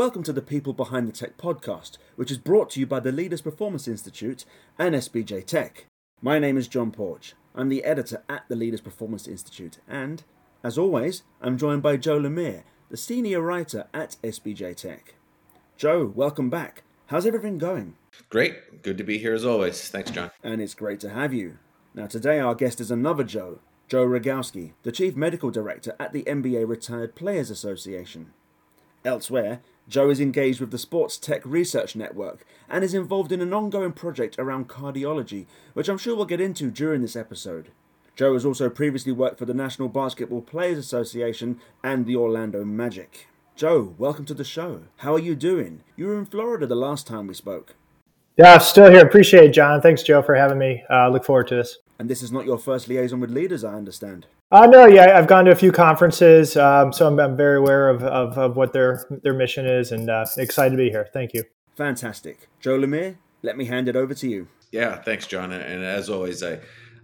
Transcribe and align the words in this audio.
Welcome 0.00 0.22
to 0.22 0.32
the 0.32 0.40
People 0.40 0.72
Behind 0.72 1.06
the 1.06 1.12
Tech 1.12 1.36
podcast, 1.36 1.98
which 2.16 2.30
is 2.30 2.38
brought 2.38 2.70
to 2.70 2.80
you 2.80 2.86
by 2.86 3.00
the 3.00 3.12
Leaders 3.12 3.42
Performance 3.42 3.86
Institute 3.86 4.46
and 4.78 4.94
SBJ 4.94 5.44
Tech. 5.44 5.84
My 6.22 6.38
name 6.38 6.56
is 6.56 6.68
John 6.68 6.90
Portch. 6.90 7.34
I'm 7.54 7.68
the 7.68 7.84
editor 7.84 8.22
at 8.26 8.48
the 8.48 8.56
Leaders 8.56 8.80
Performance 8.80 9.28
Institute, 9.28 9.76
and, 9.86 10.22
as 10.64 10.78
always, 10.78 11.24
I'm 11.42 11.58
joined 11.58 11.82
by 11.82 11.98
Joe 11.98 12.18
Lemire, 12.18 12.62
the 12.88 12.96
senior 12.96 13.42
writer 13.42 13.88
at 13.92 14.16
SBJ 14.24 14.74
Tech. 14.74 15.16
Joe, 15.76 16.10
welcome 16.14 16.48
back. 16.48 16.82
How's 17.08 17.26
everything 17.26 17.58
going? 17.58 17.96
Great. 18.30 18.80
Good 18.82 18.96
to 18.96 19.04
be 19.04 19.18
here 19.18 19.34
as 19.34 19.44
always. 19.44 19.90
Thanks, 19.90 20.12
John. 20.12 20.30
And 20.42 20.62
it's 20.62 20.72
great 20.72 21.00
to 21.00 21.10
have 21.10 21.34
you. 21.34 21.58
Now, 21.92 22.06
today 22.06 22.40
our 22.40 22.54
guest 22.54 22.80
is 22.80 22.90
another 22.90 23.22
Joe, 23.22 23.58
Joe 23.86 24.06
Rogowski, 24.06 24.72
the 24.82 24.92
Chief 24.92 25.14
Medical 25.14 25.50
Director 25.50 25.94
at 26.00 26.14
the 26.14 26.22
NBA 26.22 26.66
Retired 26.66 27.14
Players 27.14 27.50
Association. 27.50 28.32
Elsewhere, 29.02 29.60
Joe 29.90 30.08
is 30.08 30.20
engaged 30.20 30.60
with 30.60 30.70
the 30.70 30.78
Sports 30.78 31.18
Tech 31.18 31.42
Research 31.44 31.96
Network 31.96 32.46
and 32.68 32.84
is 32.84 32.94
involved 32.94 33.32
in 33.32 33.40
an 33.40 33.52
ongoing 33.52 33.90
project 33.90 34.36
around 34.38 34.68
cardiology, 34.68 35.46
which 35.72 35.88
I'm 35.88 35.98
sure 35.98 36.14
we'll 36.14 36.26
get 36.26 36.40
into 36.40 36.70
during 36.70 37.02
this 37.02 37.16
episode. 37.16 37.70
Joe 38.14 38.34
has 38.34 38.44
also 38.44 38.70
previously 38.70 39.10
worked 39.10 39.36
for 39.36 39.46
the 39.46 39.54
National 39.54 39.88
Basketball 39.88 40.42
Players 40.42 40.78
Association 40.78 41.58
and 41.82 42.06
the 42.06 42.14
Orlando 42.14 42.64
Magic. 42.64 43.26
Joe, 43.56 43.96
welcome 43.98 44.24
to 44.26 44.34
the 44.34 44.44
show. 44.44 44.82
How 44.98 45.14
are 45.14 45.18
you 45.18 45.34
doing? 45.34 45.82
You 45.96 46.06
were 46.06 46.18
in 46.20 46.26
Florida 46.26 46.68
the 46.68 46.76
last 46.76 47.08
time 47.08 47.26
we 47.26 47.34
spoke. 47.34 47.74
Yeah, 48.36 48.58
still 48.58 48.92
here. 48.92 49.04
Appreciate 49.04 49.46
it, 49.46 49.52
John. 49.52 49.80
Thanks, 49.80 50.04
Joe, 50.04 50.22
for 50.22 50.36
having 50.36 50.58
me. 50.58 50.84
Uh, 50.88 51.08
look 51.08 51.24
forward 51.24 51.48
to 51.48 51.56
this. 51.56 51.78
And 52.00 52.08
this 52.08 52.22
is 52.22 52.32
not 52.32 52.46
your 52.46 52.56
first 52.56 52.88
liaison 52.88 53.20
with 53.20 53.30
leaders, 53.30 53.62
I 53.62 53.74
understand. 53.74 54.24
Uh, 54.50 54.66
no, 54.66 54.86
yeah, 54.86 55.18
I've 55.18 55.26
gone 55.26 55.44
to 55.44 55.50
a 55.50 55.54
few 55.54 55.70
conferences, 55.70 56.56
um, 56.56 56.94
so 56.94 57.06
I'm, 57.06 57.20
I'm, 57.20 57.36
very 57.36 57.58
aware 57.58 57.90
of, 57.90 58.02
of, 58.02 58.38
of, 58.38 58.56
what 58.56 58.72
their 58.72 59.04
their 59.22 59.34
mission 59.34 59.66
is, 59.66 59.92
and 59.92 60.08
uh, 60.08 60.24
excited 60.38 60.70
to 60.70 60.76
be 60.78 60.88
here. 60.88 61.10
Thank 61.12 61.34
you. 61.34 61.44
Fantastic, 61.76 62.48
Joe 62.58 62.78
Lemire. 62.78 63.16
Let 63.42 63.58
me 63.58 63.66
hand 63.66 63.86
it 63.86 63.96
over 63.96 64.14
to 64.14 64.26
you. 64.26 64.48
Yeah, 64.72 64.96
thanks, 65.02 65.26
John. 65.26 65.52
And 65.52 65.84
as 65.84 66.08
always, 66.08 66.42
I 66.42 66.60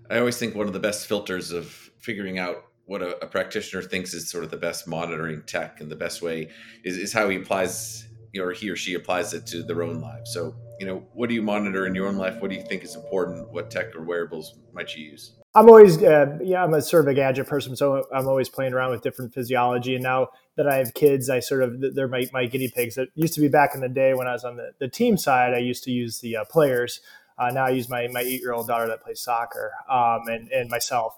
I 0.09 0.19
always 0.19 0.39
think 0.39 0.55
one 0.55 0.67
of 0.67 0.73
the 0.73 0.81
best 0.81 1.07
filters 1.07 1.51
of 1.51 1.67
figuring 1.98 2.39
out 2.39 2.65
what 2.87 3.03
a, 3.03 3.23
a 3.23 3.27
practitioner 3.27 3.83
thinks 3.83 4.15
is 4.15 4.31
sort 4.31 4.45
of 4.45 4.51
the 4.51 4.57
best 4.57 4.89
monitoring 4.89 5.42
tech 5.42 5.83
and 5.83 5.92
the 5.92 5.97
best 5.97 6.23
way 6.23 6.48
is, 6.85 6.97
is 6.97 7.13
how 7.13 7.29
he 7.29 7.37
applies 7.37 8.09
or 8.41 8.53
he 8.53 8.70
or 8.70 8.77
she 8.77 8.95
applies 8.95 9.35
it 9.35 9.47
to 9.48 9.63
their 9.63 9.83
own 9.83 10.01
lives. 10.01 10.33
So, 10.33 10.57
you 10.79 10.87
know, 10.87 11.03
what 11.15 11.29
do 11.29 11.35
you 11.35 11.43
monitor 11.43 11.87
in 11.87 11.95
your 11.95 12.07
own 12.07 12.17
life? 12.17 12.41
What 12.41 12.51
do 12.51 12.57
you 12.57 12.63
think 12.63 12.85
is 12.85 12.95
important? 12.95 13.51
What 13.51 13.71
tech 13.71 13.95
or 13.95 14.03
wearables 14.03 14.55
might 14.73 14.95
you 14.95 15.11
use? 15.11 15.33
I'm 15.55 15.71
always, 15.71 16.03
uh, 16.03 16.39
yeah, 16.43 16.63
I'm 16.63 16.75
a 16.75 16.83
sort 16.83 17.05
of 17.05 17.09
a 17.09 17.15
gadget 17.15 17.47
person, 17.47 17.77
so 17.77 18.05
I'm 18.13 18.29
always 18.29 18.49
playing 18.49 18.75
around 18.75 18.91
with 18.91 19.03
different 19.03 19.33
physiology. 19.33 19.95
And 19.95 20.03
now 20.03 20.29
that 20.57 20.69
I 20.69 20.77
have 20.77 20.93
kids, 20.93 21.31
I 21.31 21.41
sort 21.41 21.63
of 21.63 21.95
they're 21.95 22.09
my, 22.09 22.27
my 22.33 22.45
guinea 22.45 22.69
pigs. 22.69 22.99
It 22.99 23.09
used 23.15 23.33
to 23.35 23.41
be 23.41 23.49
back 23.49 23.75
in 23.75 23.81
the 23.81 23.89
day 23.89 24.13
when 24.13 24.27
I 24.27 24.33
was 24.33 24.45
on 24.45 24.57
the, 24.57 24.73
the 24.79 24.89
team 24.89 25.17
side, 25.17 25.55
I 25.55 25.59
used 25.59 25.83
to 25.85 25.91
use 25.91 26.21
the 26.21 26.37
uh, 26.37 26.45
players. 26.45 27.01
Uh, 27.39 27.51
now 27.51 27.67
I 27.67 27.71
use 27.71 27.89
my 27.89 28.09
my 28.09 28.21
eight 28.21 28.41
year 28.41 28.53
old 28.53 28.67
daughter 28.67 28.87
that 28.89 29.03
plays 29.03 29.21
soccer, 29.21 29.73
um, 29.91 30.23
and 30.27 30.49
and 30.51 30.71
myself. 30.71 31.17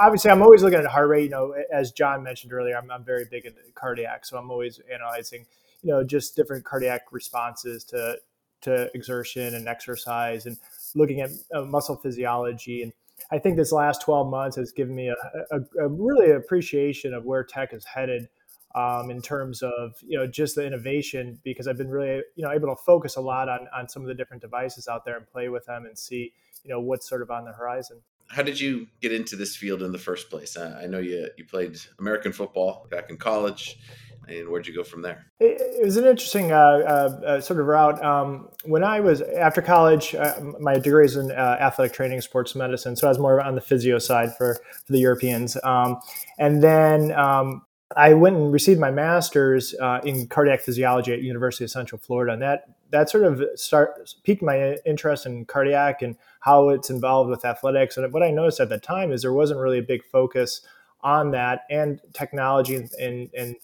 Obviously, 0.00 0.30
I'm 0.30 0.42
always 0.42 0.62
looking 0.62 0.78
at 0.78 0.86
heart 0.86 1.08
rate. 1.08 1.24
You 1.24 1.30
know, 1.30 1.54
as 1.72 1.92
John 1.92 2.22
mentioned 2.22 2.52
earlier, 2.52 2.76
I'm, 2.76 2.90
I'm 2.90 3.04
very 3.04 3.26
big 3.30 3.44
into 3.44 3.60
cardiac, 3.74 4.24
so 4.24 4.38
I'm 4.38 4.50
always 4.50 4.80
analyzing 4.92 5.46
you 5.82 5.92
know 5.92 6.02
just 6.04 6.36
different 6.36 6.64
cardiac 6.64 7.02
responses 7.12 7.84
to 7.84 8.16
to 8.62 8.90
exertion 8.94 9.54
and 9.54 9.68
exercise 9.68 10.46
and 10.46 10.58
looking 10.94 11.20
at 11.20 11.30
uh, 11.54 11.62
muscle 11.62 11.96
physiology 11.96 12.82
and 12.82 12.92
I 13.30 13.38
think 13.38 13.56
this 13.56 13.72
last 13.72 14.02
12 14.02 14.30
months 14.30 14.56
has 14.56 14.72
given 14.72 14.94
me 14.94 15.08
a, 15.08 15.14
a, 15.50 15.84
a 15.84 15.88
really 15.88 16.30
appreciation 16.30 17.12
of 17.12 17.24
where 17.24 17.42
tech 17.42 17.74
is 17.74 17.84
headed 17.84 18.28
um, 18.74 19.10
in 19.10 19.22
terms 19.22 19.62
of 19.62 19.94
you 20.06 20.18
know 20.18 20.26
just 20.26 20.54
the 20.54 20.66
innovation 20.66 21.38
because 21.42 21.66
I've 21.66 21.78
been 21.78 21.90
really 21.90 22.22
you 22.36 22.44
know 22.44 22.52
able 22.52 22.68
to 22.68 22.76
focus 22.76 23.16
a 23.16 23.20
lot 23.20 23.48
on 23.48 23.66
on 23.74 23.88
some 23.88 24.02
of 24.02 24.08
the 24.08 24.14
different 24.14 24.42
devices 24.42 24.88
out 24.88 25.04
there 25.04 25.16
and 25.16 25.26
play 25.26 25.48
with 25.48 25.64
them 25.66 25.86
and 25.86 25.98
see 25.98 26.32
you 26.64 26.70
know 26.70 26.80
what's 26.80 27.08
sort 27.08 27.22
of 27.22 27.30
on 27.30 27.44
the 27.44 27.52
horizon. 27.52 28.00
How 28.28 28.42
did 28.42 28.60
you 28.60 28.86
get 29.00 29.10
into 29.10 29.36
this 29.36 29.56
field 29.56 29.82
in 29.82 29.90
the 29.90 29.98
first 29.98 30.28
place? 30.28 30.56
I 30.56 30.86
know 30.86 30.98
you 30.98 31.28
you 31.38 31.44
played 31.44 31.78
American 31.98 32.32
football 32.32 32.86
back 32.90 33.10
in 33.10 33.16
college 33.16 33.78
and 34.28 34.48
where'd 34.48 34.66
you 34.66 34.74
go 34.74 34.84
from 34.84 35.02
there? 35.02 35.26
It, 35.40 35.60
it 35.60 35.84
was 35.84 35.96
an 35.96 36.04
interesting 36.04 36.52
uh, 36.52 36.56
uh, 36.56 37.20
uh, 37.26 37.40
sort 37.40 37.60
of 37.60 37.66
route. 37.66 38.02
Um, 38.04 38.48
when 38.64 38.84
I 38.84 39.00
was 39.00 39.22
after 39.22 39.62
college, 39.62 40.14
uh, 40.14 40.34
my 40.60 40.78
degree 40.78 41.04
is 41.04 41.16
in 41.16 41.30
uh, 41.30 41.56
athletic 41.60 41.92
training, 41.92 42.20
sports 42.20 42.54
medicine, 42.54 42.96
so 42.96 43.06
I 43.06 43.10
was 43.10 43.18
more 43.18 43.40
on 43.40 43.54
the 43.54 43.60
physio 43.60 43.98
side 43.98 44.36
for, 44.36 44.54
for 44.86 44.92
the 44.92 44.98
Europeans. 44.98 45.56
Um, 45.64 46.00
and 46.38 46.62
then 46.62 47.12
um, 47.12 47.62
I 47.96 48.14
went 48.14 48.36
and 48.36 48.52
received 48.52 48.80
my 48.80 48.90
master's 48.90 49.74
uh, 49.80 50.00
in 50.04 50.26
cardiac 50.26 50.60
physiology 50.60 51.12
at 51.12 51.22
University 51.22 51.64
of 51.64 51.70
Central 51.70 51.98
Florida, 51.98 52.32
and 52.34 52.42
that 52.42 52.64
that 52.90 53.10
sort 53.10 53.24
of 53.24 53.42
start 53.54 54.14
piqued 54.24 54.42
my 54.42 54.76
interest 54.86 55.26
in 55.26 55.44
cardiac 55.44 56.02
and 56.02 56.16
how 56.40 56.70
it's 56.70 56.90
involved 56.90 57.28
with 57.30 57.44
athletics. 57.44 57.96
And 57.96 58.10
what 58.12 58.22
I 58.22 58.30
noticed 58.30 58.60
at 58.60 58.68
the 58.68 58.78
time 58.78 59.12
is 59.12 59.22
there 59.22 59.32
wasn't 59.32 59.60
really 59.60 59.78
a 59.78 59.82
big 59.82 60.04
focus 60.04 60.62
on 61.02 61.30
that 61.30 61.60
and 61.70 62.00
technology 62.12 62.74
and, 62.76 62.90
and, 62.94 63.30
and 63.36 63.56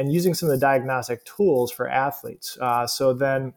and 0.00 0.10
using 0.12 0.32
some 0.34 0.48
of 0.48 0.58
the 0.58 0.66
diagnostic 0.66 1.22
tools 1.26 1.70
for 1.70 1.86
athletes. 1.88 2.56
Uh, 2.58 2.86
so 2.86 3.12
then 3.12 3.52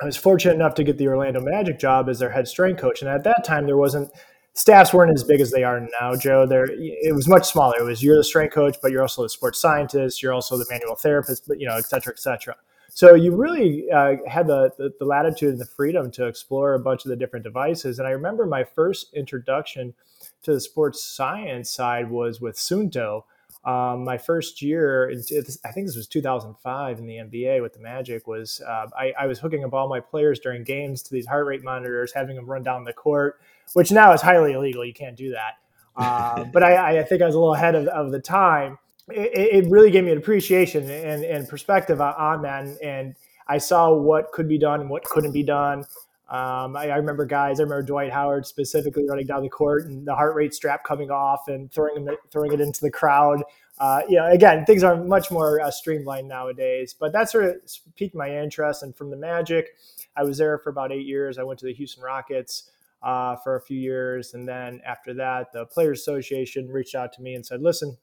I 0.00 0.04
was 0.04 0.16
fortunate 0.16 0.54
enough 0.54 0.74
to 0.74 0.84
get 0.84 0.98
the 0.98 1.08
Orlando 1.08 1.40
Magic 1.40 1.80
job 1.80 2.08
as 2.08 2.20
their 2.20 2.30
head 2.30 2.46
strength 2.46 2.80
coach. 2.80 3.02
And 3.02 3.10
at 3.10 3.24
that 3.24 3.42
time, 3.44 3.66
there 3.66 3.76
wasn't 3.76 4.08
staffs 4.54 4.94
weren't 4.94 5.12
as 5.12 5.24
big 5.24 5.40
as 5.40 5.50
they 5.50 5.64
are 5.64 5.80
now, 6.00 6.14
Joe. 6.14 6.46
There, 6.46 6.66
it 6.68 7.14
was 7.14 7.26
much 7.28 7.46
smaller. 7.46 7.74
It 7.80 7.84
was 7.84 8.04
you're 8.04 8.16
the 8.16 8.22
strength 8.22 8.54
coach, 8.54 8.76
but 8.80 8.92
you're 8.92 9.02
also 9.02 9.24
the 9.24 9.28
sports 9.28 9.60
scientist. 9.60 10.22
You're 10.22 10.32
also 10.32 10.56
the 10.56 10.66
manual 10.70 10.94
therapist, 10.94 11.48
but 11.48 11.58
you 11.60 11.66
know, 11.66 11.76
et 11.76 11.86
cetera, 11.86 12.12
et 12.12 12.20
cetera. 12.20 12.54
So 12.90 13.14
you 13.14 13.34
really 13.34 13.90
uh, 13.90 14.16
had 14.28 14.46
the, 14.46 14.70
the, 14.78 14.92
the 14.98 15.04
latitude 15.04 15.50
and 15.50 15.60
the 15.60 15.66
freedom 15.66 16.10
to 16.12 16.26
explore 16.26 16.74
a 16.74 16.80
bunch 16.80 17.04
of 17.04 17.10
the 17.10 17.16
different 17.16 17.44
devices. 17.44 17.98
And 17.98 18.08
I 18.08 18.12
remember 18.12 18.46
my 18.46 18.64
first 18.64 19.12
introduction 19.14 19.94
to 20.42 20.52
the 20.52 20.60
sports 20.60 21.02
science 21.02 21.70
side 21.70 22.10
was 22.10 22.40
with 22.40 22.56
Suunto 22.56 23.24
um, 23.68 24.02
my 24.02 24.16
first 24.16 24.62
year, 24.62 25.10
I 25.10 25.72
think 25.72 25.86
this 25.86 25.94
was 25.94 26.06
2005 26.06 26.98
in 26.98 27.06
the 27.06 27.16
NBA 27.16 27.60
with 27.60 27.74
the 27.74 27.80
Magic, 27.80 28.26
was 28.26 28.62
uh, 28.66 28.86
I, 28.98 29.12
I, 29.20 29.26
was 29.26 29.38
hooking 29.38 29.62
up 29.62 29.74
all 29.74 29.90
my 29.90 30.00
players 30.00 30.40
during 30.40 30.64
games 30.64 31.02
to 31.02 31.12
these 31.12 31.26
heart 31.26 31.44
rate 31.44 31.62
monitors, 31.62 32.10
having 32.14 32.36
them 32.36 32.46
run 32.46 32.62
down 32.62 32.84
the 32.84 32.94
court, 32.94 33.42
which 33.74 33.92
now 33.92 34.14
is 34.14 34.22
highly 34.22 34.54
illegal. 34.54 34.86
You 34.86 34.94
can't 34.94 35.16
do 35.16 35.32
that. 35.32 35.56
Uh, 35.94 36.44
but 36.44 36.62
I, 36.62 37.00
I, 37.00 37.02
think 37.02 37.20
I 37.20 37.26
was 37.26 37.34
a 37.34 37.38
little 37.38 37.54
ahead 37.54 37.74
of, 37.74 37.88
of 37.88 38.10
the 38.10 38.20
time. 38.20 38.78
It, 39.10 39.66
it, 39.66 39.70
really 39.70 39.90
gave 39.90 40.04
me 40.04 40.12
an 40.12 40.18
appreciation 40.18 40.88
and, 40.88 41.22
and 41.22 41.46
perspective 41.46 42.00
on 42.00 42.40
that. 42.42 42.64
And, 42.64 42.78
and 42.80 43.14
I 43.48 43.58
saw 43.58 43.92
what 43.92 44.32
could 44.32 44.48
be 44.48 44.56
done 44.56 44.80
and 44.80 44.88
what 44.88 45.04
couldn't 45.04 45.32
be 45.32 45.42
done. 45.42 45.84
Um, 46.28 46.76
I, 46.76 46.90
I, 46.90 46.96
remember 46.96 47.24
guys. 47.24 47.58
I 47.58 47.62
remember 47.62 47.82
Dwight 47.82 48.12
Howard 48.12 48.46
specifically 48.46 49.08
running 49.08 49.26
down 49.26 49.42
the 49.42 49.48
court 49.48 49.86
and 49.86 50.06
the 50.06 50.14
heart 50.14 50.34
rate 50.34 50.52
strap 50.52 50.84
coming 50.84 51.10
off 51.10 51.48
and 51.48 51.72
throwing 51.72 52.04
them, 52.04 52.16
throwing 52.30 52.52
it 52.52 52.60
into 52.60 52.82
the 52.82 52.90
crowd. 52.90 53.42
Uh, 53.78 54.02
you 54.10 54.16
know, 54.16 54.26
again, 54.26 54.66
things 54.66 54.82
are 54.82 55.02
much 55.02 55.30
more 55.30 55.58
uh, 55.62 55.70
streamlined 55.70 56.28
nowadays. 56.28 56.94
But 56.98 57.12
that 57.14 57.30
sort 57.30 57.44
of 57.44 57.54
piqued 57.96 58.14
my 58.14 58.42
interest. 58.42 58.82
And 58.82 58.94
from 58.94 59.10
the 59.10 59.16
Magic, 59.16 59.68
I 60.16 60.22
was 60.22 60.36
there 60.36 60.58
for 60.58 60.68
about 60.68 60.92
eight 60.92 61.06
years. 61.06 61.38
I 61.38 61.44
went 61.44 61.60
to 61.60 61.66
the 61.66 61.72
Houston 61.72 62.02
Rockets 62.02 62.70
uh, 63.02 63.36
for 63.36 63.56
a 63.56 63.60
few 63.62 63.78
years, 63.78 64.34
and 64.34 64.46
then 64.46 64.82
after 64.84 65.14
that, 65.14 65.52
the 65.52 65.64
Players 65.66 66.00
Association 66.00 66.68
reached 66.68 66.94
out 66.94 67.12
to 67.14 67.22
me 67.22 67.34
and 67.34 67.44
said, 67.44 67.62
"Listen." 67.62 67.96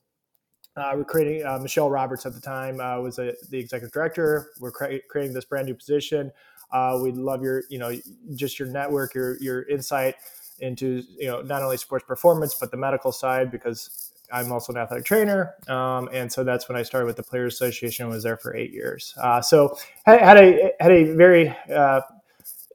Uh, 0.76 0.92
we're 0.94 1.04
creating 1.04 1.42
uh, 1.46 1.58
Michele 1.58 1.88
Roberts 1.88 2.26
at 2.26 2.34
the 2.34 2.40
time 2.40 2.80
uh, 2.80 3.00
was 3.00 3.18
a, 3.18 3.32
the 3.48 3.58
executive 3.58 3.92
director. 3.92 4.50
We're 4.60 4.72
cre- 4.72 4.96
creating 5.08 5.32
this 5.32 5.46
brand 5.46 5.68
new 5.68 5.74
position. 5.74 6.30
Uh, 6.72 6.98
we'd 7.02 7.16
love 7.16 7.42
your, 7.42 7.62
you 7.68 7.78
know, 7.78 7.92
just 8.34 8.58
your 8.58 8.68
network, 8.68 9.14
your 9.14 9.36
your 9.38 9.62
insight 9.68 10.16
into, 10.58 11.02
you 11.18 11.26
know, 11.26 11.42
not 11.42 11.62
only 11.62 11.76
sports 11.76 12.04
performance 12.06 12.54
but 12.54 12.70
the 12.70 12.76
medical 12.76 13.12
side 13.12 13.50
because 13.50 14.12
I'm 14.32 14.50
also 14.50 14.72
an 14.72 14.78
athletic 14.78 15.04
trainer, 15.04 15.54
um, 15.68 16.08
and 16.12 16.32
so 16.32 16.42
that's 16.42 16.68
when 16.68 16.76
I 16.76 16.82
started 16.82 17.06
with 17.06 17.16
the 17.16 17.22
Players 17.22 17.54
Association. 17.54 18.08
Was 18.08 18.24
there 18.24 18.36
for 18.36 18.56
eight 18.56 18.72
years. 18.72 19.14
Uh, 19.16 19.40
so 19.40 19.78
had 20.04 20.36
a 20.36 20.72
had 20.80 20.90
a 20.90 21.14
very 21.14 21.54
uh, 21.72 22.00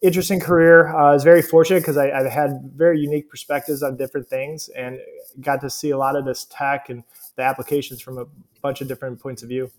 interesting 0.02 0.40
career. 0.40 0.90
Uh, 0.90 1.10
I 1.10 1.14
was 1.14 1.24
very 1.24 1.42
fortunate 1.42 1.82
because 1.82 1.98
I, 1.98 2.10
I, 2.10 2.28
had 2.28 2.72
very 2.76 3.00
unique 3.00 3.30
perspectives 3.30 3.84
on 3.84 3.98
different 3.98 4.28
things 4.28 4.70
and 4.70 5.00
got 5.42 5.62
to 5.62 5.70
see 5.70 5.92
a 5.92 5.98
lot 5.98 6.16
of 6.16 6.26
this 6.26 6.46
tech 6.50 6.90
and 6.90 7.04
the 7.36 7.44
applications 7.44 8.02
from 8.02 8.18
a 8.18 8.26
bunch 8.62 8.82
of 8.82 8.88
different 8.88 9.20
points 9.20 9.44
of 9.44 9.50
view. 9.50 9.72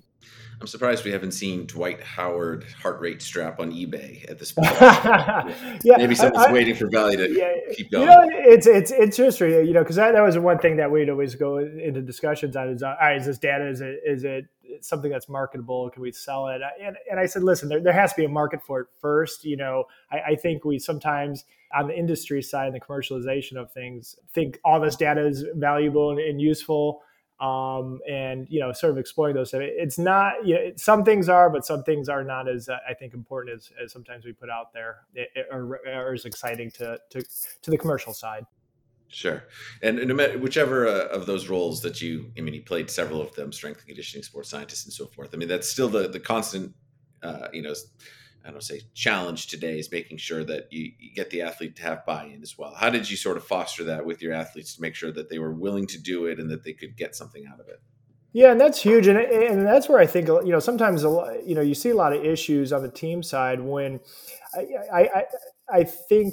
I'm 0.60 0.68
surprised 0.68 1.04
we 1.04 1.10
haven't 1.10 1.32
seen 1.32 1.66
Dwight 1.66 2.00
Howard 2.02 2.64
heart 2.80 3.00
rate 3.00 3.20
strap 3.20 3.58
on 3.58 3.72
eBay 3.72 4.30
at 4.30 4.38
this 4.38 4.52
point. 4.56 4.70
yeah, 4.70 5.96
maybe 5.96 6.14
someone's 6.14 6.46
I, 6.46 6.52
waiting 6.52 6.76
for 6.76 6.88
Valley 6.88 7.16
to 7.16 7.28
yeah, 7.30 7.74
keep 7.74 7.90
going. 7.90 8.04
You 8.04 8.08
know, 8.08 8.28
it's 8.32 8.66
it's 8.68 8.92
interesting, 8.92 9.50
you 9.66 9.72
know, 9.72 9.80
because 9.82 9.96
that, 9.96 10.12
that 10.12 10.22
was 10.22 10.38
one 10.38 10.58
thing 10.58 10.76
that 10.76 10.90
we'd 10.90 11.10
always 11.10 11.34
go 11.34 11.58
into 11.58 12.00
discussions 12.00 12.54
on 12.54 12.68
is, 12.68 12.82
uh, 12.82 12.88
all 12.88 13.08
right, 13.08 13.16
is 13.16 13.26
this 13.26 13.38
data 13.38 13.68
is 13.68 13.80
it 13.80 14.00
is 14.06 14.22
it 14.22 14.46
something 14.80 15.10
that's 15.10 15.28
marketable? 15.28 15.90
Can 15.90 16.02
we 16.02 16.12
sell 16.12 16.46
it? 16.46 16.60
And 16.80 16.96
and 17.10 17.18
I 17.18 17.26
said, 17.26 17.42
listen, 17.42 17.68
there, 17.68 17.80
there 17.80 17.92
has 17.92 18.12
to 18.12 18.20
be 18.20 18.24
a 18.24 18.28
market 18.28 18.62
for 18.62 18.80
it 18.80 18.86
first. 19.00 19.44
You 19.44 19.56
know, 19.56 19.84
I, 20.12 20.20
I 20.20 20.36
think 20.36 20.64
we 20.64 20.78
sometimes 20.78 21.44
on 21.74 21.88
the 21.88 21.98
industry 21.98 22.42
side 22.42 22.66
and 22.66 22.76
the 22.76 22.80
commercialization 22.80 23.56
of 23.56 23.72
things 23.72 24.16
think 24.32 24.60
all 24.64 24.80
this 24.80 24.94
data 24.96 25.26
is 25.26 25.44
valuable 25.56 26.10
and, 26.10 26.20
and 26.20 26.40
useful 26.40 27.02
um, 27.42 27.98
and 28.08 28.46
you 28.48 28.60
know, 28.60 28.72
sort 28.72 28.92
of 28.92 28.98
exploring 28.98 29.34
those. 29.34 29.50
It's 29.52 29.98
not, 29.98 30.46
you 30.46 30.54
know, 30.54 30.72
some 30.76 31.04
things 31.04 31.28
are, 31.28 31.50
but 31.50 31.66
some 31.66 31.82
things 31.82 32.08
are 32.08 32.22
not 32.22 32.48
as 32.48 32.68
uh, 32.68 32.76
I 32.88 32.94
think 32.94 33.14
important 33.14 33.56
as, 33.56 33.70
as 33.82 33.92
sometimes 33.92 34.24
we 34.24 34.32
put 34.32 34.48
out 34.48 34.72
there, 34.72 35.00
or, 35.50 35.80
or 35.84 36.14
as 36.14 36.24
exciting 36.24 36.70
to, 36.72 36.98
to 37.10 37.22
to 37.62 37.70
the 37.70 37.76
commercial 37.76 38.14
side. 38.14 38.46
Sure, 39.08 39.44
and, 39.82 39.98
matter 40.16 40.38
whichever 40.38 40.86
uh, 40.86 41.08
of 41.08 41.26
those 41.26 41.48
roles 41.48 41.82
that 41.82 42.00
you, 42.00 42.30
I 42.38 42.40
mean, 42.40 42.54
you 42.54 42.62
played 42.62 42.88
several 42.88 43.20
of 43.20 43.34
them, 43.34 43.52
strength 43.52 43.80
and 43.80 43.88
conditioning, 43.88 44.22
sports 44.22 44.48
scientist, 44.48 44.86
and 44.86 44.92
so 44.92 45.06
forth. 45.06 45.30
I 45.34 45.36
mean, 45.36 45.48
that's 45.48 45.68
still 45.68 45.88
the 45.88 46.08
the 46.08 46.20
constant, 46.20 46.72
uh, 47.24 47.48
you 47.52 47.62
know, 47.62 47.74
I 48.44 48.50
don't 48.50 48.62
say 48.62 48.80
challenge 48.94 49.46
today 49.46 49.78
is 49.78 49.90
making 49.90 50.18
sure 50.18 50.44
that 50.44 50.72
you, 50.72 50.92
you, 50.98 51.14
get 51.14 51.30
the 51.30 51.42
athlete 51.42 51.76
to 51.76 51.82
have 51.82 52.04
buy-in 52.04 52.42
as 52.42 52.58
well. 52.58 52.74
How 52.74 52.90
did 52.90 53.08
you 53.08 53.16
sort 53.16 53.36
of 53.36 53.44
foster 53.44 53.84
that 53.84 54.04
with 54.04 54.20
your 54.20 54.32
athletes 54.32 54.74
to 54.74 54.82
make 54.82 54.94
sure 54.94 55.12
that 55.12 55.30
they 55.30 55.38
were 55.38 55.52
willing 55.52 55.86
to 55.88 55.98
do 55.98 56.26
it 56.26 56.38
and 56.38 56.50
that 56.50 56.64
they 56.64 56.72
could 56.72 56.96
get 56.96 57.14
something 57.14 57.46
out 57.46 57.60
of 57.60 57.68
it? 57.68 57.80
Yeah, 58.32 58.50
and 58.50 58.60
that's 58.60 58.80
huge, 58.80 59.08
and 59.08 59.18
and 59.18 59.66
that's 59.66 59.90
where 59.90 59.98
I 59.98 60.06
think 60.06 60.28
you 60.28 60.52
know 60.52 60.58
sometimes 60.58 61.02
you 61.02 61.54
know 61.54 61.60
you 61.60 61.74
see 61.74 61.90
a 61.90 61.94
lot 61.94 62.14
of 62.14 62.24
issues 62.24 62.72
on 62.72 62.82
the 62.82 62.88
team 62.88 63.22
side 63.22 63.60
when 63.60 64.00
I 64.54 65.08
I, 65.14 65.24
I 65.70 65.84
think 65.84 66.32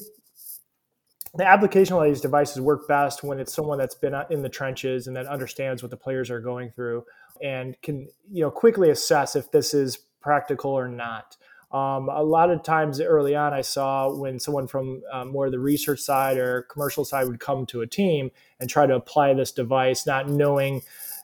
the 1.35 1.45
application 1.45 1.95
of 1.95 2.03
these 2.03 2.21
devices 2.21 2.61
work 2.61 2.87
best 2.87 3.21
when 3.21 3.37
it's 3.39 3.53
someone 3.53 3.77
that's 3.77 3.95
been 3.95 4.15
in 4.29 4.41
the 4.41 4.49
trenches 4.49 5.07
and 5.07 5.15
that 5.15 5.27
understands 5.27 5.83
what 5.83 5.91
the 5.91 5.97
players 5.97 6.31
are 6.31 6.39
going 6.39 6.71
through 6.71 7.03
and 7.41 7.79
can 7.81 8.07
you 8.31 8.41
know 8.41 8.51
quickly 8.51 8.89
assess 8.89 9.35
if 9.35 9.51
this 9.51 9.73
is 9.73 9.99
practical 10.21 10.71
or 10.71 10.87
not. 10.87 11.37
Um, 11.71 12.09
a 12.09 12.23
lot 12.23 12.49
of 12.49 12.63
times 12.63 12.99
early 12.99 13.35
on, 13.35 13.53
I 13.53 13.61
saw 13.61 14.11
when 14.11 14.39
someone 14.39 14.67
from 14.67 15.03
um, 15.11 15.31
more 15.31 15.45
of 15.45 15.51
the 15.51 15.59
research 15.59 15.99
side 15.99 16.37
or 16.37 16.63
commercial 16.63 17.05
side 17.05 17.27
would 17.27 17.39
come 17.39 17.65
to 17.67 17.81
a 17.81 17.87
team 17.87 18.31
and 18.59 18.69
try 18.69 18.87
to 18.87 18.95
apply 18.95 19.35
this 19.35 19.51
device, 19.51 20.07
not 20.07 20.27
knowing, 20.27 20.81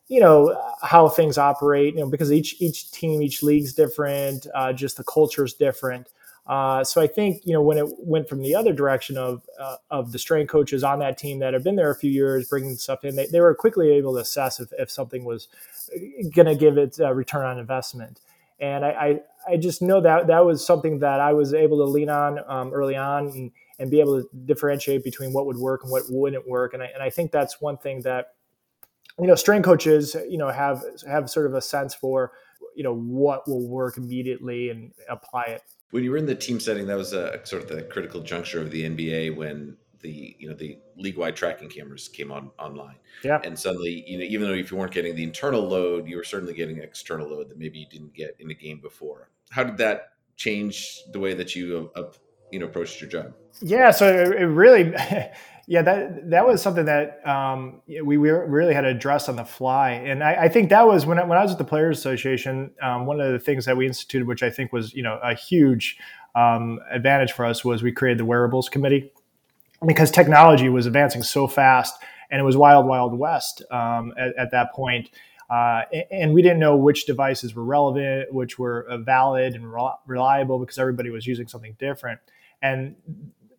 you 0.08 0.20
know, 0.20 0.56
how 0.84 1.10
things 1.10 1.40
operate. 1.40 1.96
You 1.96 2.02
know, 2.02 2.10
because 2.10 2.32
each 2.32 2.62
each 2.62 2.92
team, 2.92 3.24
each 3.24 3.42
league's 3.42 3.74
different, 3.74 4.46
uh, 4.54 4.72
just 4.72 4.98
the 4.98 5.04
culture 5.04 5.46
is 5.46 5.54
different. 5.54 6.10
Uh, 6.48 6.84
so 6.84 7.02
I 7.02 7.08
think 7.08 7.42
you 7.44 7.54
know 7.54 7.62
when 7.64 7.80
it 7.80 7.88
went 7.98 8.30
from 8.30 8.42
the 8.42 8.54
other 8.54 8.72
direction 8.72 9.18
of 9.18 9.42
uh, 9.60 9.78
of 9.90 10.12
the 10.12 10.20
strength 10.20 10.52
coaches 10.52 10.84
on 10.84 11.00
that 11.00 11.18
team 11.18 11.40
that 11.40 11.56
have 11.56 11.64
been 11.64 11.76
there 11.76 11.90
a 11.90 11.96
few 11.96 12.12
years, 12.12 12.48
bringing 12.48 12.76
stuff 12.76 13.04
in, 13.04 13.16
they, 13.16 13.26
they 13.26 13.40
were 13.42 13.56
quickly 13.56 13.90
able 13.94 14.14
to 14.14 14.20
assess 14.20 14.60
if, 14.60 14.72
if 14.78 14.92
something 14.92 15.26
was 15.26 15.48
going 16.36 16.46
to 16.46 16.56
give 16.56 16.78
it 16.78 17.00
a 17.00 17.16
return 17.16 17.46
on 17.46 17.58
investment. 17.58 18.20
And 18.60 18.86
I, 18.86 18.90
I, 18.90 19.20
I, 19.54 19.58
just 19.58 19.82
know 19.82 20.00
that 20.02 20.28
that 20.28 20.46
was 20.46 20.66
something 20.66 21.00
that 21.00 21.20
I 21.20 21.34
was 21.34 21.54
able 21.54 21.78
to 21.80 21.84
lean 21.84 22.10
on 22.10 22.40
um, 22.48 22.74
early 22.74 22.96
on 22.96 23.28
and, 23.28 23.52
and 23.80 23.92
be 23.92 24.00
able 24.00 24.22
to 24.22 24.30
differentiate 24.46 25.04
between 25.04 25.34
what 25.34 25.46
would 25.46 25.58
work 25.58 25.84
and 25.84 25.92
what 25.92 26.04
wouldn't 26.10 26.48
work. 26.48 26.74
And 26.74 26.82
I, 26.82 26.86
and 26.94 27.04
I 27.04 27.10
think 27.10 27.32
that's 27.32 27.60
one 27.60 27.78
thing 27.78 28.02
that 28.04 28.34
you 29.20 29.28
know 29.28 29.36
strength 29.36 29.66
coaches 29.66 30.16
you 30.30 30.38
know 30.38 30.50
have 30.50 30.84
have 31.08 31.30
sort 31.30 31.46
of 31.46 31.54
a 31.54 31.62
sense 31.62 31.94
for 31.94 32.34
you 32.76 32.84
know 32.84 32.94
what 32.96 33.48
will 33.48 33.68
work 33.68 33.98
immediately 33.98 34.70
and 34.70 34.92
apply 35.10 35.44
it 35.44 35.62
when 35.96 36.04
you 36.04 36.12
were 36.12 36.18
in 36.18 36.26
the 36.26 36.36
team 36.36 36.60
setting, 36.60 36.88
that 36.88 36.98
was 36.98 37.14
a 37.14 37.40
sort 37.46 37.64
of 37.64 37.70
the 37.70 37.82
critical 37.84 38.20
juncture 38.20 38.60
of 38.62 38.70
the 38.70 38.84
NBA 38.84 39.34
when 39.34 39.78
the 40.06 40.36
you 40.40 40.48
know 40.48 40.56
the 40.56 40.78
league 40.98 41.18
wide 41.18 41.36
tracking 41.36 41.70
cameras 41.70 42.08
came 42.08 42.32
on 42.32 42.52
online. 42.60 42.96
Yeah. 43.24 43.42
And 43.44 43.58
suddenly, 43.58 44.04
you 44.08 44.18
know, 44.18 44.24
even 44.24 44.48
though 44.48 44.54
if 44.54 44.72
you 44.72 44.78
weren't 44.78 44.92
getting 44.92 45.16
the 45.16 45.24
internal 45.24 45.62
load, 45.62 46.08
you 46.08 46.18
were 46.18 46.24
certainly 46.24 46.54
getting 46.54 46.80
external 46.80 47.28
load 47.28 47.50
that 47.50 47.58
maybe 47.58 47.80
you 47.80 47.88
didn't 47.88 48.14
get 48.14 48.36
in 48.40 48.50
a 48.52 48.54
game 48.54 48.80
before. 48.80 49.30
How 49.50 49.64
did 49.64 49.78
that 49.78 50.14
change 50.36 51.02
the 51.12 51.20
way 51.20 51.34
that 51.34 51.56
you 51.56 51.92
uh, 51.96 52.04
you 52.52 52.60
know 52.60 52.66
approached 52.66 53.02
your 53.02 53.10
job? 53.10 53.34
Yeah, 53.62 53.92
so 53.92 54.08
it 54.08 54.44
really 54.44 54.94
Yeah, 55.68 55.82
that 55.82 56.30
that 56.30 56.46
was 56.46 56.62
something 56.62 56.86
that 56.86 57.28
um, 57.28 57.82
we 57.88 58.18
really 58.18 58.74
had 58.74 58.82
to 58.82 58.90
address 58.90 59.28
on 59.28 59.36
the 59.36 59.46
fly, 59.46 59.92
and 59.92 60.24
I, 60.24 60.44
I, 60.44 60.50
think 60.50 60.70
that 60.70 60.86
was 60.86 61.08
when 61.08 61.18
I, 61.18 61.24
when 61.24 61.40
I 61.40 61.42
was 61.42 61.54
at 61.54 61.58
the 61.58 61.64
Players 61.64 61.98
Association. 61.98 62.72
Um, 62.84 63.08
one 63.08 63.20
of 63.20 63.32
the 63.32 63.40
things 63.40 63.66
that 63.66 63.76
we 63.76 63.88
instituted, 63.88 64.28
which 64.28 64.44
I 64.44 64.52
think 64.52 64.72
was 64.72 64.94
you 64.94 65.02
know 65.02 65.20
a 65.24 65.34
huge 65.34 65.98
um, 66.36 66.80
advantage 66.92 67.32
for 67.32 67.46
us, 67.46 67.66
was 67.66 67.82
we 67.82 67.92
created 67.92 68.20
the 68.20 68.26
wearables 68.26 68.70
committee 68.70 69.12
because 69.86 70.12
technology 70.12 70.70
was 70.70 70.86
advancing 70.86 71.24
so 71.24 71.48
fast, 71.48 71.96
and 72.30 72.40
it 72.40 72.44
was 72.44 72.58
wild, 72.58 72.86
wild 72.86 73.18
west 73.18 73.64
um, 73.72 74.14
at, 74.18 74.36
at, 74.38 74.52
that 74.52 74.74
point. 74.74 75.10
Uh, 75.50 75.84
and 76.10 76.34
we 76.34 76.42
didn't 76.42 76.60
know 76.60 76.76
which 76.76 77.06
devices 77.06 77.54
were 77.56 77.64
relevant, 77.64 78.34
which 78.34 78.58
were 78.58 78.86
uh, 78.90 78.98
valid 78.98 79.54
and 79.54 79.72
reliable, 80.08 80.60
because 80.60 80.80
everybody 80.80 81.10
was 81.10 81.28
using 81.28 81.48
something 81.48 81.76
different. 81.78 82.20
And 82.62 82.96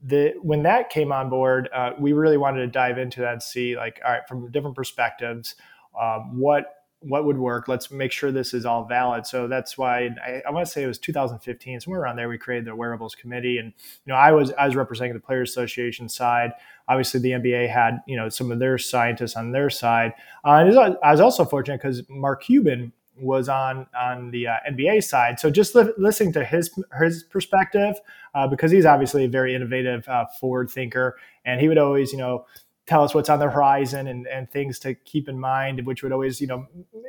the 0.02 0.34
when 0.42 0.62
that 0.64 0.90
came 0.90 1.12
on 1.12 1.30
board, 1.30 1.68
uh, 1.72 1.92
we 1.98 2.12
really 2.12 2.36
wanted 2.36 2.60
to 2.60 2.66
dive 2.66 2.98
into 2.98 3.20
that 3.20 3.32
and 3.34 3.42
see 3.42 3.76
like, 3.76 4.00
all 4.04 4.12
right, 4.12 4.26
from 4.28 4.50
different 4.50 4.76
perspectives, 4.76 5.54
um, 6.00 6.38
what 6.38 6.75
what 7.08 7.24
would 7.24 7.38
work. 7.38 7.68
Let's 7.68 7.90
make 7.90 8.12
sure 8.12 8.32
this 8.32 8.52
is 8.52 8.66
all 8.66 8.84
valid. 8.84 9.26
So 9.26 9.46
that's 9.46 9.78
why 9.78 10.10
I, 10.24 10.42
I, 10.46 10.50
want 10.50 10.66
to 10.66 10.72
say 10.72 10.82
it 10.82 10.86
was 10.86 10.98
2015, 10.98 11.80
somewhere 11.80 12.00
around 12.00 12.16
there. 12.16 12.28
We 12.28 12.38
created 12.38 12.66
the 12.66 12.74
wearables 12.74 13.14
committee, 13.14 13.58
and 13.58 13.72
you 14.04 14.12
know, 14.12 14.16
I 14.16 14.32
was 14.32 14.52
I 14.52 14.66
was 14.66 14.76
representing 14.76 15.14
the 15.14 15.20
Players 15.20 15.50
Association 15.50 16.08
side. 16.08 16.52
Obviously, 16.88 17.20
the 17.20 17.30
NBA 17.30 17.68
had 17.68 18.00
you 18.06 18.16
know 18.16 18.28
some 18.28 18.50
of 18.50 18.58
their 18.58 18.78
scientists 18.78 19.36
on 19.36 19.52
their 19.52 19.70
side, 19.70 20.12
uh, 20.44 20.52
and 20.52 20.78
I 21.02 21.10
was 21.10 21.20
also 21.20 21.44
fortunate 21.44 21.80
because 21.80 22.02
Mark 22.08 22.42
Cuban 22.44 22.92
was 23.18 23.48
on 23.48 23.86
on 23.98 24.30
the 24.30 24.48
uh, 24.48 24.56
NBA 24.70 25.02
side. 25.04 25.40
So 25.40 25.50
just 25.50 25.74
li- 25.74 25.92
listening 25.96 26.32
to 26.34 26.44
his 26.44 26.70
his 27.00 27.22
perspective, 27.24 27.96
uh, 28.34 28.46
because 28.46 28.70
he's 28.70 28.86
obviously 28.86 29.24
a 29.24 29.28
very 29.28 29.54
innovative, 29.54 30.06
uh, 30.08 30.26
forward 30.40 30.70
thinker, 30.70 31.16
and 31.44 31.60
he 31.60 31.68
would 31.68 31.78
always, 31.78 32.12
you 32.12 32.18
know, 32.18 32.46
tell 32.86 33.02
us 33.02 33.14
what's 33.14 33.28
on 33.28 33.38
the 33.38 33.50
horizon 33.50 34.06
and, 34.06 34.26
and 34.28 34.48
things 34.50 34.78
to 34.78 34.94
keep 34.94 35.28
in 35.28 35.38
mind, 35.38 35.84
which 35.84 36.02
would 36.02 36.12
always, 36.12 36.40
you 36.40 36.46
know, 36.46 36.66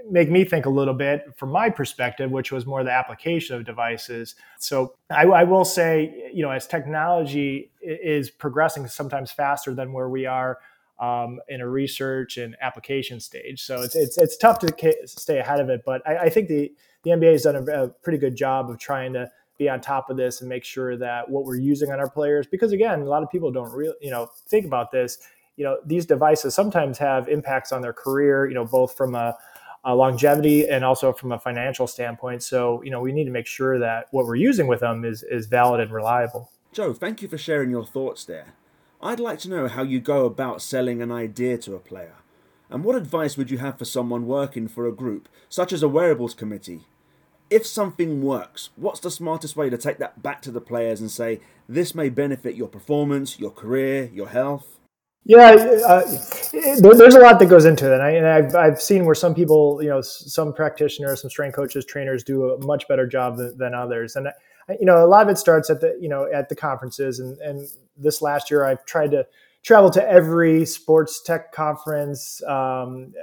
make 0.09 0.29
me 0.29 0.43
think 0.43 0.65
a 0.65 0.69
little 0.69 0.93
bit 0.93 1.25
from 1.35 1.51
my 1.51 1.69
perspective, 1.69 2.31
which 2.31 2.51
was 2.51 2.65
more 2.65 2.83
the 2.83 2.91
application 2.91 3.55
of 3.55 3.63
devices. 3.63 4.35
So 4.59 4.95
I, 5.11 5.25
I 5.25 5.43
will 5.43 5.65
say, 5.65 6.31
you 6.33 6.41
know, 6.41 6.49
as 6.49 6.65
technology 6.65 7.71
is 7.81 8.29
progressing 8.29 8.87
sometimes 8.87 9.31
faster 9.31 9.75
than 9.75 9.93
where 9.93 10.09
we 10.09 10.25
are 10.25 10.57
um, 10.99 11.39
in 11.47 11.61
a 11.61 11.67
research 11.67 12.37
and 12.37 12.55
application 12.61 13.19
stage. 13.19 13.61
So 13.61 13.81
it's 13.81 13.95
it's 13.95 14.17
it's 14.17 14.37
tough 14.37 14.59
to 14.59 14.97
stay 15.05 15.39
ahead 15.39 15.59
of 15.59 15.69
it, 15.69 15.83
but 15.85 16.01
I, 16.07 16.17
I 16.17 16.29
think 16.29 16.47
the 16.47 16.71
the 17.03 17.11
NBA 17.11 17.33
has 17.33 17.43
done 17.43 17.55
a, 17.55 17.83
a, 17.83 17.87
pretty 17.87 18.17
good 18.17 18.35
job 18.35 18.69
of 18.69 18.79
trying 18.79 19.13
to 19.13 19.31
be 19.57 19.69
on 19.69 19.79
top 19.79 20.09
of 20.09 20.17
this 20.17 20.41
and 20.41 20.49
make 20.49 20.63
sure 20.63 20.97
that 20.97 21.29
what 21.29 21.45
we're 21.45 21.55
using 21.55 21.91
on 21.91 21.99
our 21.99 22.09
players, 22.09 22.47
because 22.47 22.71
again, 22.71 23.01
a 23.01 23.05
lot 23.05 23.23
of 23.23 23.29
people 23.29 23.51
don't 23.51 23.71
really 23.71 23.95
you 24.01 24.09
know 24.09 24.29
think 24.47 24.65
about 24.65 24.91
this. 24.91 25.19
You 25.57 25.65
know, 25.65 25.79
these 25.85 26.05
devices 26.05 26.55
sometimes 26.55 26.97
have 26.99 27.27
impacts 27.27 27.71
on 27.73 27.81
their 27.81 27.93
career. 27.93 28.47
You 28.47 28.55
know, 28.55 28.65
both 28.65 28.95
from 28.95 29.15
a 29.15 29.35
longevity 29.85 30.67
and 30.67 30.83
also 30.83 31.13
from 31.13 31.31
a 31.31 31.39
financial 31.39 31.87
standpoint. 31.87 32.43
So, 32.43 32.81
you 32.83 32.91
know, 32.91 32.99
we 32.99 33.13
need 33.13 33.23
to 33.25 33.31
make 33.31 33.47
sure 33.47 33.79
that 33.79 34.07
what 34.11 34.25
we're 34.25 34.35
using 34.35 34.67
with 34.67 34.81
them 34.81 35.05
is, 35.05 35.23
is 35.23 35.45
valid 35.47 35.79
and 35.79 35.91
reliable. 35.91 36.51
Joe, 36.73 36.93
thank 36.93 37.21
you 37.21 37.29
for 37.29 37.37
sharing 37.37 37.69
your 37.69 37.85
thoughts 37.85 38.25
there. 38.25 38.53
I'd 39.01 39.19
like 39.19 39.39
to 39.39 39.49
know 39.49 39.67
how 39.67 39.83
you 39.83 40.01
go 40.01 40.25
about 40.25 40.61
selling 40.61 41.01
an 41.01 41.11
idea 41.11 41.57
to 41.59 41.75
a 41.75 41.79
player. 41.79 42.15
And 42.69 42.83
what 42.83 42.97
advice 42.97 43.37
would 43.37 43.49
you 43.49 43.59
have 43.59 43.77
for 43.77 43.85
someone 43.85 44.27
working 44.27 44.67
for 44.67 44.85
a 44.85 44.91
group, 44.91 45.29
such 45.47 45.71
as 45.71 45.81
a 45.81 45.87
wearables 45.87 46.33
committee? 46.33 46.81
If 47.49 47.65
something 47.65 48.21
works, 48.21 48.71
what's 48.75 48.99
the 48.99 49.09
smartest 49.09 49.55
way 49.55 49.69
to 49.69 49.77
take 49.77 49.99
that 49.99 50.21
back 50.21 50.41
to 50.41 50.51
the 50.51 50.59
players 50.59 50.99
and 50.99 51.09
say, 51.09 51.39
this 51.69 51.95
may 51.95 52.09
benefit 52.09 52.55
your 52.55 52.67
performance, 52.67 53.39
your 53.39 53.51
career, 53.51 54.09
your 54.13 54.27
health? 54.27 54.79
Yeah, 55.29 55.51
uh, 55.85 56.05
there's 56.79 57.15
a 57.15 57.19
lot 57.19 57.37
that 57.39 57.47
goes 57.49 57.65
into 57.65 57.91
it, 57.91 57.99
and, 57.99 58.25
I, 58.25 58.41
have 58.41 58.55
I've 58.55 58.81
seen 58.81 59.03
where 59.03 59.13
some 59.13 59.35
people, 59.35 59.79
you 59.83 59.89
know, 59.89 59.99
some 59.99 60.53
practitioners, 60.53 61.21
some 61.21 61.29
strength 61.29 61.53
coaches, 61.53 61.83
trainers 61.83 62.23
do 62.23 62.51
a 62.51 62.65
much 62.65 62.87
better 62.87 63.05
job 63.05 63.35
than, 63.35 63.57
than 63.57 63.73
others, 63.73 64.15
and 64.15 64.29
you 64.79 64.85
know, 64.85 65.03
a 65.03 65.07
lot 65.07 65.23
of 65.23 65.29
it 65.29 65.37
starts 65.37 65.69
at 65.69 65.81
the, 65.81 65.97
you 65.99 66.09
know, 66.09 66.29
at 66.31 66.49
the 66.49 66.55
conferences. 66.55 67.19
And, 67.19 67.37
and 67.39 67.67
this 67.97 68.21
last 68.21 68.51
year, 68.51 68.65
I've 68.65 68.85
tried 68.85 69.11
to 69.11 69.25
travel 69.63 69.89
to 69.91 70.09
every 70.09 70.65
sports 70.65 71.21
tech 71.21 71.51
conference, 71.51 72.41
um, 72.43 73.13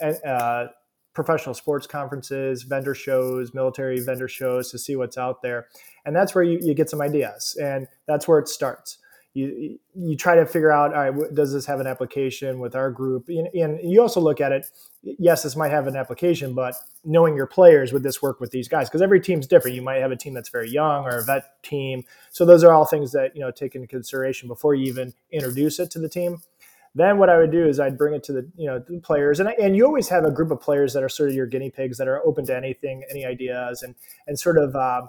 uh, 0.00 0.66
professional 1.14 1.54
sports 1.54 1.86
conferences, 1.86 2.62
vendor 2.62 2.94
shows, 2.94 3.52
military 3.54 4.00
vendor 4.00 4.28
shows 4.28 4.70
to 4.70 4.78
see 4.78 4.96
what's 4.96 5.18
out 5.18 5.42
there. 5.42 5.68
And 6.04 6.16
that's 6.16 6.34
where 6.34 6.44
you, 6.44 6.58
you 6.62 6.74
get 6.74 6.88
some 6.88 7.02
ideas. 7.02 7.56
And 7.60 7.86
that's 8.06 8.26
where 8.26 8.38
it 8.38 8.48
starts 8.48 8.98
you 9.34 9.78
you 9.94 10.16
try 10.16 10.34
to 10.34 10.46
figure 10.46 10.72
out 10.72 10.94
all 10.94 11.10
right 11.10 11.34
does 11.34 11.52
this 11.52 11.66
have 11.66 11.80
an 11.80 11.86
application 11.86 12.58
with 12.58 12.74
our 12.74 12.90
group? 12.90 13.28
And, 13.28 13.80
you 13.82 14.00
also 14.00 14.20
look 14.20 14.40
at 14.40 14.52
it 14.52 14.66
yes 15.02 15.42
this 15.42 15.56
might 15.56 15.70
have 15.70 15.86
an 15.86 15.96
application 15.96 16.54
but 16.54 16.74
knowing 17.04 17.34
your 17.34 17.46
players 17.46 17.92
would 17.92 18.02
this 18.02 18.22
work 18.22 18.40
with 18.40 18.50
these 18.50 18.68
guys? 18.68 18.88
Because 18.88 19.02
every 19.02 19.20
team's 19.20 19.46
different. 19.46 19.74
You 19.74 19.82
might 19.82 20.00
have 20.00 20.12
a 20.12 20.16
team 20.16 20.34
that's 20.34 20.48
very 20.48 20.70
young 20.70 21.04
or 21.04 21.18
a 21.18 21.24
vet 21.24 21.62
team. 21.62 22.04
So 22.30 22.44
those 22.44 22.62
are 22.62 22.72
all 22.72 22.84
things 22.84 23.12
that 23.12 23.34
you 23.34 23.40
know 23.40 23.50
take 23.50 23.74
into 23.74 23.86
consideration 23.86 24.48
before 24.48 24.74
you 24.74 24.86
even 24.86 25.12
introduce 25.30 25.78
it 25.78 25.90
to 25.92 25.98
the 25.98 26.08
team. 26.08 26.42
Then 26.94 27.16
what 27.18 27.30
I 27.30 27.38
would 27.38 27.50
do 27.50 27.66
is 27.66 27.80
I'd 27.80 27.96
bring 27.96 28.14
it 28.14 28.22
to 28.24 28.32
the 28.32 28.50
you 28.56 28.66
know 28.66 28.78
the 28.78 29.00
players, 29.00 29.40
and 29.40 29.48
and 29.48 29.76
you 29.76 29.86
always 29.86 30.08
have 30.08 30.24
a 30.24 30.30
group 30.30 30.50
of 30.50 30.60
players 30.60 30.92
that 30.92 31.02
are 31.02 31.08
sort 31.08 31.30
of 31.30 31.34
your 31.34 31.46
guinea 31.46 31.70
pigs 31.70 31.98
that 31.98 32.06
are 32.06 32.24
open 32.26 32.44
to 32.46 32.56
anything, 32.56 33.02
any 33.10 33.24
ideas, 33.24 33.82
and 33.82 33.94
and 34.26 34.38
sort 34.38 34.58
of 34.58 34.76
uh, 34.76 35.02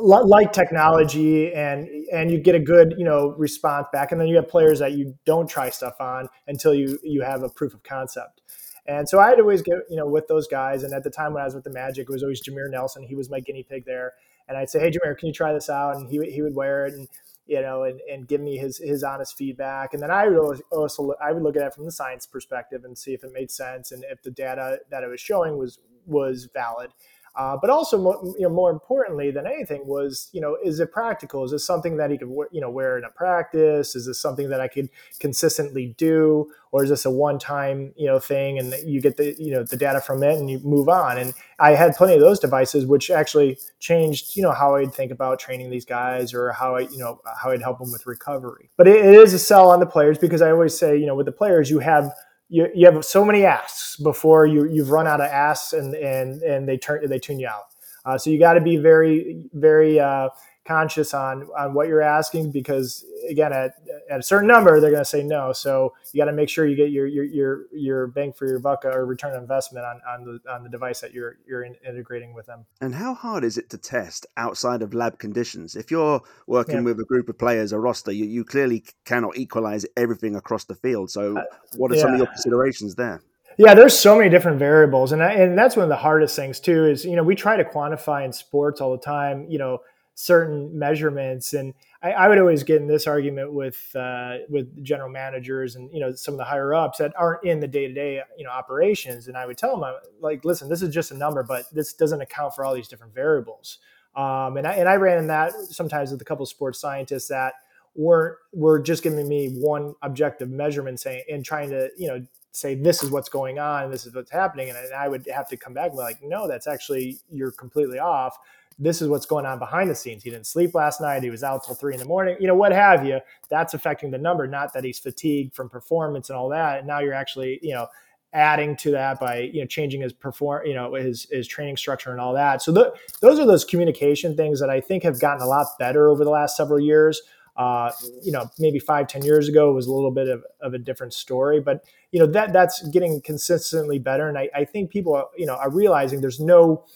like 0.00 0.52
technology 0.52 1.52
and 1.52 1.86
and 2.12 2.30
you 2.30 2.38
get 2.38 2.54
a 2.54 2.60
good 2.60 2.94
you 2.96 3.04
know 3.04 3.34
response 3.38 3.86
back 3.92 4.12
and 4.12 4.20
then 4.20 4.28
you 4.28 4.36
have 4.36 4.48
players 4.48 4.78
that 4.78 4.92
you 4.92 5.14
don't 5.26 5.48
try 5.48 5.68
stuff 5.70 5.94
on 6.00 6.28
until 6.46 6.74
you 6.74 6.98
you 7.02 7.22
have 7.22 7.42
a 7.42 7.48
proof 7.48 7.74
of 7.74 7.82
concept 7.82 8.40
And 8.86 9.08
so 9.08 9.20
I'd 9.20 9.38
always 9.40 9.62
get, 9.62 9.76
you 9.88 9.96
know, 9.96 10.06
with 10.08 10.26
those 10.28 10.48
guys. 10.48 10.82
And 10.82 10.92
at 10.92 11.04
the 11.04 11.10
time 11.10 11.34
when 11.34 11.42
I 11.42 11.44
was 11.46 11.54
with 11.54 11.64
the 11.64 11.70
Magic, 11.70 12.08
it 12.08 12.12
was 12.12 12.22
always 12.22 12.42
Jameer 12.42 12.70
Nelson. 12.70 13.04
He 13.04 13.14
was 13.14 13.30
my 13.30 13.40
guinea 13.40 13.62
pig 13.68 13.84
there. 13.86 14.14
And 14.48 14.58
I'd 14.58 14.70
say, 14.70 14.80
Hey, 14.80 14.90
Jameer, 14.90 15.16
can 15.16 15.28
you 15.28 15.32
try 15.32 15.52
this 15.52 15.70
out? 15.70 15.96
And 15.96 16.08
he, 16.10 16.18
he 16.30 16.42
would 16.42 16.54
wear 16.54 16.86
it 16.86 16.94
and, 16.94 17.08
you 17.46 17.60
know, 17.62 17.84
and, 17.84 18.00
and 18.10 18.26
give 18.26 18.40
me 18.40 18.56
his, 18.56 18.78
his 18.78 19.04
honest 19.04 19.36
feedback. 19.36 19.94
And 19.94 20.02
then 20.02 20.10
I 20.10 20.28
would 20.28 20.62
also, 20.72 21.14
I 21.22 21.32
would 21.32 21.42
look 21.42 21.56
at 21.56 21.62
it 21.62 21.74
from 21.74 21.84
the 21.84 21.92
science 21.92 22.26
perspective 22.26 22.84
and 22.84 22.98
see 22.98 23.14
if 23.14 23.22
it 23.24 23.32
made 23.32 23.50
sense 23.50 23.92
and 23.92 24.04
if 24.10 24.22
the 24.22 24.30
data 24.32 24.80
that 24.90 25.04
it 25.04 25.08
was 25.08 25.20
showing 25.20 25.58
was, 25.58 25.78
was 26.06 26.48
valid. 26.52 26.90
Uh, 27.34 27.56
but 27.56 27.70
also, 27.70 27.96
you 28.38 28.42
know, 28.42 28.50
more 28.50 28.70
importantly 28.70 29.30
than 29.30 29.46
anything 29.46 29.86
was, 29.86 30.28
you 30.32 30.40
know, 30.40 30.56
is 30.62 30.80
it 30.80 30.92
practical? 30.92 31.44
Is 31.44 31.50
this 31.50 31.66
something 31.66 31.96
that 31.96 32.10
he 32.10 32.18
could, 32.18 32.28
you 32.50 32.60
know, 32.60 32.68
wear 32.68 32.98
in 32.98 33.04
a 33.04 33.10
practice? 33.10 33.96
Is 33.96 34.06
this 34.06 34.20
something 34.20 34.50
that 34.50 34.60
I 34.60 34.68
could 34.68 34.90
consistently 35.18 35.94
do, 35.96 36.52
or 36.72 36.84
is 36.84 36.90
this 36.90 37.06
a 37.06 37.10
one-time, 37.10 37.94
you 37.96 38.06
know, 38.06 38.18
thing 38.18 38.58
and 38.58 38.74
you 38.84 39.00
get 39.00 39.16
the, 39.16 39.34
you 39.38 39.50
know, 39.50 39.62
the 39.62 39.78
data 39.78 40.00
from 40.00 40.22
it 40.22 40.38
and 40.38 40.50
you 40.50 40.58
move 40.58 40.90
on? 40.90 41.16
And 41.16 41.32
I 41.58 41.70
had 41.70 41.96
plenty 41.96 42.14
of 42.14 42.20
those 42.20 42.38
devices, 42.38 42.84
which 42.84 43.10
actually 43.10 43.58
changed, 43.80 44.36
you 44.36 44.42
know, 44.42 44.52
how 44.52 44.76
I'd 44.76 44.92
think 44.92 45.10
about 45.10 45.38
training 45.38 45.70
these 45.70 45.86
guys 45.86 46.34
or 46.34 46.52
how 46.52 46.76
I, 46.76 46.80
you 46.80 46.98
know, 46.98 47.18
how 47.42 47.50
I'd 47.50 47.62
help 47.62 47.78
them 47.78 47.90
with 47.90 48.06
recovery. 48.06 48.68
But 48.76 48.88
it, 48.88 48.96
it 48.96 49.14
is 49.14 49.32
a 49.32 49.38
sell 49.38 49.70
on 49.70 49.80
the 49.80 49.86
players 49.86 50.18
because 50.18 50.42
I 50.42 50.50
always 50.50 50.76
say, 50.76 50.98
you 50.98 51.06
know, 51.06 51.14
with 51.14 51.26
the 51.26 51.32
players, 51.32 51.70
you 51.70 51.78
have 51.78 52.12
you, 52.52 52.68
you 52.74 52.86
have 52.86 53.02
so 53.02 53.24
many 53.24 53.46
asks 53.46 53.96
before 53.96 54.44
you 54.44 54.68
you've 54.68 54.90
run 54.90 55.06
out 55.06 55.20
of 55.20 55.26
asks 55.26 55.72
and 55.72 55.94
and 55.94 56.42
and 56.42 56.68
they 56.68 56.76
turn 56.76 57.08
they 57.08 57.18
tune 57.18 57.40
you 57.40 57.48
out. 57.48 57.64
Uh, 58.04 58.18
so 58.18 58.28
you 58.28 58.38
got 58.38 58.54
to 58.54 58.60
be 58.60 58.76
very 58.76 59.42
very 59.54 59.98
uh, 59.98 60.28
conscious 60.64 61.12
on 61.12 61.48
on 61.58 61.74
what 61.74 61.88
you're 61.88 62.02
asking 62.02 62.52
because 62.52 63.04
again 63.28 63.52
at, 63.52 63.74
at 64.08 64.20
a 64.20 64.22
certain 64.22 64.46
number 64.46 64.80
they're 64.80 64.90
going 64.90 65.02
to 65.02 65.08
say 65.08 65.22
no 65.22 65.52
so 65.52 65.92
you 66.12 66.20
got 66.20 66.26
to 66.26 66.32
make 66.32 66.48
sure 66.48 66.66
you 66.66 66.76
get 66.76 66.90
your 66.90 67.06
your 67.06 67.24
your 67.24 67.66
your 67.72 68.06
bang 68.06 68.32
for 68.32 68.46
your 68.46 68.60
buck 68.60 68.84
or 68.84 69.04
return 69.04 69.34
on 69.34 69.42
investment 69.42 69.84
on, 69.84 70.00
on 70.08 70.24
the 70.24 70.52
on 70.52 70.62
the 70.62 70.68
device 70.68 71.00
that 71.00 71.12
you're 71.12 71.36
you're 71.46 71.64
in, 71.64 71.74
integrating 71.86 72.32
with 72.32 72.46
them 72.46 72.64
and 72.80 72.94
how 72.94 73.12
hard 73.12 73.42
is 73.42 73.58
it 73.58 73.70
to 73.70 73.76
test 73.76 74.24
outside 74.36 74.82
of 74.82 74.94
lab 74.94 75.18
conditions 75.18 75.74
if 75.74 75.90
you're 75.90 76.22
working 76.46 76.76
yeah. 76.76 76.82
with 76.82 77.00
a 77.00 77.04
group 77.04 77.28
of 77.28 77.36
players 77.36 77.72
a 77.72 77.78
roster 77.78 78.12
you, 78.12 78.24
you 78.24 78.44
clearly 78.44 78.84
cannot 79.04 79.36
equalize 79.36 79.84
everything 79.96 80.36
across 80.36 80.64
the 80.64 80.76
field 80.76 81.10
so 81.10 81.36
uh, 81.36 81.42
what 81.76 81.90
are 81.90 81.96
yeah. 81.96 82.02
some 82.02 82.12
of 82.12 82.18
your 82.18 82.26
considerations 82.28 82.94
there 82.94 83.20
yeah, 83.58 83.74
there's 83.74 83.98
so 83.98 84.16
many 84.16 84.30
different 84.30 84.58
variables, 84.58 85.12
and 85.12 85.22
I, 85.22 85.32
and 85.32 85.58
that's 85.58 85.76
one 85.76 85.82
of 85.82 85.88
the 85.88 85.96
hardest 85.96 86.34
things 86.36 86.58
too. 86.58 86.86
Is 86.86 87.04
you 87.04 87.16
know 87.16 87.22
we 87.22 87.34
try 87.34 87.56
to 87.56 87.64
quantify 87.64 88.24
in 88.24 88.32
sports 88.32 88.80
all 88.80 88.92
the 88.92 89.02
time. 89.02 89.46
You 89.48 89.58
know, 89.58 89.78
certain 90.14 90.78
measurements. 90.78 91.54
And 91.54 91.74
I, 92.02 92.12
I, 92.12 92.28
would 92.28 92.38
always 92.38 92.62
get 92.62 92.80
in 92.80 92.86
this 92.86 93.06
argument 93.06 93.52
with 93.52 93.80
uh, 93.94 94.38
with 94.48 94.84
general 94.84 95.08
managers 95.08 95.76
and 95.76 95.90
you 95.92 96.00
know 96.00 96.12
some 96.12 96.34
of 96.34 96.38
the 96.38 96.44
higher 96.44 96.74
ups 96.74 96.98
that 96.98 97.12
aren't 97.16 97.44
in 97.44 97.60
the 97.60 97.68
day 97.68 97.88
to 97.88 97.94
day 97.94 98.20
you 98.36 98.44
know 98.44 98.50
operations. 98.50 99.28
And 99.28 99.36
I 99.36 99.46
would 99.46 99.58
tell 99.58 99.74
them 99.74 99.84
I'm 99.84 99.94
like, 100.20 100.44
listen, 100.44 100.68
this 100.68 100.82
is 100.82 100.94
just 100.94 101.10
a 101.10 101.16
number, 101.16 101.42
but 101.42 101.64
this 101.72 101.94
doesn't 101.94 102.20
account 102.20 102.54
for 102.54 102.64
all 102.64 102.74
these 102.74 102.88
different 102.88 103.14
variables. 103.14 103.78
Um, 104.14 104.58
and 104.58 104.66
I 104.66 104.74
and 104.74 104.88
I 104.88 104.96
ran 104.96 105.18
in 105.18 105.26
that 105.28 105.52
sometimes 105.52 106.10
with 106.10 106.20
a 106.20 106.24
couple 106.24 106.42
of 106.42 106.48
sports 106.48 106.78
scientists 106.78 107.28
that 107.28 107.54
weren't 107.94 108.36
were 108.52 108.80
just 108.80 109.02
giving 109.02 109.28
me 109.28 109.48
one 109.48 109.94
objective 110.02 110.50
measurement 110.50 111.00
saying 111.00 111.24
and 111.30 111.44
trying 111.44 111.70
to 111.70 111.90
you 111.96 112.08
know 112.08 112.26
say 112.52 112.74
this 112.74 113.02
is 113.02 113.10
what's 113.10 113.28
going 113.28 113.58
on 113.58 113.90
this 113.90 114.06
is 114.06 114.14
what's 114.14 114.30
happening 114.30 114.68
and 114.68 114.78
I 114.94 115.08
would 115.08 115.26
have 115.32 115.48
to 115.48 115.56
come 115.56 115.74
back 115.74 115.88
and 115.90 115.92
be 115.92 115.98
like 115.98 116.22
no 116.22 116.46
that's 116.48 116.66
actually 116.66 117.18
you're 117.30 117.52
completely 117.52 117.98
off 117.98 118.38
this 118.78 119.02
is 119.02 119.08
what's 119.08 119.26
going 119.26 119.46
on 119.46 119.58
behind 119.58 119.90
the 119.90 119.94
scenes. 119.94 120.22
He 120.22 120.30
didn't 120.30 120.46
sleep 120.46 120.74
last 120.74 121.00
night. 121.00 121.22
He 121.22 121.30
was 121.30 121.42
out 121.42 121.64
till 121.64 121.74
three 121.74 121.94
in 121.94 122.00
the 122.00 122.06
morning, 122.06 122.36
you 122.40 122.46
know, 122.46 122.54
what 122.54 122.72
have 122.72 123.06
you. 123.06 123.20
That's 123.50 123.74
affecting 123.74 124.10
the 124.10 124.18
number, 124.18 124.46
not 124.46 124.72
that 124.74 124.84
he's 124.84 124.98
fatigued 124.98 125.54
from 125.54 125.68
performance 125.68 126.30
and 126.30 126.36
all 126.36 126.48
that. 126.50 126.78
And 126.78 126.86
now 126.86 127.00
you're 127.00 127.14
actually, 127.14 127.58
you 127.62 127.74
know, 127.74 127.86
adding 128.34 128.76
to 128.76 128.90
that 128.90 129.20
by 129.20 129.40
you 129.40 129.60
know 129.60 129.66
changing 129.66 130.00
his 130.00 130.12
perform 130.12 130.64
you 130.66 130.74
know 130.74 130.94
his 130.94 131.26
his 131.30 131.46
training 131.46 131.76
structure 131.76 132.12
and 132.12 132.20
all 132.20 132.32
that 132.32 132.62
so 132.62 132.72
the, 132.72 132.92
those 133.20 133.38
are 133.38 133.44
those 133.44 133.64
communication 133.64 134.34
things 134.34 134.58
that 134.58 134.70
i 134.70 134.80
think 134.80 135.02
have 135.02 135.20
gotten 135.20 135.42
a 135.42 135.46
lot 135.46 135.66
better 135.78 136.08
over 136.08 136.24
the 136.24 136.30
last 136.30 136.56
several 136.56 136.80
years 136.80 137.20
uh, 137.58 137.90
you 138.22 138.32
know 138.32 138.48
maybe 138.58 138.78
five 138.78 139.06
ten 139.06 139.22
years 139.22 139.48
ago 139.48 139.74
was 139.74 139.86
a 139.86 139.92
little 139.92 140.10
bit 140.10 140.28
of, 140.28 140.42
of 140.62 140.72
a 140.72 140.78
different 140.78 141.12
story 141.12 141.60
but 141.60 141.84
you 142.10 142.18
know 142.18 142.26
that 142.26 142.54
that's 142.54 142.88
getting 142.88 143.20
consistently 143.20 143.98
better 143.98 144.30
and 144.30 144.38
i, 144.38 144.48
I 144.54 144.64
think 144.64 144.90
people 144.90 145.22
you 145.36 145.44
know 145.44 145.56
are 145.56 145.70
realizing 145.70 146.22
there's 146.22 146.40
no 146.40 146.86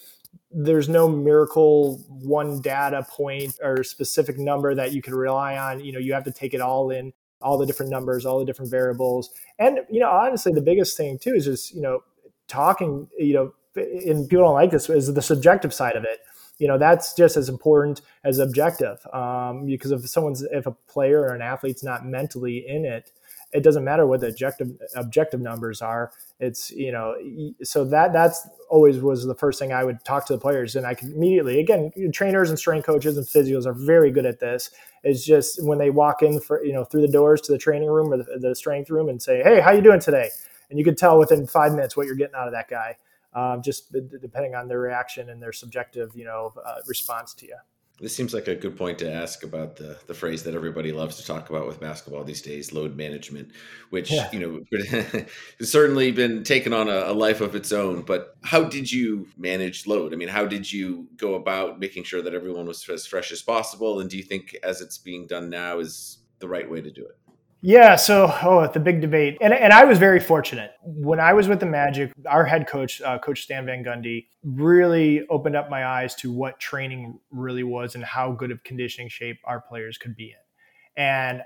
there's 0.50 0.88
no 0.88 1.08
miracle 1.08 1.98
one 2.08 2.60
data 2.60 3.06
point 3.08 3.54
or 3.62 3.82
specific 3.84 4.38
number 4.38 4.74
that 4.74 4.92
you 4.92 5.02
can 5.02 5.14
rely 5.14 5.56
on. 5.56 5.80
You 5.80 5.92
know, 5.92 5.98
you 5.98 6.12
have 6.14 6.24
to 6.24 6.32
take 6.32 6.54
it 6.54 6.60
all 6.60 6.90
in, 6.90 7.12
all 7.40 7.58
the 7.58 7.66
different 7.66 7.90
numbers, 7.90 8.24
all 8.24 8.38
the 8.38 8.44
different 8.44 8.70
variables. 8.70 9.30
And, 9.58 9.80
you 9.90 10.00
know, 10.00 10.10
honestly, 10.10 10.52
the 10.52 10.60
biggest 10.60 10.96
thing 10.96 11.18
too 11.18 11.34
is 11.34 11.44
just, 11.44 11.74
you 11.74 11.82
know, 11.82 12.00
talking, 12.48 13.08
you 13.18 13.34
know, 13.34 13.52
and 13.76 14.28
people 14.28 14.44
don't 14.44 14.54
like 14.54 14.70
this 14.70 14.88
is 14.88 15.12
the 15.12 15.22
subjective 15.22 15.74
side 15.74 15.96
of 15.96 16.04
it. 16.04 16.20
You 16.58 16.68
know, 16.68 16.78
that's 16.78 17.14
just 17.14 17.36
as 17.36 17.50
important 17.50 18.00
as 18.24 18.38
objective. 18.38 18.98
Um, 19.12 19.66
because 19.66 19.92
if 19.92 20.08
someone's, 20.08 20.42
if 20.42 20.66
a 20.66 20.72
player 20.72 21.20
or 21.20 21.34
an 21.34 21.42
athlete's 21.42 21.84
not 21.84 22.06
mentally 22.06 22.64
in 22.66 22.86
it, 22.86 23.10
it 23.56 23.62
doesn't 23.62 23.84
matter 23.84 24.06
what 24.06 24.20
the 24.20 24.28
objective 24.28 24.70
objective 24.94 25.40
numbers 25.40 25.82
are. 25.82 26.12
It's 26.38 26.70
you 26.70 26.92
know 26.92 27.14
so 27.62 27.84
that 27.84 28.12
that's 28.12 28.46
always 28.68 28.98
was 28.98 29.24
the 29.24 29.34
first 29.34 29.58
thing 29.58 29.72
I 29.72 29.84
would 29.84 30.04
talk 30.04 30.26
to 30.26 30.34
the 30.34 30.38
players, 30.38 30.76
and 30.76 30.86
I 30.86 30.94
could 30.94 31.08
immediately 31.08 31.58
again 31.60 31.90
trainers 32.12 32.50
and 32.50 32.58
strength 32.58 32.86
coaches 32.86 33.16
and 33.16 33.26
physios 33.26 33.66
are 33.66 33.74
very 33.74 34.10
good 34.10 34.26
at 34.26 34.40
this. 34.40 34.70
It's 35.02 35.24
just 35.24 35.64
when 35.64 35.78
they 35.78 35.90
walk 35.90 36.22
in 36.22 36.40
for 36.40 36.64
you 36.64 36.72
know 36.72 36.84
through 36.84 37.02
the 37.02 37.12
doors 37.12 37.40
to 37.42 37.52
the 37.52 37.58
training 37.58 37.88
room 37.88 38.12
or 38.12 38.18
the, 38.18 38.38
the 38.38 38.54
strength 38.54 38.90
room 38.90 39.08
and 39.08 39.20
say, 39.20 39.42
"Hey, 39.42 39.60
how 39.60 39.72
you 39.72 39.82
doing 39.82 40.00
today?" 40.00 40.30
and 40.70 40.78
you 40.78 40.84
can 40.84 40.96
tell 40.96 41.18
within 41.18 41.46
five 41.46 41.72
minutes 41.72 41.96
what 41.96 42.06
you're 42.06 42.16
getting 42.16 42.34
out 42.34 42.48
of 42.48 42.52
that 42.52 42.68
guy, 42.68 42.96
um, 43.34 43.62
just 43.62 43.92
depending 43.92 44.54
on 44.54 44.68
their 44.68 44.80
reaction 44.80 45.30
and 45.30 45.42
their 45.42 45.52
subjective 45.52 46.14
you 46.14 46.24
know 46.24 46.52
uh, 46.64 46.76
response 46.86 47.34
to 47.34 47.46
you. 47.46 47.56
This 47.98 48.14
seems 48.14 48.34
like 48.34 48.46
a 48.46 48.54
good 48.54 48.76
point 48.76 48.98
to 48.98 49.10
ask 49.10 49.42
about 49.42 49.76
the 49.76 49.98
the 50.06 50.12
phrase 50.12 50.42
that 50.42 50.54
everybody 50.54 50.92
loves 50.92 51.16
to 51.16 51.24
talk 51.24 51.48
about 51.48 51.66
with 51.66 51.80
basketball 51.80 52.24
these 52.24 52.42
days, 52.42 52.72
load 52.72 52.94
management, 52.94 53.52
which 53.88 54.10
yeah. 54.10 54.28
you 54.32 54.38
know 54.38 54.60
has 55.58 55.72
certainly 55.72 56.12
been 56.12 56.44
taken 56.44 56.74
on 56.74 56.88
a, 56.88 57.10
a, 57.10 57.14
life 57.14 57.40
of 57.40 57.54
its 57.54 57.72
own. 57.72 58.02
But 58.02 58.36
how 58.42 58.64
did 58.64 58.92
you 58.92 59.28
manage 59.38 59.86
load? 59.86 60.12
I 60.12 60.16
mean, 60.16 60.28
how 60.28 60.44
did 60.44 60.70
you 60.70 61.08
go 61.16 61.34
about 61.34 61.80
making 61.80 62.04
sure 62.04 62.20
that 62.20 62.34
everyone 62.34 62.66
was 62.66 62.86
as 62.90 63.06
fresh 63.06 63.32
as 63.32 63.40
possible? 63.40 64.00
And 64.00 64.10
do 64.10 64.18
you 64.18 64.22
think, 64.22 64.54
as 64.62 64.82
it's 64.82 64.98
being 64.98 65.26
done 65.26 65.48
now, 65.48 65.78
is 65.78 66.18
the 66.38 66.48
right 66.48 66.70
way 66.70 66.82
to 66.82 66.90
do 66.90 67.02
it? 67.02 67.16
Yeah, 67.62 67.96
so 67.96 68.32
oh, 68.42 68.66
the 68.66 68.78
big 68.78 69.00
debate, 69.00 69.38
and 69.40 69.52
and 69.52 69.72
I 69.72 69.84
was 69.84 69.98
very 69.98 70.20
fortunate 70.20 70.72
when 70.82 71.18
I 71.18 71.32
was 71.32 71.48
with 71.48 71.58
the 71.58 71.66
Magic. 71.66 72.12
Our 72.26 72.44
head 72.44 72.68
coach, 72.68 73.00
uh, 73.00 73.18
Coach 73.18 73.42
Stan 73.42 73.64
Van 73.66 73.82
Gundy, 73.82 74.26
really 74.44 75.26
opened 75.28 75.56
up 75.56 75.70
my 75.70 75.86
eyes 75.86 76.14
to 76.16 76.30
what 76.30 76.60
training 76.60 77.18
really 77.30 77.62
was 77.62 77.94
and 77.94 78.04
how 78.04 78.32
good 78.32 78.50
of 78.50 78.62
conditioning 78.62 79.08
shape 79.08 79.38
our 79.44 79.60
players 79.60 79.96
could 79.96 80.14
be 80.14 80.34
in, 80.34 81.02
and 81.02 81.42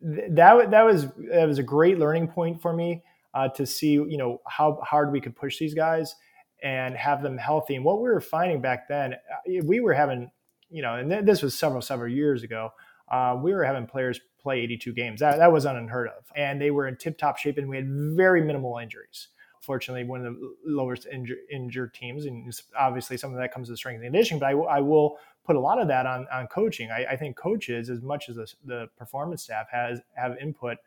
that 0.00 0.72
that 0.72 0.82
was 0.84 1.06
that 1.30 1.46
was 1.46 1.58
a 1.58 1.62
great 1.62 1.98
learning 1.98 2.28
point 2.28 2.60
for 2.60 2.72
me 2.72 3.02
uh, 3.32 3.48
to 3.50 3.64
see 3.64 3.92
you 3.92 4.16
know 4.16 4.40
how 4.48 4.80
hard 4.82 5.12
we 5.12 5.20
could 5.20 5.36
push 5.36 5.58
these 5.58 5.74
guys 5.74 6.16
and 6.62 6.96
have 6.96 7.22
them 7.22 7.38
healthy. 7.38 7.76
And 7.76 7.84
what 7.84 8.02
we 8.02 8.08
were 8.08 8.20
finding 8.20 8.60
back 8.60 8.88
then, 8.88 9.14
uh, 9.14 9.64
we 9.64 9.80
were 9.80 9.94
having 9.94 10.30
you 10.70 10.82
know, 10.82 10.96
and 10.96 11.26
this 11.26 11.40
was 11.40 11.56
several 11.56 11.82
several 11.82 12.10
years 12.10 12.42
ago. 12.42 12.70
Uh, 13.10 13.36
we 13.42 13.52
were 13.52 13.64
having 13.64 13.86
players 13.86 14.20
play 14.40 14.60
82 14.60 14.92
games. 14.92 15.20
That, 15.20 15.38
that 15.38 15.52
was 15.52 15.64
unheard 15.64 16.08
of. 16.08 16.24
And 16.34 16.60
they 16.60 16.70
were 16.70 16.88
in 16.88 16.96
tip 16.96 17.18
top 17.18 17.38
shape 17.38 17.58
and 17.58 17.68
we 17.68 17.76
had 17.76 17.88
very 17.88 18.42
minimal 18.42 18.78
injuries. 18.78 19.28
Fortunately, 19.60 20.04
one 20.04 20.24
of 20.24 20.34
the 20.34 20.54
lowest 20.64 21.06
injur- 21.12 21.36
injured 21.50 21.92
teams, 21.92 22.24
and 22.24 22.50
obviously 22.78 23.16
some 23.18 23.32
of 23.32 23.38
that 23.38 23.52
comes 23.52 23.68
to 23.68 23.76
strength 23.76 23.98
and 23.98 24.06
conditioning, 24.06 24.40
but 24.40 24.46
I, 24.46 24.52
w- 24.52 24.68
I 24.68 24.80
will 24.80 25.18
put 25.44 25.54
a 25.54 25.60
lot 25.60 25.80
of 25.80 25.88
that 25.88 26.06
on, 26.06 26.26
on 26.32 26.46
coaching. 26.46 26.90
I, 26.90 27.04
I 27.10 27.16
think 27.16 27.36
coaches, 27.36 27.90
as 27.90 28.00
much 28.00 28.30
as 28.30 28.36
the, 28.36 28.52
the 28.64 28.88
performance 28.96 29.42
staff, 29.42 29.66
has 29.70 30.00
have 30.16 30.36
input 30.38 30.78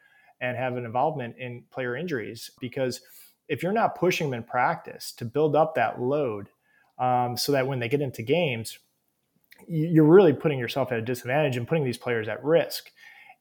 and 0.42 0.58
have 0.58 0.76
an 0.76 0.86
involvement 0.86 1.36
in 1.38 1.64
player 1.72 1.96
injuries 1.96 2.50
because 2.60 3.02
if 3.48 3.62
you're 3.62 3.72
not 3.72 3.96
pushing 3.96 4.30
them 4.30 4.40
in 4.40 4.44
practice 4.44 5.12
to 5.14 5.26
build 5.26 5.56
up 5.56 5.76
that 5.76 6.02
load 6.02 6.50
um, 6.98 7.38
so 7.38 7.52
that 7.52 7.68
when 7.68 7.80
they 7.80 7.90
get 7.90 8.02
into 8.02 8.22
games, 8.22 8.80
you're 9.68 10.06
really 10.06 10.34
putting 10.34 10.60
yourself 10.60 10.92
at 10.92 11.00
a 11.00 11.02
disadvantage 11.02 11.58
and 11.58 11.68
putting 11.68 11.84
these 11.84 11.98
players 11.98 12.28
at 12.28 12.44
risk. 12.44 12.92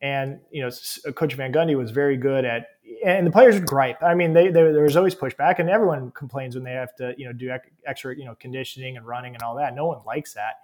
And 0.02 0.40
you 0.50 0.62
know, 0.62 1.12
Coach 1.12 1.34
Van 1.34 1.52
Gundy 1.52 1.78
was 1.78 1.92
very 1.92 2.16
good 2.16 2.44
at, 2.44 2.66
and 3.04 3.24
the 3.24 3.30
players 3.30 3.54
would 3.54 3.66
gripe. 3.66 4.02
I 4.02 4.14
mean, 4.14 4.32
they, 4.32 4.48
they, 4.48 4.72
there 4.72 4.82
was 4.82 4.96
always 4.96 5.14
pushback, 5.14 5.60
and 5.60 5.70
everyone 5.70 6.10
complains 6.10 6.56
when 6.56 6.64
they 6.64 6.72
have 6.72 6.94
to, 6.96 7.14
you 7.16 7.24
know, 7.24 7.32
do 7.32 7.56
extra, 7.86 8.16
you 8.16 8.24
know, 8.24 8.34
conditioning 8.34 8.96
and 8.96 9.06
running 9.06 9.34
and 9.34 9.42
all 9.44 9.54
that. 9.56 9.74
No 9.76 9.86
one 9.86 10.00
likes 10.04 10.34
that. 10.34 10.54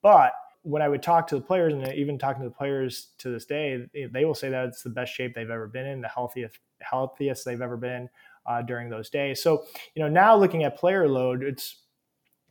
But 0.00 0.32
when 0.62 0.80
I 0.80 0.88
would 0.88 1.02
talk 1.02 1.26
to 1.28 1.34
the 1.34 1.42
players, 1.42 1.74
and 1.74 1.86
even 1.92 2.18
talking 2.18 2.42
to 2.42 2.48
the 2.48 2.54
players 2.54 3.08
to 3.18 3.30
this 3.30 3.44
day, 3.44 3.86
they 4.12 4.24
will 4.24 4.34
say 4.34 4.48
that 4.48 4.68
it's 4.68 4.82
the 4.82 4.90
best 4.90 5.12
shape 5.12 5.34
they've 5.34 5.50
ever 5.50 5.66
been 5.66 5.86
in, 5.86 6.00
the 6.00 6.08
healthiest, 6.08 6.58
healthiest 6.80 7.44
they've 7.44 7.60
ever 7.60 7.76
been 7.76 8.08
uh, 8.46 8.62
during 8.62 8.88
those 8.88 9.10
days. 9.10 9.42
So, 9.42 9.64
you 9.94 10.02
know, 10.02 10.08
now 10.08 10.36
looking 10.36 10.64
at 10.64 10.78
player 10.78 11.06
load, 11.06 11.42
it's, 11.42 11.82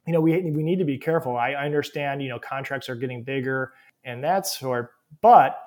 you 0.05 0.13
know, 0.13 0.21
we 0.21 0.39
we 0.51 0.63
need 0.63 0.79
to 0.79 0.85
be 0.85 0.97
careful. 0.97 1.37
I, 1.37 1.51
I 1.51 1.65
understand, 1.65 2.21
you 2.21 2.29
know, 2.29 2.39
contracts 2.39 2.87
are 2.89 2.95
getting 2.95 3.23
bigger 3.23 3.73
and 4.03 4.23
that 4.23 4.47
sort, 4.47 4.91
but 5.21 5.59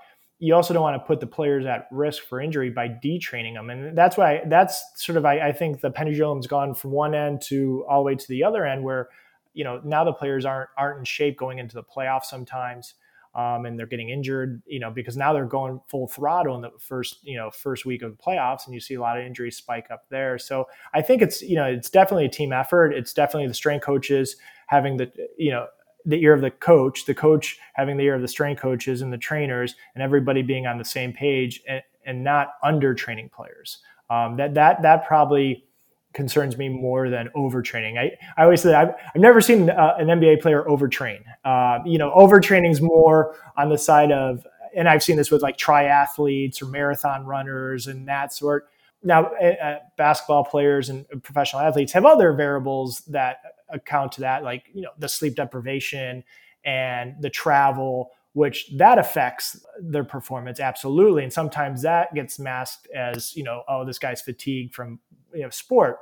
you 0.43 0.57
also 0.57 0.75
don't 0.75 0.83
want 0.83 1.01
to 1.01 1.07
put 1.07 1.21
the 1.21 1.27
players 1.27 1.65
at 1.67 1.87
risk 1.93 2.25
for 2.25 2.41
injury 2.41 2.69
by 2.69 2.89
detraining 2.89 3.55
them. 3.55 3.71
And 3.71 3.97
that's 3.97 4.17
why 4.17 4.43
that's 4.49 4.85
sort 4.97 5.17
of, 5.17 5.25
I, 5.25 5.39
I, 5.39 5.53
think 5.53 5.81
the 5.81 5.91
pendulum's 5.93 6.49
gone 6.49 6.75
from 6.75 6.91
one 6.91 7.15
end 7.15 7.43
to 7.43 7.87
all 7.89 8.03
the 8.03 8.07
way 8.07 8.17
to 8.17 8.29
the 8.29 8.43
other 8.43 8.67
end 8.67 8.83
where, 8.83 9.09
you 9.55 9.63
know, 9.63 9.81
now 9.85 10.03
the 10.03 10.13
players 10.13 10.45
aren't, 10.45 10.69
aren't 10.77 10.99
in 10.99 11.05
shape 11.05 11.39
going 11.39 11.61
into 11.61 11.77
the 11.77 11.85
playoffs 11.85 12.25
sometimes. 12.25 12.95
Um, 13.37 13.67
and 13.67 13.79
they're 13.79 13.87
getting 13.87 14.11
injured, 14.11 14.63
you 14.67 14.81
know, 14.81 14.91
because 14.91 15.17
now 15.17 15.33
they're 15.33 15.47
going 15.47 15.81
full 15.87 16.09
throttle 16.09 16.57
in 16.57 16.61
the 16.61 16.71
first, 16.81 17.21
you 17.23 17.37
know, 17.37 17.53
first 17.53 17.87
week 17.87 18.03
of 18.03 18.11
the 18.11 18.23
playoffs, 18.23 18.67
and 18.67 18.75
you 18.75 18.81
see 18.81 18.95
a 18.95 19.01
lot 19.01 19.19
of 19.19 19.25
injuries 19.25 19.57
spike 19.57 19.87
up 19.93 20.07
there. 20.11 20.39
So 20.39 20.67
I 20.93 21.03
think 21.03 21.23
it's, 21.23 21.41
you 21.41 21.55
know, 21.55 21.65
it's 21.65 21.89
definitely 21.89 22.27
a 22.27 22.29
team 22.29 22.53
effort. 22.53 22.91
It's 22.93 23.15
definitely 23.15 23.47
the 23.47 23.55
strength 23.55 23.85
coaches 23.85 24.37
having 24.67 24.99
the, 24.99 25.11
you 25.39 25.51
know, 25.53 25.69
the 26.05 26.23
ear 26.23 26.35
of 26.35 26.41
the 26.41 26.51
coach, 26.51 27.07
the 27.07 27.15
coach 27.15 27.59
having 27.75 27.97
the 27.97 28.05
ear 28.05 28.15
of 28.15 28.23
the 28.23 28.29
strength 28.29 28.61
coaches 28.61 29.03
and 29.03 29.13
the 29.13 29.19
trainers, 29.19 29.75
and 29.95 30.03
everybody 30.03 30.43
being 30.43 30.67
on 30.67 30.79
the 30.79 30.85
same 30.85 31.13
page 31.13 31.63
and, 31.69 31.83
and 32.05 32.25
not 32.25 32.55
under 32.63 32.95
training 32.95 33.29
players. 33.29 33.79
Um, 34.11 34.37
that 34.37 34.55
that 34.55 34.83
that 34.83 35.07
probably 35.07 35.65
concerns 36.13 36.59
me 36.59 36.69
more 36.69 37.09
than 37.09 37.29
overtraining. 37.35 37.99
I, 37.99 38.17
I 38.37 38.45
always 38.45 38.61
say 38.63 38.75
I've, 38.75 38.91
I've 39.15 39.21
never 39.21 39.41
seen 39.41 39.71
uh, 39.71 39.95
an 39.99 40.09
NBA 40.09 40.43
player 40.43 40.65
overtrain. 40.65 41.23
Uh, 41.45 41.79
you 41.87 41.99
know, 41.99 42.11
overtraining 42.11 42.71
is 42.71 42.81
more 42.81 43.37
on 43.57 43.71
the 43.71 43.79
side 43.79 44.13
of, 44.13 44.47
and 44.77 44.89
I've 44.89 45.03
seen 45.03 45.17
this 45.17 45.31
with 45.31 45.43
like 45.43 45.57
triathletes 45.57 46.63
or 46.63 46.67
marathon 46.67 47.25
runners 47.25 47.87
and 47.87 48.07
that 48.09 48.33
sort. 48.33 48.69
Now, 49.03 49.27
uh, 49.27 49.79
basketball 49.97 50.45
players 50.45 50.89
and 50.89 51.07
professional 51.23 51.63
athletes 51.63 51.93
have 51.93 52.05
other 52.05 52.33
variables 52.33 53.01
that 53.07 53.39
account 53.73 54.13
to 54.13 54.21
that, 54.23 54.45
like 54.45 54.71
you 54.73 54.83
know 54.83 54.91
the 54.99 55.09
sleep 55.09 55.35
deprivation 55.35 56.23
and 56.65 57.15
the 57.21 57.31
travel, 57.31 58.11
which 58.35 58.71
that 58.77 58.99
affects 58.99 59.65
their 59.81 60.05
performance 60.05 60.61
absolutely. 60.61 61.23
And 61.23 61.33
sometimes 61.33 61.83
that 61.83 62.15
gets 62.15 62.39
masked 62.39 62.89
as 62.95 63.37
you 63.37 63.43
know, 63.43 63.63
oh, 63.69 63.85
this 63.85 63.99
guy's 63.99 64.23
fatigued 64.23 64.75
from 64.75 64.99
you 65.35 65.43
know 65.43 65.51
sport. 65.51 66.01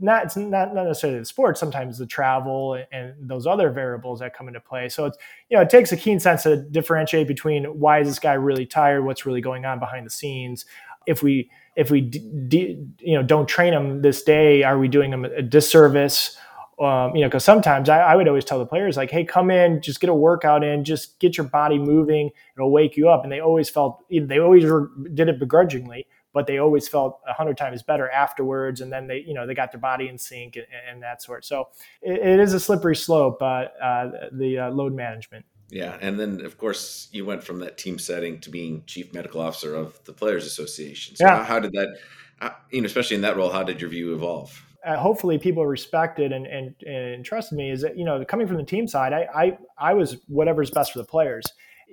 Not 0.00 0.24
it's 0.24 0.36
not, 0.36 0.74
not 0.74 0.84
necessarily 0.84 1.18
the 1.18 1.24
sport. 1.24 1.56
Sometimes 1.56 1.96
the 1.96 2.06
travel 2.06 2.82
and 2.92 3.14
those 3.20 3.46
other 3.46 3.70
variables 3.70 4.20
that 4.20 4.36
come 4.36 4.46
into 4.46 4.60
play. 4.60 4.88
So 4.88 5.06
it's 5.06 5.16
you 5.48 5.56
know 5.56 5.62
it 5.62 5.70
takes 5.70 5.92
a 5.92 5.96
keen 5.96 6.20
sense 6.20 6.42
to 6.42 6.56
differentiate 6.56 7.26
between 7.26 7.64
why 7.64 8.00
is 8.00 8.08
this 8.08 8.18
guy 8.18 8.34
really 8.34 8.66
tired, 8.66 9.04
what's 9.04 9.24
really 9.24 9.40
going 9.40 9.64
on 9.64 9.78
behind 9.78 10.06
the 10.06 10.10
scenes. 10.10 10.66
If 11.06 11.22
we 11.22 11.50
if 11.74 11.90
we 11.90 12.02
d- 12.02 12.30
d- 12.48 12.86
you 12.98 13.14
know 13.14 13.22
don't 13.22 13.48
train 13.48 13.72
them 13.72 14.02
this 14.02 14.22
day, 14.22 14.62
are 14.62 14.78
we 14.78 14.88
doing 14.88 15.10
them 15.10 15.24
a 15.24 15.42
disservice? 15.42 16.36
Um, 16.80 17.14
you 17.16 17.22
know, 17.22 17.28
because 17.28 17.44
sometimes 17.44 17.88
I, 17.88 17.98
I, 17.98 18.14
would 18.14 18.28
always 18.28 18.44
tell 18.44 18.58
the 18.58 18.66
players 18.66 18.96
like, 18.96 19.10
"Hey, 19.10 19.24
come 19.24 19.50
in, 19.50 19.82
just 19.82 20.00
get 20.00 20.10
a 20.10 20.14
workout 20.14 20.62
in, 20.62 20.84
just 20.84 21.18
get 21.18 21.36
your 21.36 21.46
body 21.46 21.78
moving. 21.78 22.30
It'll 22.56 22.70
wake 22.70 22.96
you 22.96 23.08
up." 23.08 23.24
And 23.24 23.32
they 23.32 23.40
always 23.40 23.68
felt 23.68 24.04
they 24.10 24.38
always 24.38 24.64
did 25.14 25.28
it 25.28 25.40
begrudgingly, 25.40 26.06
but 26.32 26.46
they 26.46 26.58
always 26.58 26.86
felt 26.86 27.20
a 27.26 27.32
hundred 27.32 27.56
times 27.56 27.82
better 27.82 28.08
afterwards. 28.08 28.80
And 28.80 28.92
then 28.92 29.08
they, 29.08 29.24
you 29.26 29.34
know, 29.34 29.46
they 29.46 29.54
got 29.54 29.72
their 29.72 29.80
body 29.80 30.08
in 30.08 30.18
sync 30.18 30.54
and, 30.54 30.66
and 30.88 31.02
that 31.02 31.20
sort. 31.20 31.44
So 31.44 31.68
it, 32.00 32.20
it 32.24 32.40
is 32.40 32.52
a 32.52 32.60
slippery 32.60 32.96
slope, 32.96 33.38
but 33.40 33.74
uh, 33.82 34.10
the 34.30 34.58
uh, 34.58 34.70
load 34.70 34.94
management. 34.94 35.44
Yeah, 35.70 35.98
and 36.00 36.18
then 36.18 36.44
of 36.44 36.56
course 36.58 37.08
you 37.12 37.26
went 37.26 37.42
from 37.44 37.58
that 37.60 37.76
team 37.76 37.98
setting 37.98 38.40
to 38.40 38.50
being 38.50 38.84
chief 38.86 39.12
medical 39.12 39.40
officer 39.40 39.74
of 39.74 40.02
the 40.04 40.12
Players 40.12 40.46
Association. 40.46 41.16
So 41.16 41.24
yeah. 41.24 41.38
how, 41.38 41.44
how 41.44 41.60
did 41.60 41.72
that, 41.72 41.98
uh, 42.40 42.50
you 42.70 42.80
know, 42.80 42.86
especially 42.86 43.16
in 43.16 43.22
that 43.22 43.36
role, 43.36 43.50
how 43.50 43.64
did 43.64 43.80
your 43.80 43.90
view 43.90 44.14
evolve? 44.14 44.64
Uh, 44.88 44.96
hopefully 44.96 45.36
people 45.38 45.66
respected 45.66 46.32
and, 46.32 46.46
and, 46.46 46.74
and 46.82 47.24
trusted 47.24 47.58
me 47.58 47.70
is 47.70 47.82
that, 47.82 47.98
you 47.98 48.04
know, 48.04 48.24
coming 48.24 48.46
from 48.46 48.56
the 48.56 48.64
team 48.64 48.88
side, 48.88 49.12
I, 49.12 49.26
I, 49.34 49.58
I 49.90 49.94
was 49.94 50.16
whatever's 50.28 50.70
best 50.70 50.92
for 50.92 50.98
the 50.98 51.04
players. 51.04 51.44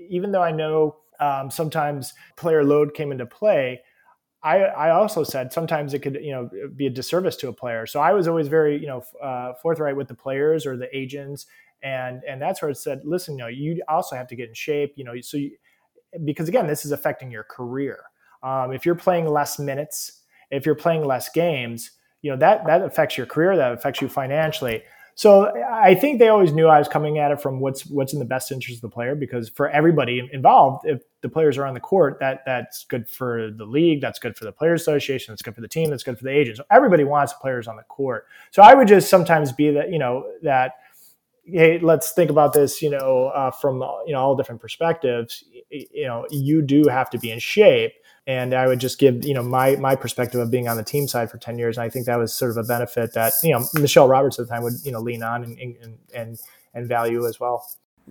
Even 0.10 0.32
though 0.32 0.42
I 0.42 0.52
know 0.52 0.96
um, 1.20 1.52
sometimes 1.52 2.14
player 2.38 2.64
load 2.64 2.94
came 2.94 3.12
into 3.12 3.25
play, 3.25 3.82
I, 4.44 4.60
I 4.60 4.92
also 4.92 5.24
said 5.24 5.52
sometimes 5.52 5.94
it 5.94 6.00
could, 6.00 6.20
you 6.22 6.32
know, 6.32 6.50
be 6.75 6.88
a 6.88 6.90
disservice 6.90 7.36
to 7.38 7.50
a 7.50 7.54
player. 7.54 7.86
So 7.86 8.00
I 8.00 8.14
was 8.14 8.28
always 8.28 8.48
very, 8.48 8.80
you 8.80 8.88
know, 8.88 9.04
uh, 9.22 9.53
forthright 9.62 9.98
with 9.98 10.08
the 10.08 10.16
players 10.16 10.66
or 10.66 10.77
the 10.77 10.96
agents. 10.96 11.48
And, 11.84 12.22
and 12.27 12.42
that's 12.42 12.62
where 12.62 12.72
it 12.72 12.77
said, 12.77 13.01
listen, 13.03 13.38
you 13.38 13.44
know, 13.44 13.48
you 13.48 13.81
also 13.90 14.16
have 14.16 14.27
to 14.27 14.36
get 14.36 14.48
in 14.48 14.53
shape, 14.53 14.94
you 14.96 15.03
know, 15.03 15.20
so 15.22 15.38
you, 15.38 15.51
because 16.24 16.48
again, 16.48 16.68
this 16.68 16.86
is 16.86 16.92
affecting 16.92 17.29
your 17.29 17.44
career. 17.44 18.00
Um, 18.42 18.72
if 18.72 18.86
you're 18.86 18.96
playing 18.96 19.27
less 19.27 19.60
minutes, 19.60 20.22
if 20.51 20.66
you're 20.66 20.75
playing 20.75 21.03
less 21.03 21.27
games, 21.29 21.92
you 22.25 22.31
know 22.31 22.38
that 22.38 22.66
that 22.66 22.81
affects 22.81 23.18
your 23.18 23.27
career 23.27 23.55
that 23.55 23.72
affects 23.72 24.01
you 24.01 24.09
financially. 24.09 24.81
So 25.18 25.53
i 25.72 25.96
think 25.96 26.20
they 26.20 26.27
always 26.27 26.51
knew 26.51 26.68
i 26.68 26.79
was 26.79 26.90
coming 26.90 27.20
at 27.20 27.31
it 27.31 27.40
from 27.40 27.61
what's 27.61 27.85
what's 27.85 28.11
in 28.11 28.20
the 28.20 28.25
best 28.25 28.51
interest 28.51 28.79
of 28.79 28.81
the 28.81 28.94
player 28.94 29.16
because 29.16 29.48
for 29.48 29.70
everybody 29.70 30.27
involved 30.33 30.85
if 30.85 31.03
the 31.22 31.29
players 31.29 31.57
are 31.57 31.66
on 31.66 31.74
the 31.74 31.79
court 31.79 32.18
that 32.20 32.42
that's 32.46 32.83
good 32.85 33.07
for 33.07 33.50
the 33.51 33.64
league 33.64 34.01
that's 34.01 34.20
good 34.20 34.35
for 34.35 34.44
the 34.44 34.51
players 34.51 34.81
association 34.81 35.31
that's 35.31 35.42
good 35.42 35.55
for 35.55 35.61
the 35.61 35.70
team 35.70 35.90
that's 35.90 36.03
good 36.03 36.18
for 36.18 36.25
the 36.25 36.31
agents. 36.31 36.57
So 36.57 36.66
everybody 36.70 37.05
wants 37.05 37.31
players 37.31 37.68
on 37.68 37.77
the 37.77 37.83
court. 37.83 38.25
So 38.51 38.64
i 38.64 38.74
would 38.74 38.88
just 38.88 39.07
sometimes 39.09 39.51
be 39.51 39.70
that 39.72 39.92
you 39.92 40.00
know 40.00 40.25
that 40.42 40.74
hey 41.46 41.79
let's 41.79 42.11
think 42.11 42.31
about 42.31 42.53
this 42.53 42.81
you 42.81 42.90
know 42.90 43.27
uh, 43.27 43.51
from 43.51 43.75
you 44.07 44.14
know 44.14 44.20
all 44.20 44.35
different 44.35 44.59
perspectives. 44.59 45.44
You 45.70 46.07
know 46.07 46.25
you 46.31 46.64
do 46.64 46.88
have 46.90 47.09
to 47.11 47.20
be 47.20 47.29
in 47.31 47.40
shape 47.40 47.94
and 48.27 48.53
I 48.53 48.68
would 48.68 48.79
just 48.79 49.00
give 49.00 49.25
you 49.25 49.33
know 49.33 49.44
my 49.44 49.75
my 49.75 49.96
perspective 49.96 50.40
of 50.40 50.50
being 50.50 50.68
on 50.68 50.77
the 50.77 50.83
team 50.83 51.07
side 51.07 51.29
for 51.29 51.38
ten 51.38 51.57
years. 51.57 51.77
And 51.77 51.85
I 51.85 51.90
think 51.90 52.05
that 52.05 52.18
was 52.18 52.33
sort 52.33 52.51
of 52.51 52.57
a 52.57 52.64
benefit 52.64 53.14
that 53.14 53.33
you 53.44 53.53
know 53.53 53.66
Michele 53.74 54.07
Roberts 54.07 54.40
at 54.40 54.48
the 54.48 54.53
time 54.53 54.64
would 54.64 54.74
you 54.83 54.92
know 54.92 55.00
lean 55.00 55.24
on 55.24 55.44
and 55.44 55.57
and 55.59 55.98
and, 56.14 56.40
and 56.74 56.88
value 56.88 57.25
as 57.27 57.40
well. 57.40 57.66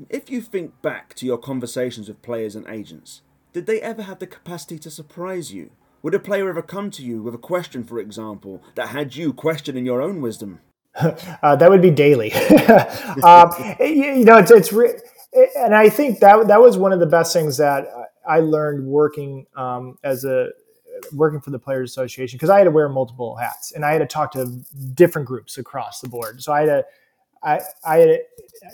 If 0.09 0.31
you 0.31 0.41
think 0.41 0.83
back 0.83 1.15
to 1.15 1.27
your 1.27 1.39
conversations 1.39 2.09
with 2.09 2.23
players 2.23 2.57
and 2.57 2.67
agents, 2.67 3.23
did 3.53 3.67
they 3.67 3.81
ever 3.81 4.03
have 4.03 4.19
the 4.19 4.27
capacity 4.27 4.79
to 4.81 4.91
surprise 4.91 5.53
you? 5.53 5.71
Would 6.03 6.15
a 6.15 6.19
player 6.19 6.49
ever 6.51 6.63
come 6.63 6.91
to 6.91 7.03
you 7.03 7.23
with 7.23 7.35
a 7.35 7.39
question, 7.39 7.85
for 7.85 7.99
example, 7.99 8.63
that 8.75 8.89
had 8.89 9.17
you 9.17 9.33
questioning 9.33 9.87
your 9.87 10.03
own 10.03 10.21
wisdom? 10.21 10.61
uh, 10.95 11.57
that 11.57 11.71
would 11.71 11.81
be 11.81 11.91
daily. 11.91 12.33
um, 13.23 13.51
you 13.81 14.25
know, 14.25 14.39
it's 14.39 14.51
it's, 14.51 14.73
re- 14.73 14.99
and 15.57 15.75
I 15.75 15.89
think 15.89 16.21
that 16.21 16.49
that 16.49 16.61
was 16.61 16.77
one 16.77 16.93
of 16.93 17.01
the 17.01 17.07
best 17.07 17.33
things 17.33 17.57
that 17.57 17.87
I 18.27 18.41
learned 18.41 18.87
working 18.87 19.47
um, 19.57 19.99
as 20.03 20.25
a 20.25 20.51
working 21.13 21.41
for 21.41 21.51
the 21.51 21.59
Players 21.59 21.91
Association 21.91 22.37
because 22.37 22.51
I 22.51 22.59
had 22.59 22.65
to 22.65 22.71
wear 22.71 22.89
multiple 22.89 23.37
hats 23.37 23.73
and 23.73 23.85
I 23.85 23.93
had 23.93 23.99
to 23.99 24.07
talk 24.07 24.33
to 24.33 24.47
different 24.95 25.27
groups 25.27 25.59
across 25.59 26.01
the 26.01 26.09
board. 26.09 26.43
So 26.43 26.53
I 26.53 26.61
had 26.61 26.67
to, 26.67 26.85
I, 27.43 27.61
I 27.85 27.99
had 27.99 28.09
a, 28.09 28.19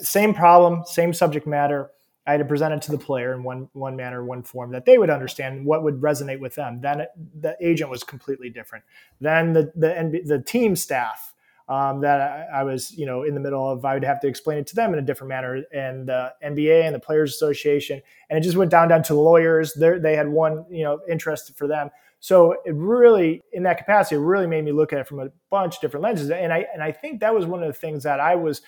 same 0.01 0.33
problem, 0.33 0.83
same 0.85 1.13
subject 1.13 1.47
matter. 1.47 1.89
I 2.27 2.31
had 2.31 2.37
to 2.37 2.45
present 2.45 2.73
it 2.73 2.81
to 2.83 2.91
the 2.91 2.99
player 2.99 3.33
in 3.33 3.43
one 3.43 3.67
one 3.73 3.95
manner, 3.95 4.23
one 4.23 4.43
form 4.43 4.71
that 4.71 4.85
they 4.85 4.99
would 4.99 5.09
understand 5.09 5.65
what 5.65 5.83
would 5.83 5.99
resonate 5.99 6.39
with 6.39 6.53
them. 6.53 6.79
Then 6.79 7.01
it, 7.01 7.09
the 7.41 7.57
agent 7.59 7.89
was 7.89 8.03
completely 8.03 8.49
different. 8.49 8.85
Then 9.19 9.53
the 9.53 9.71
the 9.75 10.21
the 10.23 10.39
team 10.39 10.75
staff 10.75 11.30
um, 11.71 12.01
that 12.01 12.19
I, 12.19 12.59
I, 12.59 12.63
was, 12.63 12.91
you 12.91 13.05
know, 13.05 13.23
in 13.23 13.33
the 13.33 13.39
middle 13.39 13.71
of. 13.71 13.85
I 13.85 13.93
would 13.93 14.03
have 14.03 14.19
to 14.21 14.27
explain 14.27 14.57
it 14.57 14.67
to 14.67 14.75
them 14.75 14.91
in 14.91 14.99
a 14.99 15.01
different 15.01 15.29
manner, 15.29 15.63
and 15.73 16.05
the 16.05 16.33
NBA 16.43 16.83
and 16.83 16.93
the 16.93 16.99
Players 16.99 17.33
Association, 17.33 18.01
and 18.29 18.37
it 18.37 18.41
just 18.41 18.57
went 18.57 18.71
down 18.71 18.89
down 18.89 19.03
to 19.03 19.15
lawyers. 19.15 19.73
They're, 19.73 19.97
they 19.97 20.17
had 20.17 20.27
one, 20.27 20.65
you 20.69 20.83
know, 20.83 20.99
interest 21.09 21.55
for 21.57 21.67
them. 21.67 21.89
So 22.19 22.57
it 22.65 22.75
really, 22.75 23.41
in 23.53 23.63
that 23.63 23.77
capacity, 23.77 24.15
it 24.15 24.19
really 24.19 24.47
made 24.47 24.65
me 24.65 24.73
look 24.73 24.91
at 24.91 24.99
it 24.99 25.07
from 25.07 25.21
a 25.21 25.29
bunch 25.49 25.75
of 25.75 25.81
different 25.81 26.03
lenses, 26.03 26.29
and 26.29 26.51
I 26.51 26.65
and 26.73 26.83
I 26.83 26.91
think 26.91 27.21
that 27.21 27.33
was 27.33 27.45
one 27.45 27.63
of 27.63 27.67
the 27.67 27.79
things 27.79 28.03
that 28.03 28.19
I 28.19 28.35
was 28.35 28.61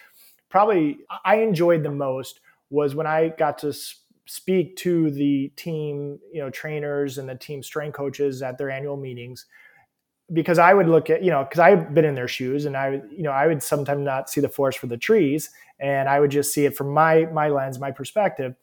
probably 0.49 0.99
I 1.25 1.41
enjoyed 1.41 1.83
the 1.83 1.91
most 1.91 2.39
was 2.69 2.95
when 2.95 3.05
I 3.05 3.33
got 3.37 3.57
to 3.59 3.73
speak 4.27 4.77
to 4.77 5.11
the 5.11 5.51
team, 5.57 6.19
you 6.31 6.39
know, 6.39 6.49
trainers 6.49 7.17
and 7.17 7.27
the 7.27 7.35
team 7.35 7.61
strength 7.61 7.97
coaches 7.97 8.41
at 8.41 8.57
their 8.57 8.69
annual 8.69 8.95
meetings 8.95 9.45
because 10.33 10.57
I 10.57 10.73
would 10.73 10.87
look 10.87 11.09
at, 11.09 11.23
you 11.23 11.29
know, 11.29 11.43
because 11.43 11.59
I've 11.59 11.93
been 11.93 12.05
in 12.05 12.15
their 12.15 12.27
shoes 12.27 12.65
and 12.65 12.75
I, 12.75 13.01
you 13.11 13.23
know, 13.23 13.31
I 13.31 13.47
would 13.47 13.61
sometimes 13.61 14.03
not 14.03 14.29
see 14.29 14.41
the 14.41 14.49
forest 14.49 14.79
for 14.79 14.87
the 14.87 14.97
trees 14.97 15.49
and 15.79 16.09
I 16.09 16.19
would 16.19 16.31
just 16.31 16.53
see 16.53 16.65
it 16.65 16.75
from 16.75 16.91
my, 16.91 17.25
my 17.25 17.49
lens, 17.49 17.79
my 17.79 17.91
perspective. 17.91 18.55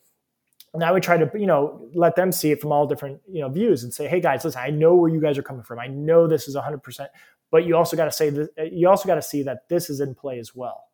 And 0.73 0.85
I 0.85 0.93
would 0.93 1.03
try 1.03 1.17
to, 1.17 1.31
you 1.39 1.47
know, 1.47 1.89
let 1.95 2.17
them 2.17 2.33
see 2.33 2.51
it 2.51 2.61
from 2.61 2.73
all 2.73 2.87
different, 2.87 3.21
you 3.29 3.41
know, 3.41 3.49
views 3.49 3.83
and 3.83 3.93
say, 3.93 4.09
Hey 4.09 4.21
guys, 4.21 4.45
listen, 4.45 4.61
I 4.63 4.71
know 4.71 4.95
where 4.95 5.11
you 5.11 5.21
guys 5.21 5.39
are 5.39 5.43
coming 5.43 5.63
from. 5.63 5.79
I 5.79 5.87
know 5.89 6.27
this 6.27 6.49
is 6.49 6.57
hundred 6.57 6.83
percent, 6.83 7.11
but 7.51 7.65
you 7.65 7.77
also 7.77 7.97
got 7.97 8.05
to 8.05 8.13
say 8.13 8.31
that 8.31 8.73
you 8.73 8.89
also 8.89 9.07
got 9.07 9.17
to 9.17 9.23
see 9.23 9.43
that 9.45 9.69
this 9.69 9.91
is 9.91 10.01
in 10.01 10.15
play 10.15 10.39
as 10.39 10.55
well. 10.55 10.85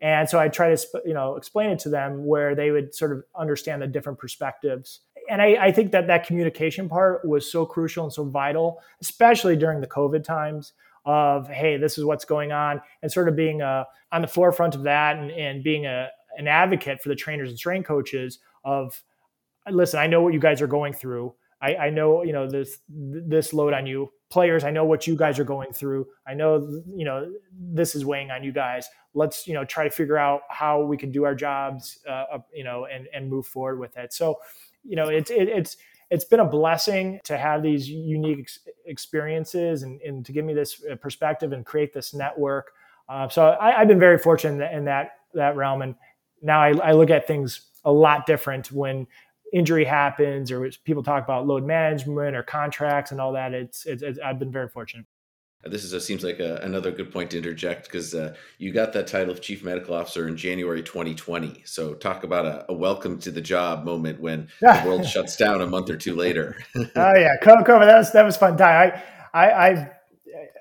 And 0.00 0.28
so 0.28 0.38
I 0.38 0.48
try 0.48 0.74
to, 0.74 1.02
you 1.06 1.14
know, 1.14 1.36
explain 1.36 1.70
it 1.70 1.78
to 1.80 1.88
them 1.88 2.26
where 2.26 2.54
they 2.54 2.70
would 2.70 2.94
sort 2.94 3.12
of 3.12 3.24
understand 3.34 3.80
the 3.80 3.86
different 3.86 4.18
perspectives 4.18 5.00
and 5.28 5.42
I, 5.42 5.56
I, 5.66 5.72
think 5.72 5.92
that 5.92 6.06
that 6.06 6.26
communication 6.26 6.88
part 6.88 7.26
was 7.26 7.50
so 7.50 7.64
crucial 7.64 8.04
and 8.04 8.12
so 8.12 8.24
vital, 8.24 8.80
especially 9.00 9.56
during 9.56 9.80
the 9.80 9.86
COVID 9.86 10.24
times 10.24 10.72
of, 11.04 11.48
hey, 11.48 11.76
this 11.76 11.98
is 11.98 12.04
what's 12.04 12.24
going 12.24 12.52
on, 12.52 12.80
and 13.02 13.12
sort 13.12 13.28
of 13.28 13.36
being 13.36 13.62
uh, 13.62 13.84
on 14.12 14.22
the 14.22 14.28
forefront 14.28 14.74
of 14.74 14.82
that 14.84 15.16
and, 15.16 15.30
and 15.30 15.62
being 15.62 15.86
a, 15.86 16.08
an 16.38 16.48
advocate 16.48 17.02
for 17.02 17.08
the 17.08 17.14
trainers 17.14 17.50
and 17.50 17.58
strength 17.58 17.86
coaches 17.86 18.38
of, 18.64 19.02
listen, 19.70 20.00
I 20.00 20.06
know 20.06 20.22
what 20.22 20.34
you 20.34 20.40
guys 20.40 20.62
are 20.62 20.66
going 20.66 20.92
through. 20.92 21.34
I, 21.64 21.76
I 21.76 21.90
know, 21.90 22.22
you 22.22 22.32
know, 22.32 22.48
this 22.48 22.78
this 22.88 23.54
load 23.54 23.72
on 23.72 23.86
you. 23.86 24.10
Players, 24.30 24.64
I 24.64 24.70
know 24.70 24.84
what 24.84 25.06
you 25.06 25.16
guys 25.16 25.38
are 25.38 25.44
going 25.44 25.72
through. 25.72 26.06
I 26.26 26.34
know, 26.34 26.82
you 26.94 27.04
know, 27.04 27.32
this 27.52 27.94
is 27.94 28.04
weighing 28.04 28.30
on 28.30 28.42
you 28.42 28.52
guys. 28.52 28.88
Let's, 29.14 29.46
you 29.46 29.54
know, 29.54 29.64
try 29.64 29.84
to 29.84 29.90
figure 29.90 30.18
out 30.18 30.42
how 30.50 30.82
we 30.82 30.96
can 30.96 31.12
do 31.12 31.24
our 31.24 31.34
jobs, 31.34 32.00
uh, 32.08 32.38
you 32.52 32.64
know, 32.64 32.86
and 32.92 33.06
and 33.14 33.30
move 33.30 33.46
forward 33.46 33.78
with 33.78 33.96
it. 33.96 34.12
So, 34.12 34.36
you 34.84 34.96
know, 34.96 35.08
it's 35.08 35.30
it, 35.30 35.48
it's 35.48 35.76
it's 36.10 36.24
been 36.24 36.40
a 36.40 36.44
blessing 36.44 37.20
to 37.24 37.36
have 37.36 37.62
these 37.62 37.88
unique 37.88 38.40
ex- 38.40 38.60
experiences 38.86 39.82
and, 39.82 40.00
and, 40.02 40.24
to 40.24 40.32
give 40.32 40.44
me 40.44 40.54
this 40.54 40.82
uh, 40.90 40.94
perspective 40.96 41.52
and 41.52 41.64
create 41.64 41.92
this 41.92 42.14
network. 42.14 42.72
Uh, 43.08 43.28
so 43.28 43.56
I, 43.60 43.72
have 43.72 43.88
been 43.88 43.98
very 43.98 44.18
fortunate 44.18 44.72
in 44.72 44.84
that, 44.84 45.12
that 45.34 45.56
realm. 45.56 45.82
And 45.82 45.94
now 46.42 46.60
I, 46.60 46.76
I 46.76 46.92
look 46.92 47.10
at 47.10 47.26
things 47.26 47.68
a 47.84 47.92
lot 47.92 48.26
different 48.26 48.70
when 48.70 49.06
injury 49.52 49.84
happens 49.84 50.50
or 50.50 50.70
people 50.84 51.02
talk 51.02 51.24
about 51.24 51.46
load 51.46 51.64
management 51.64 52.36
or 52.36 52.42
contracts 52.42 53.10
and 53.10 53.20
all 53.20 53.32
that. 53.32 53.52
It's, 53.52 53.84
it's, 53.86 54.02
it's 54.02 54.18
I've 54.18 54.38
been 54.38 54.52
very 54.52 54.68
fortunate. 54.68 55.06
This 55.66 55.84
is 55.84 55.92
a, 55.92 56.00
seems 56.00 56.22
like 56.22 56.40
a, 56.40 56.56
another 56.56 56.90
good 56.90 57.12
point 57.12 57.30
to 57.30 57.38
interject 57.38 57.84
because 57.84 58.14
uh, 58.14 58.34
you 58.58 58.72
got 58.72 58.92
that 58.92 59.06
title 59.06 59.30
of 59.30 59.40
chief 59.40 59.64
medical 59.64 59.94
officer 59.94 60.28
in 60.28 60.36
January 60.36 60.82
2020. 60.82 61.62
So 61.64 61.94
talk 61.94 62.24
about 62.24 62.46
a, 62.46 62.66
a 62.70 62.74
welcome 62.74 63.18
to 63.20 63.30
the 63.30 63.40
job 63.40 63.84
moment 63.84 64.20
when 64.20 64.48
the 64.60 64.82
world 64.86 65.06
shuts 65.06 65.36
down 65.36 65.60
a 65.60 65.66
month 65.66 65.90
or 65.90 65.96
two 65.96 66.14
later. 66.14 66.56
oh 66.76 66.84
yeah, 66.94 67.36
COVID. 67.42 67.86
That 67.86 67.98
was 67.98 68.12
that 68.12 68.24
was 68.24 68.36
fun 68.36 68.56
time. 68.56 68.92
I 69.32 69.40
I 69.40 69.68
I 69.68 69.90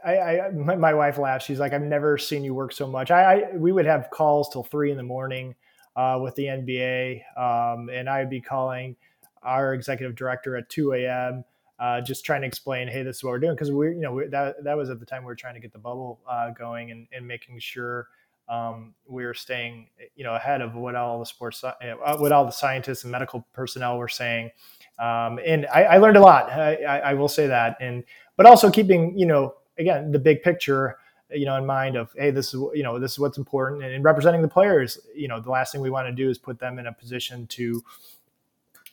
I, 0.05 0.39
I 0.39 0.49
my, 0.51 0.75
my, 0.75 0.93
wife 0.93 1.17
laughs. 1.17 1.45
She's 1.45 1.59
like, 1.59 1.73
I've 1.73 1.81
never 1.81 2.17
seen 2.17 2.43
you 2.43 2.53
work 2.53 2.73
so 2.73 2.87
much. 2.87 3.11
I, 3.11 3.41
I 3.41 3.55
we 3.55 3.71
would 3.71 3.85
have 3.85 4.09
calls 4.11 4.49
till 4.49 4.63
three 4.63 4.91
in 4.91 4.97
the 4.97 5.03
morning 5.03 5.55
uh, 5.95 6.19
with 6.21 6.35
the 6.35 6.45
NBA, 6.45 7.21
um, 7.37 7.89
and 7.89 8.09
I 8.09 8.19
would 8.19 8.29
be 8.29 8.41
calling 8.41 8.95
our 9.41 9.73
executive 9.73 10.15
director 10.15 10.55
at 10.55 10.69
2 10.69 10.93
a.m. 10.93 11.43
Uh, 11.83 11.99
just 11.99 12.23
trying 12.23 12.39
to 12.39 12.47
explain, 12.47 12.87
hey, 12.87 13.03
this 13.03 13.17
is 13.17 13.23
what 13.25 13.31
we're 13.31 13.39
doing 13.39 13.55
because 13.55 13.69
we, 13.69 13.87
you 13.87 13.99
know, 13.99 14.25
that 14.29 14.63
that 14.63 14.77
was 14.77 14.89
at 14.89 15.01
the 15.01 15.05
time 15.05 15.21
we 15.21 15.27
were 15.27 15.35
trying 15.35 15.53
to 15.53 15.59
get 15.59 15.73
the 15.73 15.77
bubble 15.77 16.21
uh, 16.29 16.49
going 16.51 16.91
and, 16.91 17.07
and 17.11 17.27
making 17.27 17.59
sure 17.59 18.07
um, 18.47 18.93
we 19.05 19.25
were 19.25 19.33
staying, 19.33 19.87
you 20.15 20.23
know, 20.23 20.33
ahead 20.33 20.61
of 20.61 20.75
what 20.75 20.95
all 20.95 21.19
the 21.19 21.25
sports, 21.25 21.61
uh, 21.61 21.73
what 22.19 22.31
all 22.31 22.45
the 22.45 22.51
scientists 22.51 23.03
and 23.03 23.11
medical 23.11 23.45
personnel 23.51 23.97
were 23.97 24.07
saying. 24.07 24.49
Um, 24.97 25.41
and 25.45 25.67
I, 25.73 25.83
I, 25.83 25.97
learned 25.97 26.15
a 26.15 26.21
lot. 26.21 26.49
I, 26.49 26.75
I, 26.83 27.13
will 27.15 27.27
say 27.27 27.47
that, 27.47 27.75
and 27.81 28.05
but 28.37 28.45
also 28.45 28.71
keeping, 28.71 29.17
you 29.19 29.25
know, 29.25 29.55
again 29.77 30.11
the 30.11 30.19
big 30.19 30.41
picture 30.41 30.97
you 31.31 31.45
know 31.45 31.57
in 31.57 31.65
mind 31.65 31.95
of 31.95 32.11
hey 32.15 32.31
this 32.31 32.53
is 32.53 32.61
you 32.73 32.83
know 32.83 32.99
this 32.99 33.13
is 33.13 33.19
what's 33.19 33.37
important 33.37 33.83
and 33.83 33.91
in 33.91 34.03
representing 34.03 34.41
the 34.41 34.47
players 34.47 34.99
you 35.15 35.27
know 35.27 35.39
the 35.39 35.49
last 35.49 35.71
thing 35.71 35.81
we 35.81 35.89
want 35.89 36.07
to 36.07 36.13
do 36.13 36.29
is 36.29 36.37
put 36.37 36.59
them 36.59 36.79
in 36.79 36.87
a 36.87 36.93
position 36.93 37.47
to 37.47 37.83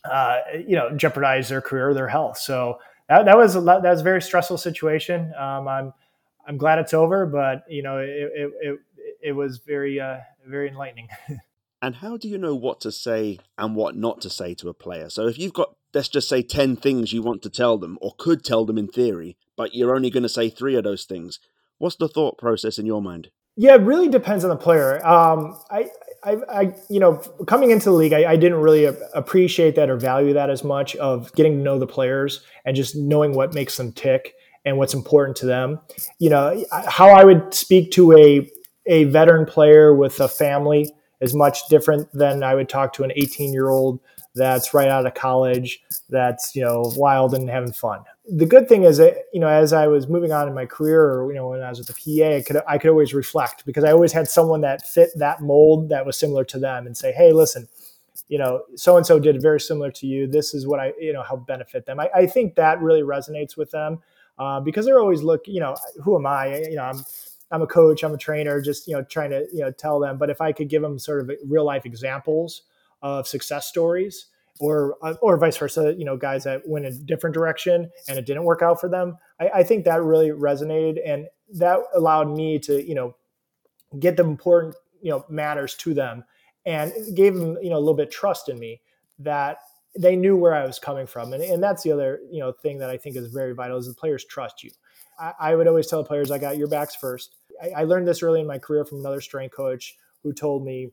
uh, 0.04 0.38
you 0.66 0.76
know 0.76 0.90
jeopardize 0.96 1.48
their 1.48 1.60
career 1.60 1.90
or 1.90 1.94
their 1.94 2.08
health 2.08 2.38
so 2.38 2.78
that, 3.08 3.24
that 3.24 3.36
was 3.36 3.54
a 3.54 3.60
lot, 3.60 3.82
that 3.82 3.90
was 3.90 4.00
a 4.00 4.04
very 4.04 4.22
stressful 4.22 4.58
situation 4.58 5.32
um, 5.38 5.68
i'm 5.68 5.92
i'm 6.46 6.56
glad 6.56 6.78
it's 6.78 6.94
over 6.94 7.26
but 7.26 7.64
you 7.68 7.82
know 7.82 7.98
it 7.98 8.08
it, 8.08 8.50
it, 8.60 8.78
it 9.22 9.32
was 9.32 9.58
very 9.58 10.00
uh, 10.00 10.18
very 10.46 10.68
enlightening 10.68 11.08
and 11.82 11.96
how 11.96 12.16
do 12.16 12.28
you 12.28 12.38
know 12.38 12.54
what 12.54 12.80
to 12.80 12.90
say 12.90 13.38
and 13.58 13.76
what 13.76 13.96
not 13.96 14.20
to 14.20 14.30
say 14.30 14.54
to 14.54 14.68
a 14.68 14.74
player 14.74 15.10
so 15.10 15.26
if 15.26 15.38
you've 15.38 15.52
got 15.52 15.74
let's 15.92 16.08
just 16.08 16.28
say 16.28 16.40
10 16.40 16.76
things 16.76 17.12
you 17.12 17.20
want 17.20 17.42
to 17.42 17.50
tell 17.50 17.76
them 17.76 17.98
or 18.00 18.14
could 18.16 18.44
tell 18.44 18.64
them 18.64 18.78
in 18.78 18.88
theory 18.88 19.36
but 19.60 19.74
you're 19.74 19.94
only 19.94 20.08
going 20.08 20.22
to 20.22 20.28
say 20.30 20.48
three 20.48 20.74
of 20.74 20.84
those 20.84 21.04
things. 21.04 21.38
What's 21.76 21.96
the 21.96 22.08
thought 22.08 22.38
process 22.38 22.78
in 22.78 22.86
your 22.86 23.02
mind? 23.02 23.28
Yeah, 23.56 23.74
it 23.74 23.82
really 23.82 24.08
depends 24.08 24.42
on 24.42 24.48
the 24.48 24.56
player. 24.56 25.06
Um, 25.06 25.60
I, 25.70 25.90
I, 26.22 26.36
I, 26.48 26.74
you 26.88 27.00
know, 27.00 27.16
coming 27.46 27.70
into 27.70 27.86
the 27.86 27.94
league, 27.94 28.12
I, 28.12 28.32
I, 28.32 28.36
didn't 28.36 28.58
really 28.58 28.84
appreciate 29.14 29.74
that 29.76 29.88
or 29.88 29.96
value 29.96 30.34
that 30.34 30.50
as 30.50 30.62
much 30.62 30.94
of 30.96 31.32
getting 31.32 31.56
to 31.56 31.62
know 31.62 31.78
the 31.78 31.86
players 31.86 32.44
and 32.66 32.76
just 32.76 32.94
knowing 32.94 33.32
what 33.32 33.54
makes 33.54 33.76
them 33.76 33.92
tick 33.92 34.34
and 34.64 34.76
what's 34.76 34.92
important 34.92 35.36
to 35.38 35.46
them. 35.46 35.80
You 36.18 36.30
know, 36.30 36.64
how 36.70 37.08
I 37.08 37.24
would 37.24 37.54
speak 37.54 37.90
to 37.92 38.16
a 38.16 38.50
a 38.86 39.04
veteran 39.04 39.46
player 39.46 39.94
with 39.94 40.20
a 40.20 40.28
family 40.28 40.92
is 41.20 41.34
much 41.34 41.68
different 41.68 42.10
than 42.12 42.42
I 42.42 42.54
would 42.54 42.68
talk 42.68 42.92
to 42.94 43.04
an 43.04 43.12
18 43.14 43.52
year 43.52 43.68
old 43.68 44.00
that's 44.34 44.72
right 44.72 44.88
out 44.88 45.06
of 45.06 45.14
college 45.14 45.82
that's 46.08 46.54
you 46.54 46.62
know 46.62 46.92
wild 46.96 47.34
and 47.34 47.48
having 47.50 47.72
fun 47.72 48.00
the 48.30 48.46
good 48.46 48.68
thing 48.68 48.84
is 48.84 48.98
that 48.98 49.24
you 49.32 49.40
know 49.40 49.48
as 49.48 49.72
i 49.72 49.86
was 49.86 50.08
moving 50.08 50.32
on 50.32 50.46
in 50.48 50.54
my 50.54 50.66
career 50.66 51.02
or 51.02 51.30
you 51.30 51.36
know 51.36 51.48
when 51.48 51.62
i 51.62 51.68
was 51.68 51.78
with 51.78 51.88
the 51.88 51.94
pa 51.94 52.36
i 52.36 52.42
could 52.42 52.62
i 52.68 52.78
could 52.78 52.90
always 52.90 53.12
reflect 53.12 53.66
because 53.66 53.84
i 53.84 53.90
always 53.90 54.12
had 54.12 54.28
someone 54.28 54.60
that 54.60 54.86
fit 54.86 55.10
that 55.16 55.42
mold 55.42 55.88
that 55.88 56.06
was 56.06 56.16
similar 56.16 56.44
to 56.44 56.58
them 56.58 56.86
and 56.86 56.96
say 56.96 57.12
hey 57.12 57.32
listen 57.32 57.68
you 58.30 58.38
know 58.38 58.62
so 58.76 58.96
and 58.96 59.04
so 59.04 59.18
did 59.18 59.42
very 59.42 59.60
similar 59.60 59.90
to 59.90 60.06
you. 60.06 60.26
This 60.26 60.54
is 60.54 60.66
what 60.66 60.80
i 60.80 60.94
you 60.98 61.12
know 61.12 61.22
help 61.22 61.46
benefit 61.46 61.84
them. 61.84 62.00
I, 62.00 62.08
I 62.14 62.26
think 62.26 62.54
that 62.54 62.80
really 62.80 63.02
resonates 63.02 63.56
with 63.56 63.70
them 63.72 63.98
uh, 64.38 64.60
because 64.60 64.86
they're 64.86 65.00
always 65.00 65.22
look 65.22 65.46
you 65.46 65.60
know 65.60 65.76
who 66.02 66.16
am 66.16 66.26
i? 66.26 66.58
You 66.58 66.76
know 66.76 66.84
i'm 66.84 67.04
i'm 67.50 67.62
a 67.62 67.66
coach 67.66 68.04
i'm 68.04 68.14
a 68.14 68.18
trainer 68.18 68.60
just 68.60 68.86
you 68.86 68.94
know 68.94 69.02
trying 69.02 69.30
to 69.30 69.46
you 69.52 69.60
know 69.60 69.70
tell 69.72 69.98
them. 70.00 70.16
But 70.16 70.30
if 70.30 70.40
i 70.40 70.52
could 70.52 70.68
give 70.68 70.80
them 70.80 70.98
sort 70.98 71.20
of 71.20 71.36
real 71.44 71.64
life 71.64 71.84
examples 71.84 72.62
of 73.02 73.26
success 73.26 73.66
stories 73.66 74.26
or 74.60 74.96
uh, 75.02 75.14
or 75.22 75.36
vice 75.38 75.56
versa 75.56 75.94
you 75.98 76.04
know 76.04 76.16
guys 76.16 76.44
that 76.44 76.62
went 76.68 76.86
a 76.86 76.92
different 76.92 77.34
direction 77.34 77.90
and 78.08 78.18
it 78.18 78.26
didn't 78.26 78.44
work 78.44 78.62
out 78.62 78.80
for 78.80 78.88
them. 78.88 79.16
I, 79.40 79.48
I, 79.48 79.62
think 79.62 79.84
that 79.86 80.02
really 80.02 80.28
resonated 80.28 80.98
and 81.04 81.26
that 81.54 81.80
allowed 81.94 82.28
me 82.30 82.58
to 82.60 82.86
you 82.86 82.94
know 82.94 83.16
get 83.98 84.16
the 84.16 84.24
important 84.24 84.76
you 85.00 85.10
know 85.10 85.24
matters 85.28 85.74
to 85.76 85.94
them 85.94 86.24
and 86.66 86.92
gave 87.16 87.34
them 87.34 87.56
you 87.62 87.70
know 87.70 87.76
a 87.76 87.80
little 87.80 87.94
bit 87.94 88.10
trust 88.10 88.48
in 88.48 88.58
me 88.58 88.80
that 89.18 89.58
they 89.98 90.14
knew 90.14 90.36
where 90.36 90.54
I 90.54 90.64
was 90.64 90.78
coming 90.78 91.06
from. 91.06 91.32
And, 91.32 91.42
and 91.42 91.62
that's 91.62 91.82
the 91.82 91.92
other 91.92 92.20
you 92.30 92.40
know 92.40 92.52
thing 92.52 92.78
that 92.78 92.90
I 92.90 92.98
think 92.98 93.16
is 93.16 93.32
very 93.32 93.54
vital 93.54 93.78
is 93.78 93.88
the 93.88 93.94
players 93.94 94.24
trust 94.24 94.62
you. 94.62 94.70
I, 95.18 95.32
I 95.40 95.56
would 95.56 95.66
always 95.66 95.86
tell 95.86 96.04
players 96.04 96.30
I 96.30 96.38
got 96.38 96.58
your 96.58 96.68
backs 96.68 96.94
first. 96.94 97.34
I, 97.62 97.70
I 97.80 97.84
learned 97.84 98.06
this 98.06 98.22
early 98.22 98.40
in 98.40 98.46
my 98.46 98.58
career 98.58 98.84
from 98.84 99.00
another 99.00 99.22
strength 99.22 99.56
coach 99.56 99.96
who 100.22 100.34
told 100.34 100.64
me 100.64 100.90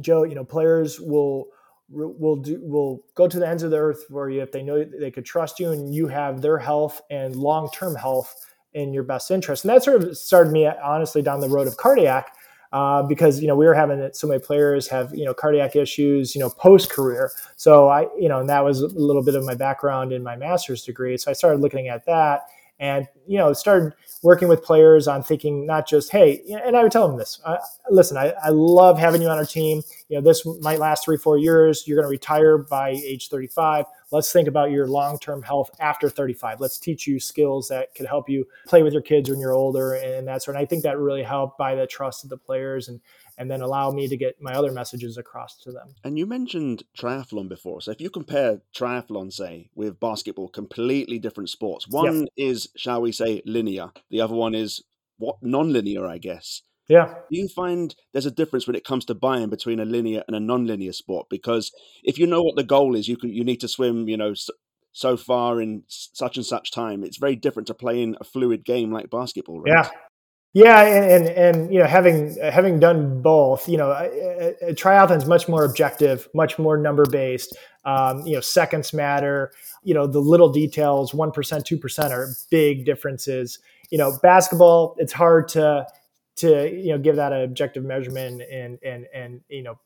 Joe, 0.00 0.22
you 0.22 0.36
know, 0.36 0.44
players 0.44 1.00
will 1.00 1.48
will 1.90 2.36
do 2.36 2.60
will 2.62 3.02
go 3.14 3.26
to 3.26 3.38
the 3.38 3.48
ends 3.48 3.62
of 3.62 3.70
the 3.70 3.78
earth 3.78 4.04
for 4.10 4.28
you 4.28 4.42
if 4.42 4.52
they 4.52 4.62
know 4.62 4.84
they 4.84 5.10
could 5.10 5.24
trust 5.24 5.58
you 5.58 5.70
and 5.70 5.94
you 5.94 6.06
have 6.06 6.42
their 6.42 6.58
health 6.58 7.00
and 7.10 7.34
long 7.34 7.70
term 7.72 7.94
health 7.94 8.34
in 8.74 8.92
your 8.92 9.02
best 9.02 9.30
interest. 9.30 9.64
And 9.64 9.74
that 9.74 9.82
sort 9.82 10.02
of 10.02 10.16
started 10.16 10.52
me 10.52 10.66
honestly 10.66 11.22
down 11.22 11.40
the 11.40 11.48
road 11.48 11.66
of 11.66 11.76
cardiac. 11.76 12.32
Uh, 12.70 13.02
because 13.02 13.40
you 13.40 13.48
know 13.48 13.56
we 13.56 13.64
were 13.64 13.72
having 13.72 14.10
so 14.12 14.26
many 14.26 14.38
players 14.38 14.86
have 14.86 15.14
you 15.14 15.24
know 15.24 15.32
cardiac 15.32 15.74
issues 15.74 16.34
you 16.34 16.38
know 16.38 16.50
post 16.50 16.90
career 16.90 17.30
so 17.56 17.88
i 17.88 18.02
you 18.18 18.28
know 18.28 18.40
and 18.40 18.48
that 18.50 18.62
was 18.62 18.82
a 18.82 18.88
little 18.88 19.22
bit 19.22 19.34
of 19.34 19.42
my 19.42 19.54
background 19.54 20.12
in 20.12 20.22
my 20.22 20.36
master's 20.36 20.84
degree 20.84 21.16
so 21.16 21.30
i 21.30 21.32
started 21.32 21.62
looking 21.62 21.88
at 21.88 22.04
that 22.04 22.42
and 22.80 23.06
you 23.26 23.38
know 23.38 23.52
started 23.52 23.92
working 24.22 24.48
with 24.48 24.62
players 24.62 25.06
on 25.08 25.22
thinking 25.22 25.66
not 25.66 25.86
just 25.86 26.10
hey 26.10 26.42
and 26.64 26.76
i 26.76 26.82
would 26.82 26.92
tell 26.92 27.08
them 27.08 27.16
this 27.16 27.40
uh, 27.44 27.56
listen 27.90 28.16
I, 28.16 28.32
I 28.42 28.48
love 28.50 28.98
having 28.98 29.22
you 29.22 29.28
on 29.28 29.38
our 29.38 29.44
team. 29.44 29.82
You 30.08 30.16
know 30.16 30.22
this 30.22 30.46
might 30.60 30.78
last 30.78 31.04
three 31.04 31.16
four 31.16 31.38
years. 31.38 31.84
You're 31.86 31.96
going 31.96 32.06
to 32.06 32.10
retire 32.10 32.58
by 32.58 32.90
age 32.90 33.28
35 33.28 33.84
let's 34.10 34.32
think 34.32 34.48
about 34.48 34.70
your 34.70 34.86
long-term 34.86 35.42
health 35.42 35.70
after 35.80 36.08
35 36.08 36.60
let's 36.60 36.78
teach 36.78 37.06
you 37.06 37.20
skills 37.20 37.68
that 37.68 37.94
could 37.94 38.06
help 38.06 38.28
you 38.28 38.46
play 38.66 38.82
with 38.82 38.92
your 38.92 39.02
kids 39.02 39.28
when 39.28 39.38
you're 39.38 39.52
older 39.52 39.94
and 39.94 40.26
that 40.26 40.42
sort 40.42 40.56
and 40.56 40.62
i 40.62 40.66
think 40.66 40.82
that 40.82 40.98
really 40.98 41.22
helped 41.22 41.58
by 41.58 41.74
the 41.74 41.86
trust 41.86 42.24
of 42.24 42.30
the 42.30 42.36
players 42.36 42.88
and 42.88 43.00
and 43.38 43.50
then 43.50 43.62
allow 43.62 43.90
me 43.90 44.08
to 44.08 44.16
get 44.16 44.42
my 44.42 44.52
other 44.52 44.72
messages 44.72 45.16
across 45.16 45.56
to 45.62 45.72
them. 45.72 45.94
And 46.04 46.18
you 46.18 46.26
mentioned 46.26 46.82
triathlon 46.98 47.48
before. 47.48 47.80
So 47.80 47.92
if 47.92 48.00
you 48.00 48.10
compare 48.10 48.60
triathlon, 48.76 49.32
say, 49.32 49.70
with 49.74 50.00
basketball, 50.00 50.48
completely 50.48 51.18
different 51.18 51.48
sports. 51.48 51.86
One 51.88 52.22
yep. 52.22 52.28
is, 52.36 52.68
shall 52.76 53.00
we 53.00 53.12
say, 53.12 53.40
linear. 53.46 53.92
The 54.10 54.20
other 54.20 54.34
one 54.34 54.54
is 54.54 54.82
what 55.16 55.36
non-linear, 55.40 56.06
I 56.06 56.18
guess. 56.18 56.62
Yeah. 56.88 57.14
Do 57.30 57.38
you 57.38 57.48
find 57.48 57.94
there's 58.12 58.26
a 58.26 58.30
difference 58.30 58.66
when 58.66 58.76
it 58.76 58.84
comes 58.84 59.04
to 59.06 59.14
buying 59.14 59.50
between 59.50 59.78
a 59.78 59.84
linear 59.84 60.24
and 60.26 60.34
a 60.34 60.40
non-linear 60.40 60.92
sport? 60.92 61.28
Because 61.30 61.70
if 62.02 62.18
you 62.18 62.26
know 62.26 62.42
what 62.42 62.56
the 62.56 62.64
goal 62.64 62.96
is, 62.96 63.08
you 63.08 63.16
can 63.16 63.30
you 63.30 63.44
need 63.44 63.60
to 63.60 63.68
swim, 63.68 64.08
you 64.08 64.16
know, 64.16 64.34
so 64.92 65.16
far 65.16 65.60
in 65.60 65.84
such 65.86 66.36
and 66.36 66.46
such 66.46 66.72
time. 66.72 67.04
It's 67.04 67.18
very 67.18 67.36
different 67.36 67.66
to 67.66 67.74
playing 67.74 68.16
a 68.20 68.24
fluid 68.24 68.64
game 68.64 68.90
like 68.90 69.10
basketball, 69.10 69.60
right? 69.60 69.84
Yeah, 69.84 69.90
yeah, 70.54 70.82
and, 70.82 71.26
and, 71.26 71.36
and 71.36 71.72
you 71.72 71.78
know, 71.78 71.86
having 71.86 72.36
having 72.40 72.80
done 72.80 73.20
both, 73.20 73.68
you 73.68 73.76
know, 73.76 73.90
a, 73.90 74.70
a 74.70 74.74
triathlon 74.74 75.18
is 75.18 75.26
much 75.26 75.48
more 75.48 75.64
objective, 75.64 76.26
much 76.34 76.58
more 76.58 76.78
number 76.78 77.04
based. 77.04 77.56
Um, 77.84 78.26
you 78.26 78.34
know, 78.34 78.40
seconds 78.40 78.92
matter. 78.92 79.52
You 79.82 79.94
know, 79.94 80.06
the 80.06 80.20
little 80.20 80.50
details, 80.50 81.12
one 81.12 81.32
percent, 81.32 81.66
two 81.66 81.76
percent, 81.76 82.12
are 82.12 82.28
big 82.50 82.86
differences. 82.86 83.58
You 83.90 83.98
know, 83.98 84.18
basketball, 84.22 84.96
it's 84.98 85.12
hard 85.12 85.48
to 85.48 85.86
to 86.36 86.70
you 86.70 86.92
know 86.92 86.98
give 86.98 87.16
that 87.16 87.32
an 87.32 87.42
objective 87.42 87.84
measurement 87.84 88.42
and 88.50 88.78
and 88.82 89.06
and 89.14 89.40
you 89.48 89.62
know 89.62 89.78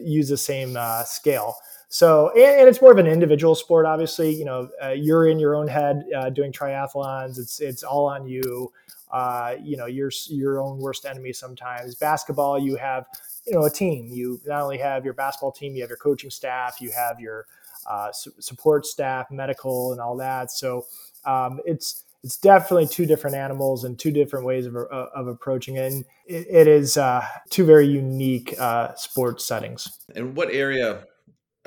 use 0.00 0.28
the 0.28 0.36
same 0.36 0.76
uh, 0.76 1.02
scale. 1.04 1.56
So, 1.88 2.30
and, 2.36 2.60
and, 2.60 2.68
it's 2.68 2.82
more 2.82 2.92
of 2.92 2.98
an 2.98 3.06
individual 3.06 3.54
sport. 3.54 3.86
Obviously, 3.86 4.34
you 4.34 4.44
know, 4.44 4.68
uh, 4.82 4.90
you're 4.90 5.26
in 5.26 5.38
your 5.38 5.54
own 5.54 5.68
head 5.68 6.04
uh, 6.14 6.28
doing 6.28 6.52
triathlons. 6.52 7.38
It's 7.38 7.60
it's 7.60 7.82
all 7.82 8.06
on 8.06 8.26
you 8.26 8.70
uh, 9.10 9.54
you 9.62 9.76
know, 9.76 9.86
you're 9.86 10.10
your 10.28 10.60
own 10.60 10.78
worst 10.78 11.04
enemy 11.04 11.32
sometimes. 11.32 11.94
Basketball, 11.94 12.58
you 12.58 12.76
have, 12.76 13.06
you 13.46 13.54
know, 13.54 13.64
a 13.64 13.70
team. 13.70 14.08
You 14.10 14.40
not 14.46 14.62
only 14.62 14.78
have 14.78 15.04
your 15.04 15.14
basketball 15.14 15.52
team, 15.52 15.74
you 15.74 15.82
have 15.82 15.90
your 15.90 15.98
coaching 15.98 16.30
staff, 16.30 16.80
you 16.80 16.90
have 16.92 17.20
your 17.20 17.46
uh, 17.88 18.12
su- 18.12 18.34
support 18.38 18.86
staff, 18.86 19.30
medical, 19.30 19.92
and 19.92 20.00
all 20.00 20.16
that. 20.16 20.50
So 20.50 20.86
um, 21.24 21.60
it's 21.64 22.04
it's 22.24 22.36
definitely 22.36 22.86
two 22.86 23.06
different 23.06 23.36
animals 23.36 23.84
and 23.84 23.96
two 23.96 24.10
different 24.10 24.44
ways 24.44 24.66
of, 24.66 24.74
uh, 24.74 25.06
of 25.14 25.28
approaching 25.28 25.76
it. 25.76 25.92
And 25.92 26.04
it, 26.26 26.46
it 26.50 26.66
is 26.66 26.96
uh, 26.96 27.24
two 27.48 27.64
very 27.64 27.86
unique 27.86 28.58
uh, 28.58 28.94
sports 28.96 29.44
settings. 29.44 30.00
And 30.16 30.36
what 30.36 30.52
area 30.52 31.04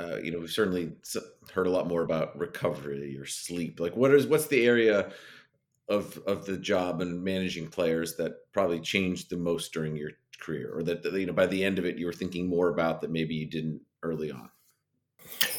uh, 0.01 0.17
you 0.17 0.32
know, 0.32 0.39
we've 0.39 0.51
certainly 0.51 0.91
heard 1.54 1.67
a 1.67 1.69
lot 1.69 1.88
more 1.88 2.01
about 2.01 2.38
recovery 2.38 3.17
or 3.17 3.25
sleep. 3.25 3.80
Like, 3.80 3.95
what 3.95 4.13
is 4.13 4.25
what's 4.25 4.47
the 4.47 4.65
area 4.65 5.12
of 5.91 6.17
of 6.25 6.45
the 6.45 6.58
job 6.58 7.01
and 7.01 7.23
managing 7.23 7.67
players 7.67 8.15
that 8.15 8.51
probably 8.54 8.80
changed 8.80 9.30
the 9.30 9.38
most 9.38 9.73
during 9.73 9.95
your 9.95 10.12
career, 10.39 10.71
or 10.73 10.84
that 10.84 11.04
you 11.04 11.25
know 11.25 11.34
by 11.34 11.45
the 11.45 11.63
end 11.63 11.77
of 11.77 11.86
it 11.86 11.97
you 11.97 12.06
were 12.06 12.13
thinking 12.13 12.47
more 12.47 12.69
about 12.69 13.01
that 13.01 13.12
maybe 13.12 13.36
you 13.36 13.45
didn't 13.45 13.82
early 14.01 14.32
on? 14.32 14.49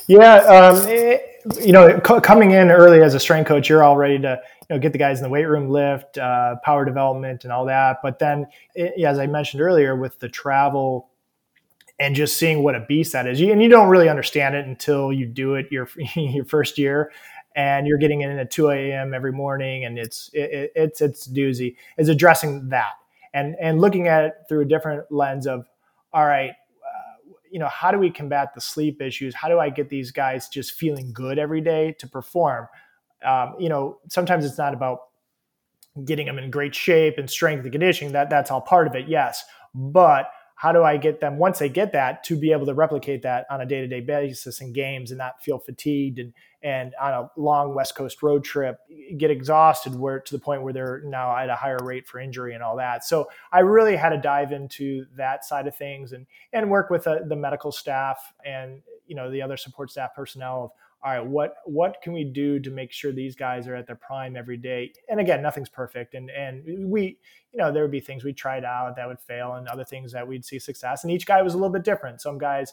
Yeah, 0.09 0.37
um, 0.37 0.88
it, 0.88 1.23
you 1.61 1.73
know, 1.73 2.01
c- 2.07 2.21
coming 2.21 2.51
in 2.53 2.71
early 2.71 3.03
as 3.03 3.14
a 3.14 3.21
strength 3.21 3.49
coach, 3.49 3.68
you're 3.68 3.85
all 3.85 3.97
ready 3.97 4.18
to 4.18 4.40
you 4.68 4.75
know 4.75 4.81
get 4.81 4.92
the 4.92 4.99
guys 4.99 5.18
in 5.18 5.25
the 5.25 5.31
weight 5.31 5.45
room, 5.45 5.68
lift, 5.68 6.18
uh, 6.18 6.57
power 6.64 6.85
development, 6.85 7.45
and 7.45 7.53
all 7.53 7.66
that. 7.66 7.99
But 8.03 8.18
then, 8.18 8.47
it, 8.75 9.01
as 9.05 9.18
I 9.18 9.27
mentioned 9.27 9.62
earlier, 9.62 9.95
with 9.95 10.18
the 10.18 10.29
travel 10.29 11.11
and 11.99 12.16
just 12.16 12.37
seeing 12.37 12.62
what 12.62 12.75
a 12.75 12.81
beast 12.81 13.12
that 13.12 13.27
is, 13.27 13.40
you, 13.40 13.53
and 13.53 13.62
you 13.62 13.68
don't 13.68 13.88
really 13.88 14.09
understand 14.09 14.55
it 14.55 14.66
until 14.66 15.12
you 15.12 15.27
do 15.27 15.55
it 15.55 15.71
your 15.71 15.88
your 16.16 16.45
first 16.45 16.79
year, 16.79 17.12
and 17.55 17.87
you're 17.87 17.99
getting 17.99 18.23
in 18.23 18.31
at 18.31 18.51
2 18.51 18.71
a.m. 18.71 19.15
every 19.15 19.33
morning, 19.33 19.85
and 19.85 19.99
it's 19.99 20.31
it, 20.33 20.73
it's 20.75 21.01
it's 21.01 21.29
doozy. 21.29 21.77
Is 21.99 22.09
addressing 22.09 22.69
that 22.71 22.93
and 23.35 23.57
and 23.61 23.81
looking 23.81 24.09
at 24.09 24.25
it 24.25 24.35
through 24.49 24.62
a 24.62 24.65
different 24.67 25.11
lens 25.11 25.47
of, 25.47 25.67
all 26.12 26.27
right, 26.27 26.53
you 27.53 27.59
know, 27.59 27.69
how 27.69 27.91
do 27.91 27.99
we 27.99 28.11
combat 28.11 28.55
the 28.55 28.61
sleep 28.61 29.03
issues? 29.03 29.35
How 29.35 29.49
do 29.49 29.61
I 29.61 29.69
get 29.69 29.91
these 29.91 30.11
guys 30.11 30.49
just 30.49 30.73
feeling 30.73 31.12
good 31.12 31.38
every 31.38 31.61
day 31.61 31.95
to 31.99 32.09
perform? 32.09 32.67
Um, 33.23 33.55
you 33.59 33.69
know, 33.69 33.99
sometimes 34.09 34.47
it's 34.47 34.57
not 34.57 34.73
about 34.73 35.01
getting 36.07 36.27
them 36.27 36.38
in 36.38 36.51
great 36.51 36.75
shape 36.75 37.19
and 37.19 37.29
strength 37.29 37.62
and 37.62 37.71
conditioning. 37.71 38.15
That 38.15 38.31
that's 38.31 38.51
all 38.51 38.62
part 38.62 38.87
of 38.87 38.95
it, 38.95 39.07
yes. 39.07 39.45
But 39.75 40.31
how 40.57 40.73
do 40.73 40.83
I 40.83 40.97
get 40.97 41.21
them 41.21 41.37
once 41.37 41.59
they 41.59 41.69
get 41.69 41.93
that 41.93 42.25
to 42.25 42.37
be 42.37 42.53
able 42.53 42.67
to 42.67 42.75
replicate 42.75 43.21
that 43.23 43.45
on 43.51 43.61
a 43.61 43.67
day 43.67 43.83
to 43.83 43.87
day 43.87 44.01
basis 44.01 44.62
in 44.62 44.73
games 44.73 45.11
and 45.11 45.19
not 45.19 45.43
feel 45.43 45.59
fatigued 45.59 46.19
and 46.19 46.33
and 46.62 46.94
on 47.01 47.12
a 47.12 47.31
long 47.37 47.75
West 47.75 47.94
Coast 47.94 48.22
road 48.22 48.44
trip 48.44 48.79
get 49.16 49.31
exhausted 49.31 49.94
where 49.94 50.20
to 50.20 50.35
the 50.35 50.38
point 50.38 50.62
where 50.62 50.72
they're 50.72 51.03
now 51.05 51.37
at 51.37 51.51
a 51.51 51.57
higher 51.57 51.79
rate 51.83 52.07
for 52.07 52.20
injury 52.20 52.55
and 52.55 52.62
all 52.62 52.77
that. 52.77 53.05
So 53.05 53.29
I 53.53 53.61
really 53.61 53.96
had 53.96 54.11
to 54.11 54.18
dive 54.18 54.53
into 54.53 55.07
that 55.16 55.44
side 55.44 55.66
of 55.66 55.77
things 55.77 56.12
and 56.12 56.27
and 56.53 56.70
work 56.70 56.90
with 56.90 57.07
uh, 57.07 57.20
the 57.27 57.37
medical 57.37 57.72
staff 57.72 58.33
and 58.44 58.83
you 59.07 59.16
know 59.16 59.31
the 59.31 59.42
other 59.42 59.57
support 59.57 59.90
staff 59.90 60.14
personnel 60.14 60.64
of 60.64 60.70
all 61.05 61.11
right, 61.11 61.27
what 61.27 61.57
what 61.64 62.01
can 62.01 62.12
we 62.12 62.22
do 62.22 62.61
to 62.61 62.70
make 62.70 62.92
sure 62.92 63.11
these 63.11 63.35
guys 63.35 63.66
are 63.66 63.75
at 63.75 63.88
their 63.88 63.96
prime 63.96 64.37
every 64.37 64.57
day? 64.57 64.92
And 65.09 65.18
again, 65.18 65.42
nothing's 65.42 65.68
perfect, 65.68 66.14
and 66.14 66.31
and 66.31 66.88
we, 66.88 67.18
you 67.53 67.59
know, 67.59 67.72
there 67.72 67.83
would 67.83 67.90
be 67.90 67.98
things 67.98 68.22
we 68.22 68.33
tried 68.33 68.64
out 68.64 68.94
that 68.94 69.09
would 69.09 69.20
fail, 69.20 69.55
and 69.55 69.66
other 69.66 69.85
things 69.85 70.12
that 70.12 70.27
we'd 70.27 70.44
see 70.44 70.61
success. 70.61 71.03
And 71.03 71.12
each 71.12 71.27
guy 71.27 71.42
was 71.42 71.55
a 71.55 71.57
little 71.57 71.72
bit 71.72 71.83
different. 71.83 72.20
Some 72.20 72.38
guys 72.38 72.72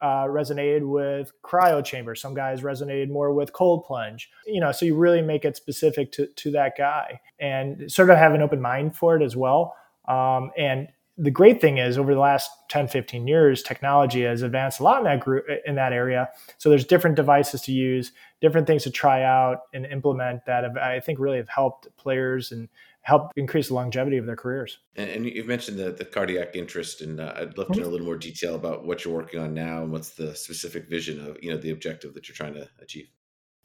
uh, 0.00 0.24
resonated 0.24 0.82
with 0.82 1.32
cryo 1.42 1.84
chamber. 1.84 2.14
Some 2.14 2.34
guys 2.34 2.62
resonated 2.62 3.10
more 3.10 3.32
with 3.32 3.52
cold 3.52 3.84
plunge. 3.84 4.30
You 4.46 4.60
know, 4.60 4.72
so 4.72 4.86
you 4.86 4.96
really 4.96 5.22
make 5.22 5.44
it 5.44 5.56
specific 5.56 6.12
to 6.12 6.26
to 6.26 6.50
that 6.52 6.76
guy, 6.76 7.20
and 7.38 7.90
sort 7.90 8.10
of 8.10 8.16
have 8.16 8.34
an 8.34 8.42
open 8.42 8.60
mind 8.60 8.96
for 8.96 9.16
it 9.16 9.22
as 9.22 9.36
well. 9.36 9.76
Um, 10.08 10.50
and 10.56 10.88
the 11.20 11.30
great 11.30 11.60
thing 11.60 11.76
is 11.76 11.98
over 11.98 12.14
the 12.14 12.20
last 12.20 12.50
10 12.70 12.88
15 12.88 13.26
years 13.26 13.62
technology 13.62 14.22
has 14.22 14.40
advanced 14.40 14.80
a 14.80 14.82
lot 14.82 14.98
in 14.98 15.04
that 15.04 15.20
group 15.20 15.44
in 15.66 15.74
that 15.74 15.92
area 15.92 16.28
so 16.56 16.70
there's 16.70 16.84
different 16.84 17.14
devices 17.14 17.60
to 17.60 17.72
use 17.72 18.12
different 18.40 18.66
things 18.66 18.84
to 18.84 18.90
try 18.90 19.22
out 19.22 19.62
and 19.74 19.84
implement 19.86 20.44
that 20.46 20.64
have, 20.64 20.76
i 20.78 20.98
think 20.98 21.18
really 21.18 21.36
have 21.36 21.48
helped 21.48 21.94
players 21.98 22.52
and 22.52 22.68
help 23.02 23.32
increase 23.36 23.68
the 23.68 23.74
longevity 23.74 24.18
of 24.18 24.26
their 24.26 24.36
careers. 24.36 24.78
And, 24.96 25.26
you've 25.26 25.46
mentioned 25.46 25.78
the, 25.78 25.90
the 25.92 26.04
cardiac 26.04 26.54
interest 26.54 27.00
and 27.00 27.20
uh, 27.20 27.32
i'd 27.36 27.56
love 27.56 27.68
to 27.68 27.80
know 27.80 27.86
a 27.86 27.90
little 27.90 28.06
more 28.06 28.16
detail 28.16 28.54
about 28.54 28.84
what 28.84 29.04
you're 29.04 29.14
working 29.14 29.40
on 29.40 29.54
now 29.54 29.82
and 29.82 29.90
what's 29.90 30.10
the 30.10 30.34
specific 30.34 30.88
vision 30.88 31.26
of 31.26 31.38
you 31.42 31.50
know 31.50 31.56
the 31.56 31.70
objective 31.70 32.14
that 32.14 32.28
you're 32.28 32.36
trying 32.36 32.54
to 32.54 32.68
achieve. 32.80 33.08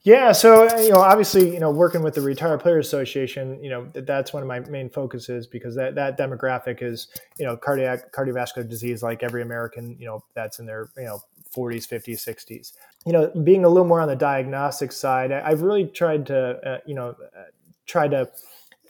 Yeah, 0.03 0.33
so 0.33 0.67
uh, 0.67 0.79
you 0.79 0.91
know, 0.91 0.99
obviously, 0.99 1.51
you 1.51 1.59
know, 1.59 1.71
working 1.71 2.03
with 2.03 2.13
the 2.13 2.21
Retired 2.21 2.59
Players 2.59 2.85
Association, 2.85 3.61
you 3.63 3.71
know, 3.71 3.89
that's 3.91 4.33
one 4.33 4.43
of 4.43 4.47
my 4.47 4.59
main 4.59 4.87
focuses 4.87 5.47
because 5.47 5.75
that 5.75 5.95
that 5.95 6.15
demographic 6.15 6.83
is, 6.83 7.07
you 7.39 7.45
know, 7.45 7.57
cardiac 7.57 8.13
cardiovascular 8.13 8.69
disease, 8.69 9.01
like 9.01 9.23
every 9.23 9.41
American, 9.41 9.97
you 9.99 10.05
know, 10.05 10.23
that's 10.35 10.59
in 10.59 10.67
their 10.67 10.89
you 10.95 11.05
know 11.05 11.19
40s, 11.55 11.87
50s, 11.87 12.19
60s. 12.23 12.73
You 13.07 13.13
know, 13.13 13.31
being 13.43 13.65
a 13.65 13.69
little 13.69 13.87
more 13.87 13.99
on 13.99 14.07
the 14.07 14.15
diagnostic 14.15 14.91
side, 14.91 15.31
I've 15.31 15.61
really 15.61 15.85
tried 15.85 16.27
to, 16.27 16.59
uh, 16.63 16.77
you 16.85 16.93
know, 16.93 17.09
uh, 17.09 17.43
try 17.87 18.07
to 18.07 18.29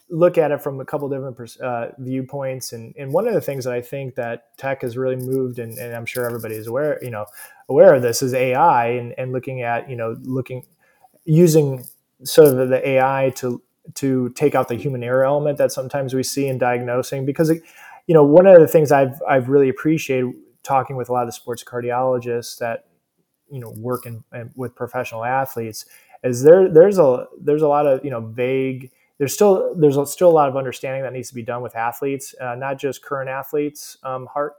look 0.08 0.38
at 0.38 0.50
it 0.52 0.62
from 0.62 0.80
a 0.80 0.84
couple 0.84 1.08
different 1.08 1.60
uh, 1.60 1.88
viewpoints. 1.98 2.72
And, 2.72 2.94
and 2.96 3.12
one 3.12 3.26
of 3.26 3.34
the 3.34 3.40
things 3.40 3.64
that 3.64 3.74
I 3.74 3.80
think 3.80 4.14
that 4.14 4.56
tech 4.56 4.82
has 4.82 4.96
really 4.96 5.16
moved, 5.16 5.58
and, 5.58 5.76
and 5.78 5.94
I'm 5.94 6.06
sure 6.06 6.24
everybody 6.26 6.54
is 6.54 6.68
aware, 6.68 7.02
you 7.02 7.10
know, 7.10 7.26
aware 7.68 7.94
of 7.94 8.02
this, 8.02 8.22
is 8.22 8.32
AI 8.32 8.88
and, 8.88 9.14
and 9.18 9.32
looking 9.32 9.62
at, 9.62 9.90
you 9.90 9.96
know, 9.96 10.16
looking 10.22 10.64
using 11.24 11.84
sort 12.24 12.48
of 12.48 12.68
the 12.68 12.88
AI 12.88 13.32
to 13.36 13.62
to 13.94 14.30
take 14.30 14.54
out 14.54 14.68
the 14.68 14.74
human 14.74 15.02
error 15.02 15.24
element 15.24 15.58
that 15.58 15.70
sometimes 15.70 16.14
we 16.14 16.22
see 16.22 16.48
in 16.48 16.58
diagnosing 16.58 17.24
because 17.24 17.50
you 17.50 18.14
know 18.14 18.24
one 18.24 18.46
of 18.46 18.58
the 18.60 18.66
things 18.66 18.90
I've 18.90 19.20
I've 19.28 19.48
really 19.48 19.68
appreciated 19.68 20.32
talking 20.62 20.96
with 20.96 21.08
a 21.08 21.12
lot 21.12 21.22
of 21.22 21.28
the 21.28 21.32
sports 21.32 21.62
cardiologists 21.62 22.58
that 22.58 22.86
you 23.50 23.60
know 23.60 23.72
work 23.76 24.06
in, 24.06 24.24
in 24.32 24.50
with 24.56 24.74
professional 24.74 25.24
athletes 25.24 25.84
is 26.24 26.42
there 26.42 26.68
there's 26.68 26.98
a 26.98 27.26
there's 27.40 27.62
a 27.62 27.68
lot 27.68 27.86
of 27.86 28.04
you 28.04 28.10
know 28.10 28.20
vague 28.20 28.90
there's 29.18 29.32
still 29.32 29.74
there's 29.76 29.98
still 30.10 30.28
a 30.28 30.32
lot 30.32 30.48
of 30.48 30.56
understanding 30.56 31.02
that 31.02 31.12
needs 31.12 31.28
to 31.28 31.34
be 31.34 31.42
done 31.42 31.62
with 31.62 31.76
athletes 31.76 32.34
uh, 32.40 32.54
not 32.54 32.78
just 32.78 33.02
current 33.02 33.28
athletes 33.30 33.98
um, 34.02 34.26
heart 34.26 34.54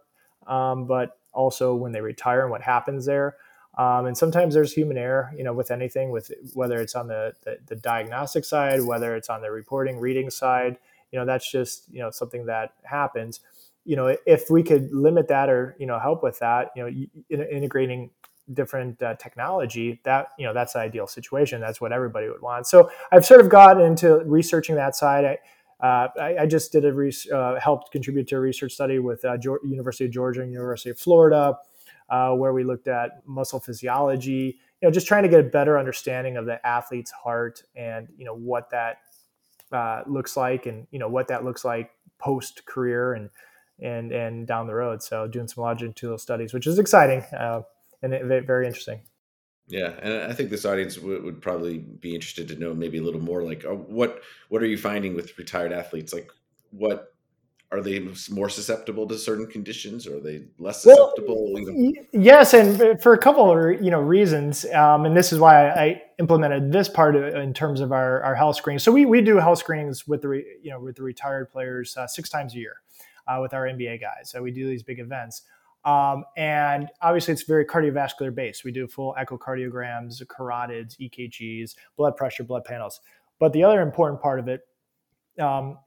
um, 0.48 0.86
but 0.86 1.17
also 1.34 1.76
when 1.76 1.91
they 1.91 2.02
retire 2.02 2.41
and 2.41 2.52
what 2.52 2.62
happens 2.62 3.06
there 3.06 3.36
um, 3.78 4.08
and 4.08 4.17
sometimes 4.17 4.56
there's 4.56 4.74
human 4.74 4.98
error, 4.98 5.32
you 5.38 5.43
know, 5.43 5.54
with 5.54 5.70
anything, 5.70 6.10
with 6.10 6.32
whether 6.56 6.82
it's 6.82 6.96
on 6.96 7.08
the, 7.08 7.34
the, 7.43 7.60
the 7.67 7.76
diagnostic 7.76 8.43
side, 8.43 8.82
whether 8.82 9.15
it's 9.15 9.30
on 9.30 9.41
the 9.41 9.52
reporting, 9.52 10.00
reading 10.00 10.32
side, 10.32 10.78
you 11.12 11.20
know, 11.20 11.26
that's 11.26 11.50
just 11.50 11.88
you 11.89 12.00
know 12.00 12.10
something 12.12 12.46
that 12.48 12.74
happens. 12.84 13.39
You 13.86 13.96
know, 13.96 14.17
if 14.26 14.50
we 14.50 14.63
could 14.63 14.91
limit 14.91 15.28
that 15.30 15.50
or 15.50 15.76
you 15.80 15.86
know 15.86 16.00
help 16.00 16.24
with 16.24 16.39
that, 16.39 16.72
you 16.76 16.84
know, 17.30 17.46
integrating 17.48 18.10
different 18.54 19.02
uh, 19.02 19.16
technology, 19.16 20.00
that 20.04 20.30
you 20.38 20.46
know 20.46 20.54
that's 20.54 20.74
the 20.74 20.80
ideal 20.80 21.08
situation. 21.08 21.62
That's 21.62 21.82
what 21.82 21.92
everybody 21.92 22.30
would 22.30 22.42
want. 22.42 22.68
So 22.68 22.90
I've 23.12 23.26
sort 23.26 23.42
of 23.42 23.50
gotten 23.50 23.84
into 23.84 24.20
researching 24.26 24.76
that 24.76 24.96
side. 24.96 25.26
I, 25.26 25.38
uh, 25.86 26.08
I, 26.20 26.38
I, 26.40 26.46
just 26.48 26.72
did 26.72 26.86
a 26.86 26.92
re- 26.92 27.14
uh, 27.32 27.60
helped 27.60 27.92
contribute 27.92 28.28
to 28.30 28.38
a 28.38 28.40
research 28.40 28.74
study 28.74 28.98
with 28.98 29.24
uh, 29.24 29.38
University 29.64 30.06
of 30.06 30.12
Georgia 30.12 30.42
and 30.42 30.52
University 30.52 30.90
of 30.90 30.98
Florida 30.98 31.56
uh, 32.10 32.32
where 32.32 32.54
we 32.54 32.64
looked 32.64 32.88
at 32.88 33.22
muscle 33.26 33.60
physiology, 33.60 34.58
you 34.82 34.88
know, 34.88 34.92
just 34.92 35.08
trying 35.08 35.24
to 35.24 35.30
get 35.30 35.40
a 35.40 35.44
better 35.44 35.78
understanding 35.78 36.38
of 36.38 36.46
the 36.46 36.66
athlete's 36.66 37.12
heart 37.12 37.64
and, 37.76 38.08
you 38.18 38.26
know, 38.26 38.36
what 38.36 38.70
that 38.70 39.00
uh, 39.72 40.04
looks 40.06 40.38
like 40.38 40.66
and, 40.66 40.88
you 40.92 41.00
know, 41.00 41.10
what 41.10 41.28
that 41.28 41.44
looks 41.44 41.66
like 41.66 41.92
post 42.18 42.66
career 42.66 43.14
and, 43.14 43.30
and, 43.80 44.12
and 44.12 44.48
down 44.48 44.68
the 44.68 44.74
road. 44.74 45.04
So 45.04 45.28
doing 45.28 45.48
some 45.48 45.64
longitudinal 45.64 46.18
studies, 46.18 46.54
which 46.54 46.68
is 46.68 46.80
exciting 46.80 47.24
uh, 47.38 47.62
and 48.02 48.14
it, 48.14 48.46
very 48.46 48.68
interesting. 48.68 49.02
Yeah, 49.68 49.94
and 50.02 50.32
I 50.32 50.34
think 50.34 50.50
this 50.50 50.64
audience 50.64 50.98
would, 50.98 51.24
would, 51.24 51.42
probably 51.42 51.80
be 51.80 52.16
interested 52.16 52.48
to 52.48 52.56
know 52.56 52.74
maybe 52.74 53.00
a 53.00 53.02
little 53.02 53.20
more 53.20 53.44
like 53.44 53.66
uh, 53.66 53.74
what 53.74 54.22
what 54.48 54.62
are 54.62 54.68
you 54.68 54.78
finding 54.78 55.14
with 55.14 55.38
retired 55.38 55.74
athletes? 55.74 56.14
Like 56.14 56.32
what 56.72 57.14
are 57.72 57.82
they 57.82 58.00
more 58.32 58.50
susceptible 58.50 59.06
to 59.08 59.18
certain 59.18 59.46
conditions 59.46 60.08
or 60.08 60.18
are 60.18 60.20
they 60.22 60.44
less 60.58 60.84
susceptible 60.84 61.54
well, 61.54 61.94
yes 62.14 62.54
and 62.54 63.02
for 63.02 63.14
a 63.14 63.18
couple 63.18 63.52
of 63.52 63.82
you 63.82 63.92
know 63.92 64.00
reasons 64.00 64.66
um, 64.74 65.06
and 65.06 65.18
this 65.18 65.34
is 65.34 65.40
why 65.40 65.70
i 65.72 66.02
implemented 66.20 66.72
this 66.72 66.88
part 66.88 67.16
in 67.16 67.54
terms 67.54 67.82
of 67.82 67.92
our, 67.92 68.22
our 68.24 68.36
health 68.36 68.56
screening 68.56 68.80
so 68.80 68.92
we, 68.92 69.06
we 69.06 69.22
do 69.22 69.38
health 69.38 69.60
screenings 69.60 70.08
with 70.08 70.22
the 70.22 70.28
re, 70.28 70.46
you 70.62 70.72
know 70.72 70.80
with 70.80 70.96
the 70.96 71.04
retired 71.04 71.50
players 71.52 71.96
uh, 71.98 72.08
six 72.08 72.30
times 72.30 72.54
a 72.56 72.58
year 72.58 72.76
uh, 73.28 73.40
with 73.42 73.54
our 73.54 73.68
nba 73.68 74.00
guys 74.00 74.30
so 74.30 74.42
we 74.42 74.52
do 74.52 74.68
these 74.68 74.84
big 74.84 75.00
events 75.00 75.42
um, 75.88 76.26
and 76.36 76.89
obviously 77.02 77.34
it's 77.34 77.43
very 77.43 77.65
cardiovascular 77.65 78.36
based. 78.36 78.65
We 78.65 78.73
do 78.73 78.88
full 78.88 79.15
echocardiograms 79.17 80.21
carotids 80.26 80.97
ekgs 81.00 81.76
blood 81.95 82.17
pressure 82.17 82.43
blood 82.43 82.65
panels. 82.65 83.00
But 83.39 83.54
the 83.54 83.63
other 83.63 83.82
important 83.82 84.21
part 84.21 84.39
of 84.39 84.50
it 84.50 84.62
um, 85.39 85.78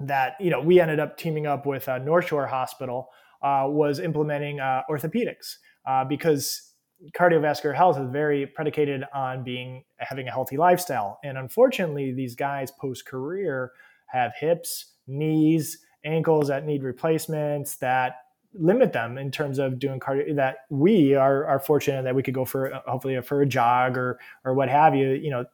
that 0.00 0.34
you 0.40 0.50
know 0.50 0.60
we 0.60 0.80
ended 0.80 0.98
up 0.98 1.16
teaming 1.16 1.46
up 1.46 1.66
with 1.66 1.88
uh, 1.88 1.98
North 1.98 2.26
Shore 2.26 2.48
Hospital 2.48 3.10
uh, 3.40 3.66
was 3.68 4.00
implementing 4.00 4.58
uh, 4.58 4.82
orthopedics 4.90 5.58
uh, 5.86 6.04
because 6.04 6.72
cardiovascular 7.16 7.76
health 7.76 7.96
is 7.96 8.10
very 8.10 8.44
predicated 8.44 9.04
on 9.14 9.44
being 9.44 9.84
having 9.98 10.26
a 10.26 10.32
healthy 10.32 10.56
lifestyle, 10.56 11.20
and 11.22 11.38
unfortunately, 11.38 12.12
these 12.12 12.34
guys 12.34 12.72
post 12.72 13.06
career 13.06 13.70
have 14.06 14.32
hips, 14.34 14.94
knees, 15.06 15.78
ankles 16.04 16.48
that 16.48 16.66
need 16.66 16.82
replacements 16.82 17.76
that 17.76 18.16
limit 18.58 18.92
them 18.92 19.18
in 19.18 19.30
terms 19.30 19.58
of 19.58 19.78
doing 19.78 20.00
cardio 20.00 20.34
that 20.36 20.58
we 20.68 21.14
are, 21.14 21.46
are 21.46 21.60
fortunate 21.60 22.02
that 22.02 22.14
we 22.14 22.22
could 22.22 22.34
go 22.34 22.44
for 22.44 22.74
uh, 22.74 22.80
hopefully 22.86 23.20
for 23.22 23.40
a 23.40 23.46
jog 23.46 23.96
or 23.96 24.18
or 24.44 24.54
what 24.54 24.68
have 24.68 24.94
you 24.94 25.10
you 25.10 25.30
know 25.30 25.44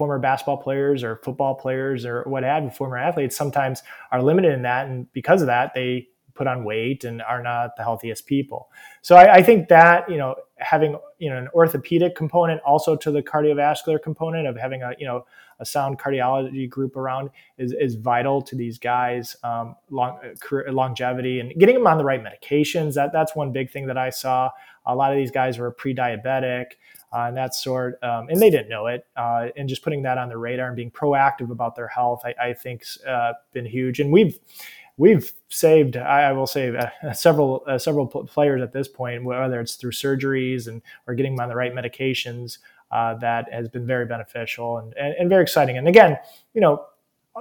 former 0.00 0.18
basketball 0.18 0.56
players 0.56 1.04
or 1.04 1.20
football 1.22 1.54
players 1.54 2.06
or 2.06 2.22
what 2.24 2.42
have 2.42 2.64
you, 2.64 2.70
former 2.70 2.96
athletes, 2.96 3.36
sometimes 3.36 3.82
are 4.10 4.22
limited 4.22 4.54
in 4.54 4.62
that. 4.62 4.86
And 4.86 5.12
because 5.12 5.42
of 5.42 5.46
that, 5.48 5.74
they 5.74 6.08
put 6.34 6.46
on 6.46 6.64
weight 6.64 7.04
and 7.04 7.20
are 7.20 7.42
not 7.42 7.76
the 7.76 7.82
healthiest 7.82 8.24
people. 8.24 8.70
So 9.02 9.16
I, 9.16 9.34
I, 9.34 9.42
think 9.42 9.68
that 9.68 10.08
you 10.08 10.16
know 10.16 10.36
having 10.56 10.96
you 11.18 11.28
know 11.28 11.36
an 11.36 11.48
orthopedic 11.52 12.16
component 12.16 12.62
also 12.62 12.96
to 12.96 13.10
the 13.10 13.22
cardiovascular 13.22 14.02
component 14.02 14.46
of 14.46 14.56
having 14.56 14.82
a 14.82 14.94
you 14.98 15.06
know 15.06 15.26
a 15.60 15.66
sound 15.66 15.98
cardiology 15.98 16.68
group 16.68 16.96
around 16.96 17.30
is, 17.58 17.72
is 17.78 17.94
vital 17.94 18.42
to 18.42 18.56
these 18.56 18.78
guys 18.78 19.36
um, 19.44 19.76
long, 19.90 20.18
career, 20.40 20.72
longevity 20.72 21.40
and 21.40 21.52
getting 21.58 21.76
them 21.76 21.86
on 21.86 21.98
the 21.98 22.04
right 22.04 22.22
medications. 22.22 22.94
That 22.94 23.12
that's 23.12 23.36
one 23.36 23.52
big 23.52 23.70
thing 23.70 23.86
that 23.86 23.98
I 23.98 24.10
saw. 24.10 24.50
A 24.86 24.94
lot 24.94 25.12
of 25.12 25.18
these 25.18 25.30
guys 25.30 25.58
were 25.58 25.70
pre-diabetic. 25.70 26.72
Uh, 27.12 27.26
and 27.26 27.36
that 27.36 27.56
sort, 27.56 27.98
um, 28.04 28.28
and 28.28 28.40
they 28.40 28.50
didn't 28.50 28.68
know 28.68 28.86
it. 28.86 29.04
Uh, 29.16 29.48
and 29.56 29.68
just 29.68 29.82
putting 29.82 30.02
that 30.02 30.16
on 30.16 30.28
the 30.28 30.36
radar 30.36 30.68
and 30.68 30.76
being 30.76 30.92
proactive 30.92 31.50
about 31.50 31.74
their 31.74 31.88
health, 31.88 32.22
I, 32.24 32.34
I 32.40 32.52
think's 32.52 33.02
uh, 33.04 33.32
been 33.52 33.66
huge. 33.66 33.98
And 33.98 34.12
we've 34.12 34.38
we've 34.96 35.32
saved, 35.48 35.96
I 35.96 36.30
will 36.32 36.46
say, 36.46 36.76
uh, 36.76 37.12
several 37.12 37.64
uh, 37.66 37.78
several 37.78 38.06
players 38.06 38.62
at 38.62 38.72
this 38.72 38.86
point, 38.86 39.24
whether 39.24 39.60
it's 39.60 39.74
through 39.74 39.92
surgeries 39.92 40.68
and 40.68 40.82
or 41.08 41.14
getting 41.14 41.34
them 41.34 41.42
on 41.42 41.48
the 41.48 41.56
right 41.56 41.74
medications. 41.74 42.58
Uh, 42.90 43.14
that 43.14 43.52
has 43.52 43.68
been 43.68 43.86
very 43.86 44.04
beneficial 44.04 44.78
and, 44.78 44.94
and, 44.94 45.14
and 45.18 45.28
very 45.28 45.42
exciting. 45.42 45.78
And 45.78 45.86
again, 45.86 46.18
you 46.54 46.60
know, 46.60 46.86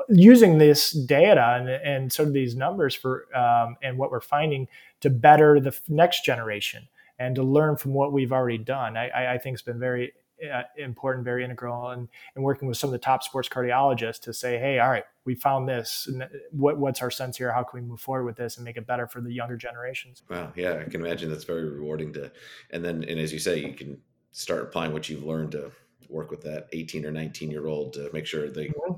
using 0.08 0.58
this 0.60 0.92
data 0.92 1.58
and, 1.60 1.68
and 1.68 2.14
sort 2.14 2.28
of 2.28 2.34
these 2.34 2.56
numbers 2.56 2.94
for 2.94 3.26
um, 3.36 3.76
and 3.82 3.98
what 3.98 4.12
we're 4.12 4.22
finding 4.22 4.68
to 5.02 5.10
better 5.10 5.60
the 5.60 5.76
next 5.88 6.24
generation 6.24 6.88
and 7.18 7.36
to 7.36 7.44
learn 7.44 7.76
from 7.76 7.94
what 7.94 8.14
we've 8.14 8.32
already 8.32 8.58
done, 8.58 8.96
I, 8.96 9.34
I 9.34 9.38
think 9.38 9.56
has 9.56 9.62
been 9.62 9.80
very 9.80 10.14
uh, 10.54 10.64
important, 10.78 11.26
very 11.26 11.44
integral, 11.44 11.90
and, 11.90 12.08
and 12.36 12.44
working 12.44 12.68
with 12.68 12.78
some 12.78 12.88
of 12.88 12.92
the 12.94 13.00
top 13.00 13.24
sports 13.24 13.50
cardiologists 13.50 14.22
to 14.22 14.34
say, 14.34 14.58
hey, 14.58 14.80
all 14.80 14.90
right, 14.90 15.04
we 15.26 15.36
found 15.36 15.68
this. 15.68 16.10
What, 16.52 16.78
what's 16.78 17.02
our 17.02 17.12
sense 17.12 17.38
here? 17.38 17.52
How 17.52 17.64
can 17.64 17.82
we 17.82 17.86
move 17.86 18.00
forward 18.00 18.24
with 18.24 18.38
this 18.38 18.56
and 18.56 18.64
make 18.64 18.78
it 18.78 18.88
better 18.88 19.06
for 19.06 19.20
the 19.20 19.34
younger 19.34 19.58
generations? 19.58 20.24
Wow, 20.30 20.54
yeah, 20.56 20.80
I 20.80 20.90
can 20.90 21.04
imagine 21.06 21.30
that's 21.30 21.44
very 21.44 21.70
rewarding 21.70 22.14
to, 22.14 22.32
and 22.70 22.86
then 22.86 23.04
and 23.04 23.20
as 23.20 23.34
you 23.34 23.40
say, 23.40 23.60
you 23.60 23.74
can 23.74 24.00
start 24.32 24.64
applying 24.64 24.94
what 24.94 25.10
you've 25.10 25.24
learned 25.24 25.52
to 25.52 25.72
work 26.10 26.32
with 26.32 26.42
that 26.42 26.68
18 26.74 27.06
or 27.06 27.12
19 27.12 27.52
year 27.52 27.68
old 27.68 27.94
to 27.94 28.10
make 28.14 28.26
sure 28.26 28.50
they 28.50 28.68
mm-hmm. 28.68 28.94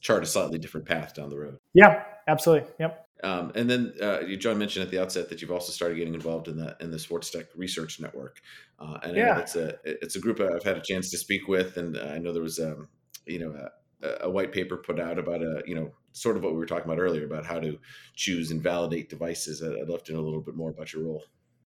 chart 0.00 0.22
a 0.22 0.26
slightly 0.26 0.58
different 0.58 0.86
path 0.86 1.14
down 1.14 1.30
the 1.30 1.38
road. 1.38 1.58
Yeah, 1.72 2.04
absolutely. 2.28 2.68
Yep. 2.78 3.06
Um, 3.22 3.52
and 3.54 3.68
then 3.68 3.92
uh, 4.00 4.22
John 4.36 4.58
mentioned 4.58 4.84
at 4.84 4.90
the 4.90 5.00
outset 5.00 5.28
that 5.28 5.42
you've 5.42 5.50
also 5.50 5.72
started 5.72 5.96
getting 5.96 6.14
involved 6.14 6.48
in 6.48 6.56
the 6.56 6.76
in 6.80 6.90
the 6.90 6.98
Sports 6.98 7.30
Tech 7.30 7.46
Research 7.54 8.00
Network, 8.00 8.40
uh, 8.78 8.98
and 9.02 9.14
yeah. 9.14 9.38
it's 9.38 9.56
a 9.56 9.74
it's 9.84 10.16
a 10.16 10.20
group 10.20 10.40
I've 10.40 10.62
had 10.62 10.78
a 10.78 10.82
chance 10.82 11.10
to 11.10 11.18
speak 11.18 11.46
with, 11.46 11.76
and 11.76 11.98
I 11.98 12.16
know 12.16 12.32
there 12.32 12.42
was 12.42 12.58
um, 12.58 12.88
you 13.26 13.38
know 13.40 13.68
a, 14.02 14.24
a, 14.24 14.30
white 14.30 14.52
paper 14.52 14.78
put 14.78 14.98
out 14.98 15.18
about 15.18 15.42
a 15.42 15.62
you 15.66 15.74
know 15.74 15.92
sort 16.12 16.38
of 16.38 16.42
what 16.42 16.52
we 16.52 16.58
were 16.58 16.66
talking 16.66 16.90
about 16.90 16.98
earlier 16.98 17.26
about 17.26 17.44
how 17.44 17.60
to 17.60 17.78
choose 18.14 18.52
and 18.52 18.62
validate 18.62 19.10
devices. 19.10 19.62
I'd 19.62 19.88
love 19.88 20.02
to 20.04 20.14
know 20.14 20.20
a 20.20 20.22
little 20.22 20.40
bit 20.40 20.56
more 20.56 20.70
about 20.70 20.94
your 20.94 21.04
role. 21.04 21.24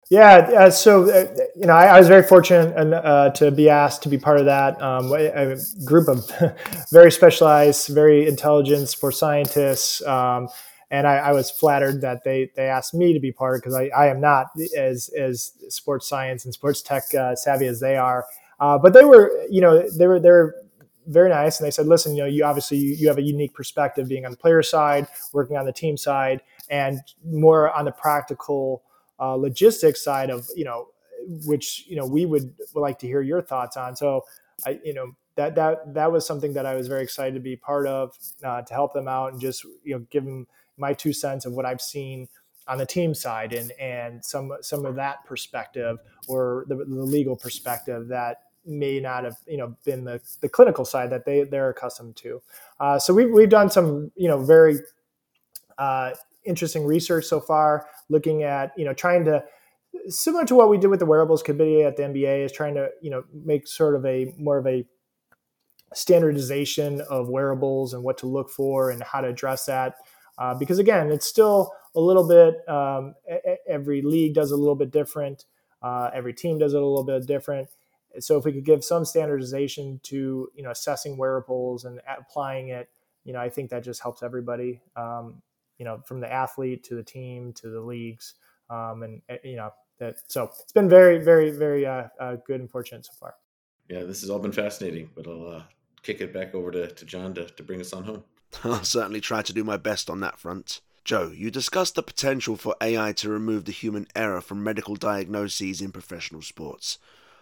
Yeah, 0.10 0.36
uh, 0.36 0.70
so 0.70 1.10
uh, 1.10 1.26
you 1.56 1.66
know, 1.66 1.74
I, 1.74 1.86
I, 1.86 1.98
was 1.98 2.08
very 2.08 2.22
fortunate 2.22 2.76
uh, 2.94 3.32
to 3.32 3.50
be 3.50 3.70
asked 3.70 4.04
to 4.04 4.10
be 4.10 4.20
part 4.20 4.40
of 4.40 4.46
that 4.46 4.80
um, 4.80 5.12
a 5.12 5.58
group 5.84 6.08
of 6.08 6.32
very 6.92 7.12
specialized, 7.12 7.88
very 7.88 8.28
intelligent 8.28 8.88
sports 8.90 9.18
scientists. 9.18 10.06
Um, 10.06 10.48
and 10.92 11.08
I, 11.08 11.16
I, 11.16 11.32
was 11.32 11.50
flattered 11.50 12.02
that 12.02 12.24
they 12.24 12.52
they 12.56 12.68
asked 12.68 12.94
me 12.94 13.14
to 13.14 13.20
be 13.20 13.32
part 13.32 13.64
because 13.64 13.74
I, 13.74 13.88
I 13.98 14.08
am 14.08 14.22
not 14.22 14.48
as 14.78 15.10
as 15.18 15.54
sports 15.70 16.08
science 16.08 16.46
and 16.46 16.54
sports 16.54 16.84
tech 16.84 17.04
uh, 17.16 17.36
savvy 17.36 17.66
as 17.66 17.80
they 17.80 17.98
are. 17.98 18.26
Uh, 18.60 18.78
but 18.78 18.94
they 18.94 19.06
were, 19.06 19.32
you 19.50 19.60
know, 19.60 19.90
they 19.90 20.06
were 20.06 20.20
they 20.20 20.30
were 20.30 20.56
very 21.08 21.30
nice, 21.30 21.60
and 21.60 21.66
they 21.66 21.72
said, 21.72 21.88
listen, 21.88 22.16
you 22.16 22.22
know, 22.22 22.28
you 22.28 22.44
obviously 22.44 22.78
you, 22.78 22.94
you 22.94 23.08
have 23.08 23.18
a 23.18 23.24
unique 23.24 23.56
perspective 23.56 24.08
being 24.08 24.24
on 24.24 24.32
the 24.32 24.38
player 24.38 24.62
side, 24.62 25.08
working 25.34 25.58
on 25.58 25.66
the 25.66 25.74
team 25.74 25.98
side, 25.98 26.42
and 26.70 27.00
more 27.24 27.72
on 27.72 27.86
the 27.86 27.92
practical 27.92 28.84
uh, 29.20 29.36
logistics 29.36 30.04
side 30.04 30.30
of 30.30 30.48
you 30.56 30.66
know, 30.66 30.88
which 31.46 31.86
you 31.88 31.96
know 31.96 32.06
we 32.06 32.26
would, 32.26 32.54
like 32.74 33.00
to 33.00 33.08
hear 33.08 33.22
your 33.22 33.42
thoughts 33.42 33.78
on. 33.78 33.96
So 33.96 34.24
I, 34.66 34.80
you 34.84 34.94
know, 34.94 35.16
that 35.36 35.56
that 35.56 35.94
that 35.94 36.12
was 36.12 36.26
something 36.26 36.54
that 36.54 36.66
I 36.66 36.76
was 36.76 36.88
very 36.88 37.04
excited 37.04 37.34
to 37.34 37.40
be 37.40 37.56
part 37.56 37.88
of 37.88 38.16
uh, 38.44 38.62
to 38.62 38.74
help 38.74 38.94
them 38.94 39.08
out 39.08 39.32
and 39.32 39.42
just 39.42 39.64
you 39.84 39.96
know 39.96 40.06
give 40.10 40.26
them 40.26 40.48
my 40.78 40.94
two 40.94 41.14
cents 41.14 41.46
of 41.46 41.54
what 41.54 41.66
I've 41.66 41.82
seen 41.82 42.28
on 42.68 42.78
the 42.78 42.86
team 42.86 43.14
side 43.14 43.54
and 43.54 43.72
and 43.74 44.24
some 44.24 44.52
some 44.62 44.86
of 44.86 44.96
that 44.96 45.24
perspective 45.26 45.98
or 46.28 46.66
the, 46.68 46.76
the 46.76 46.84
legal 46.86 47.36
perspective 47.36 48.08
that 48.08 48.38
may 48.66 49.00
not 49.00 49.24
have 49.24 49.38
you 49.48 49.58
know 49.58 49.76
been 49.84 50.04
the, 50.04 50.20
the 50.42 50.50
clinical 50.50 50.86
side 50.86 51.10
that 51.10 51.26
they 51.26 51.44
they're 51.44 51.70
accustomed 51.70 52.16
to. 52.16 52.42
Uh, 52.80 52.98
so 52.98 53.14
we've 53.14 53.32
we've 53.32 53.50
done 53.50 53.70
some 53.70 54.12
you 54.16 54.28
know 54.28 54.44
very 54.44 54.80
uh, 55.78 56.12
interesting 56.46 56.86
research 56.86 57.26
so 57.26 57.40
far, 57.40 57.88
looking 58.10 58.44
at 58.44 58.72
you 58.78 58.86
know 58.86 58.94
trying 58.94 59.26
to 59.26 59.44
similar 60.08 60.46
to 60.46 60.56
what 60.56 60.70
we 60.70 60.78
did 60.78 60.88
with 60.88 61.00
the 61.00 61.06
wearables 61.06 61.42
committee 61.42 61.84
at 61.84 61.96
the 61.96 62.04
NBA 62.04 62.46
is 62.46 62.52
trying 62.52 62.76
to 62.76 62.90
you 63.02 63.10
know 63.10 63.24
make 63.34 63.68
sort 63.68 63.96
of 63.96 64.06
a 64.06 64.34
more 64.38 64.58
of 64.58 64.68
a 64.68 64.86
standardization 65.94 67.02
of 67.10 67.30
wearables 67.30 67.94
and 67.94 68.04
what 68.04 68.18
to 68.18 68.28
look 68.28 68.50
for 68.50 68.92
and 68.92 69.02
how 69.04 69.22
to 69.22 69.28
address 69.28 69.66
that 69.66 69.96
uh, 70.38 70.54
because 70.54 70.80
again, 70.80 71.12
it's 71.12 71.26
still 71.26 71.72
a 71.96 72.00
little 72.00 72.28
bit. 72.28 72.68
Um, 72.68 73.16
every 73.68 74.02
league 74.02 74.34
does 74.34 74.52
a 74.52 74.58
little 74.58 74.76
bit 74.76 74.92
different. 74.92 75.46
Uh, 75.82 76.10
every 76.14 76.34
team 76.34 76.58
does 76.58 76.74
it 76.74 76.82
a 76.82 76.86
little 76.86 77.04
bit 77.04 77.26
different. 77.26 77.70
So 78.20 78.38
if 78.38 78.46
we 78.46 78.54
could 78.54 78.66
give 78.66 78.84
some 78.84 79.06
standardization 79.06 80.00
to 80.04 80.50
you 80.54 80.64
know 80.64 80.72
assessing 80.72 81.18
wearables 81.18 81.86
and 81.86 82.02
applying 82.08 82.70
it, 82.70 82.90
you 83.24 83.34
know, 83.34 83.40
I 83.40 83.50
think 83.50 83.70
that 83.70 83.84
just 83.84 84.02
helps 84.02 84.24
everybody. 84.24 84.82
Um, 84.96 85.42
you 85.78 85.86
know, 85.86 86.02
from 86.06 86.20
the 86.20 86.32
athlete 86.32 86.84
to 86.86 86.96
the 86.96 87.04
team 87.04 87.54
to 87.54 87.70
the 87.70 87.82
leagues, 87.82 88.36
um, 88.70 89.04
and 89.04 89.22
eh, 89.30 89.38
you 89.44 89.56
know 89.56 89.72
that. 90.00 90.18
So 90.28 90.50
it's 90.62 90.74
been 90.74 90.90
very, 90.90 91.20
very, 91.20 91.52
very 91.52 91.86
uh, 91.86 92.08
uh, 92.20 92.38
good 92.48 92.60
and 92.62 92.70
fortunate 92.70 93.06
so 93.06 93.14
far. 93.20 93.36
Yeah, 93.90 94.04
this 94.04 94.22
has 94.22 94.30
all 94.30 94.40
been 94.40 94.52
fascinating, 94.52 95.10
but 95.16 95.28
I'll 95.28 95.48
uh, 95.48 95.64
kick 96.02 96.22
it 96.22 96.34
back 96.34 96.56
over 96.56 96.72
to, 96.72 96.88
to 96.88 97.06
John 97.06 97.34
to, 97.36 97.46
to 97.46 97.64
bring 97.64 97.82
us 97.82 97.94
on 97.94 98.04
home. 98.04 98.24
I'll 98.64 98.84
certainly 98.84 99.22
try 99.22 99.42
to 99.42 99.54
do 99.54 99.64
my 99.64 99.78
best 99.78 100.10
on 100.10 100.22
that 100.22 100.40
front. 100.40 100.82
Joe, 101.04 101.32
you 101.36 101.52
discussed 101.52 101.94
the 101.94 102.02
potential 102.02 102.56
for 102.56 102.76
AI 102.82 103.12
to 103.14 103.30
remove 103.30 103.66
the 103.66 103.72
human 103.72 104.08
error 104.16 104.42
from 104.42 104.64
medical 104.64 104.96
diagnoses 104.96 105.80
in 105.80 105.92
professional 105.92 106.42
sports. 106.42 106.98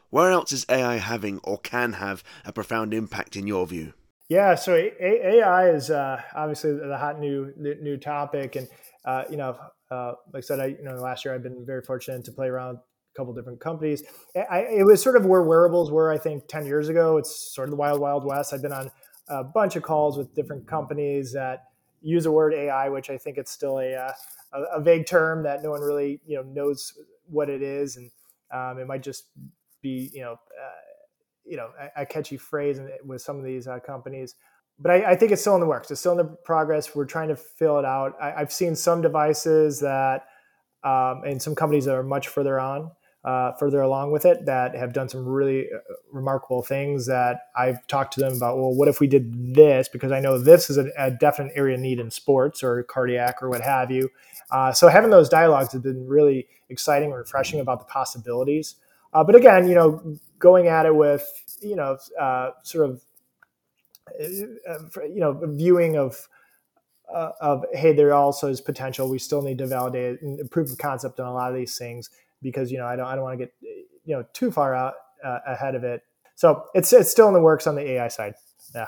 Where 0.10 0.32
else 0.32 0.52
is 0.52 0.66
AI 0.68 0.98
having 0.98 1.40
or 1.44 1.58
can 1.58 1.94
have 1.94 2.26
a 2.44 2.52
profound 2.52 2.94
impact 2.94 3.38
in 3.38 3.48
your 3.48 3.66
view? 3.66 3.94
Yeah, 4.34 4.56
so 4.56 4.74
AI 4.74 5.70
is 5.70 5.92
uh, 5.92 6.20
obviously 6.34 6.74
the 6.74 6.98
hot 6.98 7.20
new 7.20 7.54
new 7.56 7.98
topic, 7.98 8.56
and 8.56 8.68
uh, 9.06 9.26
you 9.30 9.38
know, 9.38 9.56
uh, 9.92 10.14
like 10.34 10.38
I 10.38 10.48
said, 10.48 10.60
I 10.60 10.66
you 10.66 10.82
know 10.82 10.96
last 10.96 11.24
year 11.24 11.36
I've 11.36 11.44
been 11.44 11.64
very 11.64 11.84
fortunate 11.84 12.26
to 12.26 12.32
play 12.32 12.48
around 12.48 12.78
a 12.78 13.16
couple 13.16 13.32
different 13.36 13.60
companies. 13.60 14.02
I, 14.36 14.62
it 14.62 14.88
was 14.88 15.04
sort 15.04 15.18
of 15.18 15.28
where 15.28 15.44
wearables 15.44 15.92
were, 15.92 16.12
I 16.12 16.18
think, 16.18 16.48
ten 16.48 16.66
years 16.66 16.90
ago. 16.90 17.18
It's 17.18 17.54
sort 17.54 17.68
of 17.68 17.74
the 17.74 17.78
wild 17.78 18.02
wild 18.02 18.26
west. 18.26 18.56
I've 18.56 18.64
been 18.64 18.74
on 18.74 18.90
a 19.28 19.44
bunch 19.44 19.76
of 19.76 19.84
calls 19.84 20.18
with 20.18 20.34
different 20.34 20.66
companies 20.66 21.32
that 21.34 21.66
use 22.02 22.24
the 22.24 22.32
word 22.32 22.56
AI, 22.56 22.90
which 22.90 23.12
I 23.12 23.20
think 23.20 23.38
it's 23.38 23.52
still 23.52 23.78
a, 23.78 23.94
uh, 23.94 24.14
a, 24.54 24.62
a 24.80 24.82
vague 24.82 25.06
term 25.06 25.44
that 25.44 25.62
no 25.62 25.70
one 25.70 25.82
really 25.82 26.22
you 26.26 26.38
know 26.38 26.42
knows 26.42 26.92
what 27.28 27.52
it 27.52 27.62
is, 27.62 27.98
and 27.98 28.10
um, 28.52 28.80
it 28.80 28.88
might 28.88 29.04
just 29.04 29.26
be 29.84 30.10
you 30.12 30.22
know 30.22 30.32
uh, 30.34 30.83
you 31.46 31.58
know 31.58 31.70
a, 31.80 32.02
a, 32.02 32.06
catchy 32.06 32.38
phrase 32.38 32.80
with 33.06 33.22
some 33.22 33.38
of 33.38 33.44
these 33.44 33.68
uh, 33.68 33.80
companies. 33.80 34.36
But 34.80 34.92
I, 34.92 35.12
I, 35.12 35.16
think 35.16 35.32
it's 35.32 35.42
still 35.42 35.54
in 35.56 35.62
the 35.62 35.68
works. 35.68 35.92
It's 35.92 36.00
still 36.00 36.14
in 36.14 36.18
the 36.18 36.36
progress. 36.46 36.96
We're 36.96 37.06
trying 37.06 37.30
to 37.30 37.36
fill 37.36 37.78
it 37.78 37.86
out. 37.86 38.16
I, 38.20 38.32
have 38.40 38.52
seen 38.52 38.76
some 38.76 39.02
devices 39.02 39.80
that, 39.82 40.26
um, 40.84 41.22
and 41.26 41.40
some 41.40 41.54
companies 41.54 41.86
that 41.86 41.94
are 41.94 42.04
much 42.04 42.28
further 42.28 42.60
on 42.60 42.92
uh, 43.24 43.54
further 43.54 43.82
along 43.82 44.12
with 44.12 44.26
it 44.26 44.46
that 44.46 44.76
have 44.76 44.92
done 44.92 45.08
some 45.08 45.26
really 45.26 45.68
uh, 45.74 45.80
remarkable 46.12 46.62
things 46.62 47.06
that 47.06 47.48
I've 47.56 47.86
talked 47.88 48.14
to 48.16 48.20
them 48.20 48.34
about. 48.34 48.58
Well, 48.58 48.74
what 48.74 48.90
if 48.90 49.00
we 49.00 49.08
did 49.08 49.56
this? 49.56 49.88
Because 49.88 50.12
I 50.12 50.20
know 50.20 50.38
this 50.38 50.70
is 50.70 50.78
a, 50.78 50.90
a 50.98 51.10
definite 51.10 51.54
area 51.56 51.78
need 51.78 52.00
in 52.00 52.12
sports 52.12 52.64
or 52.64 52.84
cardiac 52.84 53.42
or 53.42 53.50
what 53.50 53.62
have 53.62 53.92
you. 53.92 54.10
Uh, 54.52 54.74
so 54.74 54.90
having 54.90 55.10
those 55.10 55.30
dialogues 55.30 55.72
has 55.72 55.82
been 55.82 56.06
really 56.06 56.48
exciting 56.70 57.10
and 57.10 57.18
refreshing 57.18 57.62
about 57.62 57.80
the 57.80 57.86
possibilities. 57.86 58.76
Uh, 59.14 59.24
but 59.24 59.36
again, 59.36 59.68
you 59.68 59.76
know, 59.76 60.18
going 60.40 60.68
at 60.68 60.86
it 60.86 60.96
with 60.96 61.26
you 61.62 61.76
know 61.76 61.98
uh, 62.20 62.52
sort 62.64 62.90
of 62.90 63.02
uh, 64.20 65.02
you 65.04 65.20
know 65.20 65.40
viewing 65.44 65.98
of 65.98 66.28
of 67.14 67.66
hey, 67.74 67.94
there 67.94 68.14
also 68.14 68.48
is 68.48 68.62
potential. 68.62 69.10
We 69.10 69.20
still 69.20 69.42
need 69.42 69.58
to 69.60 69.68
validate 69.68 70.22
and 70.22 70.50
proof 70.50 70.72
of 70.72 70.78
concept 70.78 71.20
on 71.20 71.28
a 71.28 71.34
lot 71.34 71.52
of 71.52 71.58
these 71.58 71.78
things 71.78 72.10
because 72.42 72.72
you 72.72 72.78
know 72.78 72.86
I 72.86 72.96
don't 72.96 73.06
I 73.06 73.16
don't 73.16 73.24
want 73.24 73.40
to 73.40 73.46
get 73.46 73.54
you 74.06 74.16
know 74.16 74.26
too 74.34 74.52
far 74.52 74.76
out 74.76 74.94
uh, 75.24 75.40
ahead 75.48 75.76
of 75.76 75.84
it. 75.84 76.02
So 76.36 76.66
it's 76.74 76.92
it's 76.94 77.12
still 77.12 77.28
in 77.28 77.34
the 77.34 77.42
works 77.42 77.68
on 77.68 77.76
the 77.76 77.82
AI 77.92 78.08
side. 78.08 78.36
Yeah, 78.74 78.88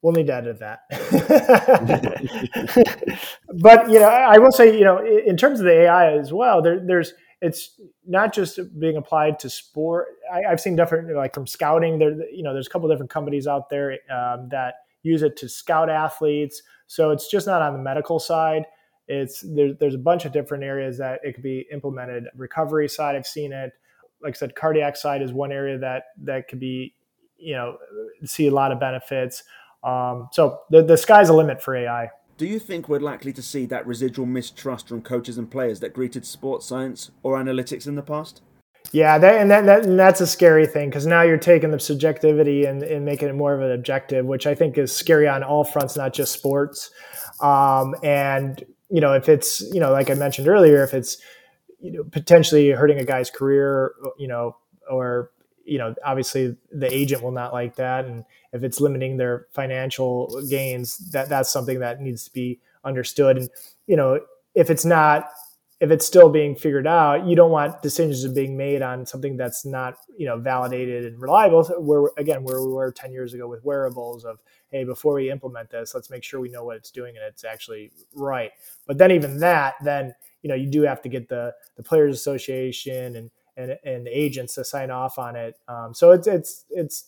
we'll 0.00 0.12
need 0.12 0.26
to 0.26 0.34
edit 0.34 0.58
that. 0.60 0.80
but 3.60 3.90
you 3.90 4.00
know, 4.00 4.08
I 4.08 4.38
will 4.38 4.52
say 4.52 4.76
you 4.76 4.84
know 4.84 5.04
in 5.04 5.36
terms 5.36 5.60
of 5.60 5.66
the 5.66 5.82
AI 5.82 6.18
as 6.18 6.32
well, 6.32 6.62
there, 6.62 6.80
there's 6.84 7.12
it's 7.42 7.78
not 8.06 8.32
just 8.32 8.58
being 8.80 8.96
applied 8.96 9.38
to 9.40 9.50
sport. 9.50 10.06
I, 10.32 10.48
have 10.48 10.60
seen 10.60 10.76
different 10.76 11.14
like 11.14 11.34
from 11.34 11.46
scouting. 11.46 11.98
There 11.98 12.12
you 12.30 12.42
know 12.42 12.54
there's 12.54 12.68
a 12.68 12.70
couple 12.70 12.88
different 12.88 13.10
companies 13.10 13.46
out 13.46 13.68
there 13.68 13.98
um, 14.10 14.48
that 14.50 14.76
use 15.02 15.22
it 15.22 15.36
to 15.38 15.48
scout 15.48 15.90
athletes. 15.90 16.62
So 16.86 17.10
it's 17.10 17.28
just 17.28 17.46
not 17.46 17.60
on 17.60 17.74
the 17.74 17.78
medical 17.78 18.18
side 18.18 18.64
it's 19.08 19.40
there, 19.40 19.74
there's 19.74 19.94
a 19.94 19.98
bunch 19.98 20.24
of 20.24 20.32
different 20.32 20.64
areas 20.64 20.98
that 20.98 21.20
it 21.22 21.34
could 21.34 21.42
be 21.42 21.66
implemented. 21.72 22.24
Recovery 22.34 22.88
side, 22.88 23.16
I've 23.16 23.26
seen 23.26 23.52
it. 23.52 23.72
Like 24.22 24.34
I 24.34 24.38
said, 24.38 24.54
cardiac 24.54 24.96
side 24.96 25.22
is 25.22 25.32
one 25.32 25.50
area 25.52 25.78
that 25.78 26.04
that 26.22 26.48
could 26.48 26.60
be, 26.60 26.94
you 27.36 27.54
know, 27.54 27.76
see 28.24 28.46
a 28.46 28.52
lot 28.52 28.70
of 28.70 28.78
benefits. 28.78 29.42
Um, 29.82 30.28
so 30.30 30.60
the 30.70 30.82
the 30.82 30.96
sky's 30.96 31.26
the 31.26 31.34
limit 31.34 31.60
for 31.60 31.74
AI. 31.74 32.10
Do 32.36 32.46
you 32.46 32.58
think 32.58 32.88
we're 32.88 33.00
likely 33.00 33.32
to 33.34 33.42
see 33.42 33.66
that 33.66 33.86
residual 33.86 34.26
mistrust 34.26 34.88
from 34.88 35.02
coaches 35.02 35.38
and 35.38 35.50
players 35.50 35.80
that 35.80 35.92
greeted 35.92 36.26
sports 36.26 36.66
science 36.66 37.10
or 37.22 37.38
analytics 37.38 37.86
in 37.86 37.94
the 37.94 38.02
past? 38.02 38.42
Yeah, 38.90 39.16
that, 39.18 39.40
and, 39.40 39.50
that, 39.50 39.64
that, 39.66 39.84
and 39.84 39.98
that's 39.98 40.20
a 40.20 40.26
scary 40.26 40.66
thing 40.66 40.90
because 40.90 41.06
now 41.06 41.22
you're 41.22 41.38
taking 41.38 41.70
the 41.70 41.78
subjectivity 41.78 42.64
and, 42.64 42.82
and, 42.82 43.04
making 43.04 43.28
it 43.28 43.34
more 43.34 43.54
of 43.54 43.60
an 43.60 43.70
objective, 43.70 44.26
which 44.26 44.46
I 44.46 44.54
think 44.54 44.76
is 44.76 44.94
scary 44.94 45.28
on 45.28 45.42
all 45.42 45.64
fronts, 45.64 45.96
not 45.96 46.12
just 46.12 46.32
sports. 46.32 46.90
Um, 47.40 47.94
and 48.02 48.62
you 48.90 49.00
know, 49.00 49.14
if 49.14 49.28
it's 49.28 49.62
you 49.72 49.80
know, 49.80 49.92
like 49.92 50.10
I 50.10 50.14
mentioned 50.14 50.48
earlier, 50.48 50.82
if 50.82 50.92
it's 50.92 51.16
you 51.80 51.92
know 51.92 52.04
potentially 52.04 52.70
hurting 52.70 52.98
a 52.98 53.04
guy's 53.04 53.30
career, 53.30 53.92
you 54.18 54.28
know, 54.28 54.56
or 54.90 55.30
you 55.64 55.78
know, 55.78 55.94
obviously 56.04 56.56
the 56.70 56.92
agent 56.92 57.22
will 57.22 57.32
not 57.32 57.52
like 57.52 57.76
that, 57.76 58.04
and 58.04 58.24
if 58.52 58.62
it's 58.62 58.80
limiting 58.80 59.16
their 59.16 59.46
financial 59.52 60.42
gains, 60.48 60.98
that 61.10 61.28
that's 61.28 61.52
something 61.52 61.80
that 61.80 62.00
needs 62.00 62.24
to 62.24 62.32
be 62.32 62.60
understood. 62.84 63.36
And 63.38 63.48
you 63.86 63.96
know, 63.96 64.20
if 64.54 64.70
it's 64.70 64.84
not 64.84 65.30
if 65.82 65.90
it's 65.90 66.06
still 66.06 66.28
being 66.28 66.54
figured 66.54 66.86
out, 66.86 67.26
you 67.26 67.34
don't 67.34 67.50
want 67.50 67.82
decisions 67.82 68.24
being 68.28 68.56
made 68.56 68.82
on 68.82 69.04
something 69.04 69.36
that's 69.36 69.64
not, 69.64 69.96
you 70.16 70.26
know, 70.26 70.38
validated 70.38 71.04
and 71.04 71.20
reliable. 71.20 71.64
Where 71.76 72.08
again, 72.18 72.44
where 72.44 72.62
we 72.62 72.72
were 72.72 72.92
10 72.92 73.10
years 73.12 73.34
ago 73.34 73.48
with 73.48 73.64
wearables 73.64 74.24
of, 74.24 74.38
hey, 74.70 74.84
before 74.84 75.14
we 75.14 75.28
implement 75.28 75.70
this, 75.70 75.92
let's 75.92 76.08
make 76.08 76.22
sure 76.22 76.38
we 76.38 76.50
know 76.50 76.64
what 76.64 76.76
it's 76.76 76.92
doing 76.92 77.16
and 77.16 77.24
it's 77.26 77.42
actually 77.42 77.90
right. 78.14 78.52
But 78.86 78.96
then 78.96 79.10
even 79.10 79.40
that, 79.40 79.74
then 79.82 80.14
you 80.42 80.48
know, 80.48 80.54
you 80.54 80.68
do 80.68 80.82
have 80.82 81.02
to 81.02 81.08
get 81.08 81.28
the 81.28 81.52
the 81.76 81.82
players 81.82 82.14
association 82.14 83.16
and 83.16 83.28
and, 83.56 83.78
and 83.84 84.08
agents 84.08 84.54
to 84.54 84.64
sign 84.64 84.90
off 84.90 85.18
on 85.18 85.36
it. 85.36 85.56
Um, 85.68 85.94
so 85.94 86.12
it's 86.12 86.26
it's 86.26 86.64
it's 86.70 87.04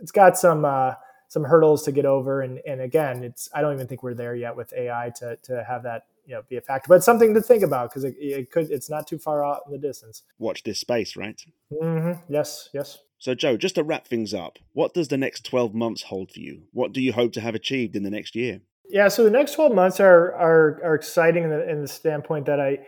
it's 0.00 0.12
got 0.12 0.36
some 0.38 0.64
uh, 0.64 0.94
some 1.28 1.44
hurdles 1.44 1.82
to 1.84 1.92
get 1.92 2.06
over, 2.06 2.42
and 2.42 2.60
and 2.66 2.80
again, 2.80 3.24
it's 3.24 3.48
I 3.54 3.60
don't 3.60 3.74
even 3.74 3.86
think 3.86 4.02
we're 4.02 4.14
there 4.14 4.34
yet 4.34 4.56
with 4.56 4.72
AI 4.72 5.12
to 5.16 5.36
to 5.44 5.64
have 5.64 5.82
that 5.84 6.06
you 6.26 6.34
know 6.34 6.42
be 6.48 6.56
a 6.56 6.60
factor 6.60 6.88
but 6.88 6.96
it's 6.96 7.04
something 7.04 7.34
to 7.34 7.40
think 7.40 7.62
about 7.62 7.90
because 7.90 8.04
it, 8.04 8.16
it, 8.18 8.50
could 8.50 8.70
it's 8.70 8.90
not 8.90 9.06
too 9.06 9.18
far 9.18 9.44
out 9.44 9.62
in 9.66 9.72
the 9.72 9.78
distance. 9.78 10.22
Watch 10.38 10.62
this 10.62 10.80
space 10.80 11.16
right? 11.16 11.40
Mm-hmm. 11.72 12.32
yes 12.32 12.70
yes. 12.72 12.98
So 13.18 13.34
joe 13.34 13.56
just 13.56 13.76
to 13.76 13.84
wrap 13.84 14.06
things 14.06 14.34
up 14.34 14.58
what 14.72 14.94
does 14.94 15.08
the 15.08 15.16
next 15.16 15.44
12 15.44 15.74
months 15.74 16.02
hold 16.02 16.30
for 16.30 16.40
you? 16.40 16.62
What 16.72 16.92
do 16.92 17.00
you 17.00 17.12
hope 17.12 17.32
to 17.32 17.40
have 17.40 17.54
achieved 17.54 17.96
in 17.96 18.02
the 18.02 18.10
next 18.10 18.34
year? 18.34 18.60
Yeah 18.88 19.08
so 19.08 19.24
the 19.24 19.30
next 19.30 19.52
12 19.52 19.74
months 19.74 20.00
are 20.00 20.32
are, 20.34 20.80
are 20.84 20.94
exciting 20.94 21.44
in 21.44 21.50
the, 21.50 21.68
in 21.68 21.82
the 21.82 21.88
standpoint 21.88 22.46
that 22.46 22.60
i 22.60 22.78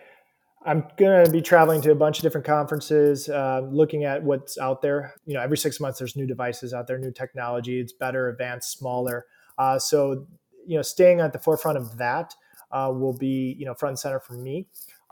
i'm 0.66 0.84
going 0.96 1.24
to 1.24 1.30
be 1.30 1.40
traveling 1.40 1.80
to 1.80 1.92
a 1.92 1.94
bunch 1.94 2.18
of 2.18 2.22
different 2.22 2.46
conferences 2.46 3.28
uh, 3.28 3.60
looking 3.70 4.04
at 4.04 4.22
what's 4.22 4.58
out 4.58 4.82
there. 4.82 5.14
You 5.24 5.34
know 5.34 5.40
every 5.40 5.56
six 5.56 5.80
months 5.80 5.98
there's 5.98 6.16
new 6.16 6.26
devices 6.26 6.74
out 6.74 6.86
there 6.86 6.98
new 6.98 7.12
technology. 7.12 7.80
It's 7.80 7.92
better 7.92 8.28
advanced 8.28 8.76
smaller. 8.76 9.26
Uh, 9.58 9.78
so 9.78 10.26
you 10.66 10.76
know 10.76 10.82
staying 10.82 11.20
at 11.20 11.32
the 11.32 11.38
forefront 11.38 11.78
of 11.78 11.96
that 11.98 12.34
uh, 12.72 12.92
will 12.92 13.16
be 13.16 13.56
you 13.58 13.64
know 13.64 13.74
front 13.74 13.92
and 13.92 13.98
center 13.98 14.20
for 14.20 14.34
me. 14.34 14.66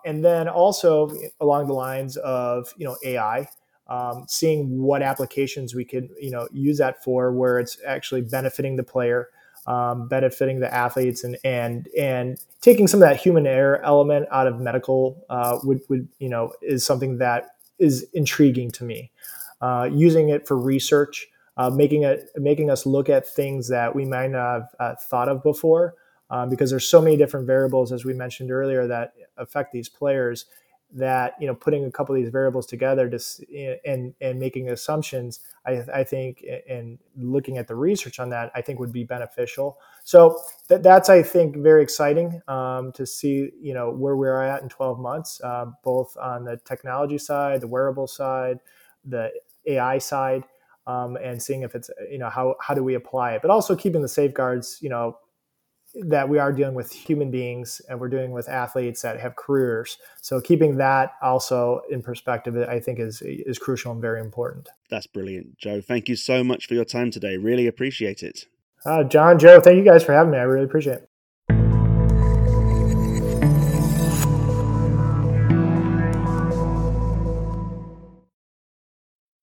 And 0.05 0.23
then 0.23 0.49
also 0.49 1.11
along 1.41 1.69
the 1.69 1.73
lines 1.73 2.17
of 2.19 2.73
you 2.77 2.85
know 2.85 2.97
AI, 3.05 3.49
um, 3.89 4.27
seeing 4.29 4.83
what 4.83 5.03
applications 5.03 5.75
we 5.75 5.85
could 5.85 6.09
you 6.21 6.31
know 6.31 6.49
use 6.53 6.79
that 6.79 7.03
for, 7.03 7.33
where 7.33 7.59
it's 7.59 7.79
actually 7.87 8.23
benefiting 8.23 8.77
the 8.77 8.85
player, 8.85 9.29
um, 9.67 10.09
benefiting 10.09 10.61
the 10.61 10.73
athletes, 10.73 11.25
and 11.25 11.37
and 11.45 11.89
and 11.99 12.39
taking 12.61 12.87
some 12.87 13.03
of 13.03 13.09
that 13.09 13.21
human 13.21 13.47
error 13.47 13.81
element 13.85 14.27
out 14.31 14.47
of 14.47 14.61
medical 14.61 15.25
uh, 15.31 15.59
would 15.65 15.81
would 15.89 16.09
you 16.19 16.29
know 16.29 16.53
is 16.63 16.85
something 16.85 17.19
that 17.19 17.57
is 17.79 18.07
intriguing 18.13 18.71
to 18.73 18.85
me. 18.85 19.11
Uh, 19.61 19.89
using 19.91 20.29
it 20.29 20.47
for 20.47 20.59
research, 20.59 21.27
uh, 21.57 21.71
making 21.71 22.03
it 22.03 22.29
making 22.37 22.71
us 22.71 22.85
look 22.87 23.09
at 23.09 23.27
things 23.27 23.69
that 23.69 23.95
we 23.95 24.05
might 24.05 24.31
not 24.31 24.53
have 24.53 24.69
uh, 24.79 24.95
thought 25.09 25.29
of 25.29 25.43
before 25.43 25.95
um, 26.31 26.49
because 26.49 26.71
there's 26.71 26.89
so 26.89 27.01
many 27.01 27.17
different 27.17 27.47
variables, 27.47 27.93
as 27.93 28.05
we 28.05 28.15
mentioned 28.15 28.51
earlier, 28.51 28.87
that 28.87 29.13
affect 29.37 29.73
these 29.73 29.89
players. 29.89 30.47
That 30.97 31.35
you 31.41 31.49
know, 31.49 31.55
putting 31.55 31.85
a 31.85 31.91
couple 31.91 32.15
of 32.15 32.23
these 32.23 32.31
variables 32.31 32.67
together 32.67 33.11
to 33.11 33.81
and 33.85 34.15
and 34.21 34.39
making 34.39 34.71
assumptions, 34.71 35.41
I, 35.67 35.83
I 35.93 36.05
think, 36.05 36.45
and 36.69 36.99
looking 37.17 37.59
at 37.59 37.67
the 37.67 37.75
research 37.75 38.21
on 38.21 38.31
that, 38.31 38.53
I 38.55 38.61
think 38.63 38.79
would 38.79 38.93
be 38.93 39.03
beneficial. 39.03 39.79
So 40.05 40.39
that, 40.69 40.85
that's 40.85 41.09
I 41.09 41.23
think 41.23 41.57
very 41.57 41.83
exciting 41.83 42.41
um, 42.47 42.93
to 42.93 43.07
see 43.07 43.51
you 43.61 43.75
know 43.75 43.91
where 43.91 44.15
we're 44.15 44.41
at 44.41 44.63
in 44.63 44.69
12 44.69 45.01
months, 45.01 45.41
uh, 45.43 45.67
both 45.83 46.17
on 46.17 46.45
the 46.45 46.59
technology 46.65 47.19
side, 47.19 47.61
the 47.61 47.69
wearable 47.69 48.07
side, 48.07 48.61
the 49.05 49.33
AI 49.67 49.99
side, 49.99 50.45
um, 50.87 51.17
and 51.17 51.43
seeing 51.43 51.63
if 51.63 51.75
it's 51.75 51.91
you 52.11 52.19
know 52.19 52.31
how 52.31 52.55
how 52.61 52.73
do 52.73 52.85
we 52.85 52.95
apply 52.95 53.33
it, 53.33 53.43
but 53.43 53.51
also 53.51 53.75
keeping 53.75 54.03
the 54.03 54.09
safeguards 54.09 54.79
you 54.81 54.91
know 54.91 55.19
that 56.03 56.29
we 56.29 56.39
are 56.39 56.53
dealing 56.53 56.75
with 56.75 56.93
human 56.93 57.31
beings 57.31 57.81
and 57.89 58.01
we're 58.01 58.09
dealing 58.09 58.33
with 58.33 58.49
athletes 58.49 59.03
that 59.03 59.21
have 59.21 59.37
careers. 59.37 59.99
So 60.21 60.41
keeping 60.41 60.77
that 60.79 61.13
also 61.23 61.83
in 61.91 62.03
perspective, 62.03 62.57
I 62.57 62.81
think 62.81 62.99
is 62.99 63.23
is 63.23 63.59
crucial 63.59 63.93
and 63.93 64.01
very 64.01 64.21
important. 64.21 64.69
That's 64.91 65.07
brilliant, 65.07 65.59
Joe. 65.59 65.81
Thank 65.81 66.09
you 66.09 66.17
so 66.17 66.43
much 66.43 66.67
for 66.67 66.75
your 66.75 66.85
time 66.85 67.11
today. 67.11 67.37
Really 67.37 67.67
appreciate 67.67 68.23
it. 68.23 68.47
Uh, 68.85 69.05
John, 69.05 69.39
Joe, 69.39 69.61
thank 69.61 69.77
you 69.77 69.85
guys 69.85 70.05
for 70.05 70.13
having 70.13 70.33
me. 70.33 70.39
I 70.39 70.43
really 70.43 70.65
appreciate 70.65 70.99
it. 70.99 71.09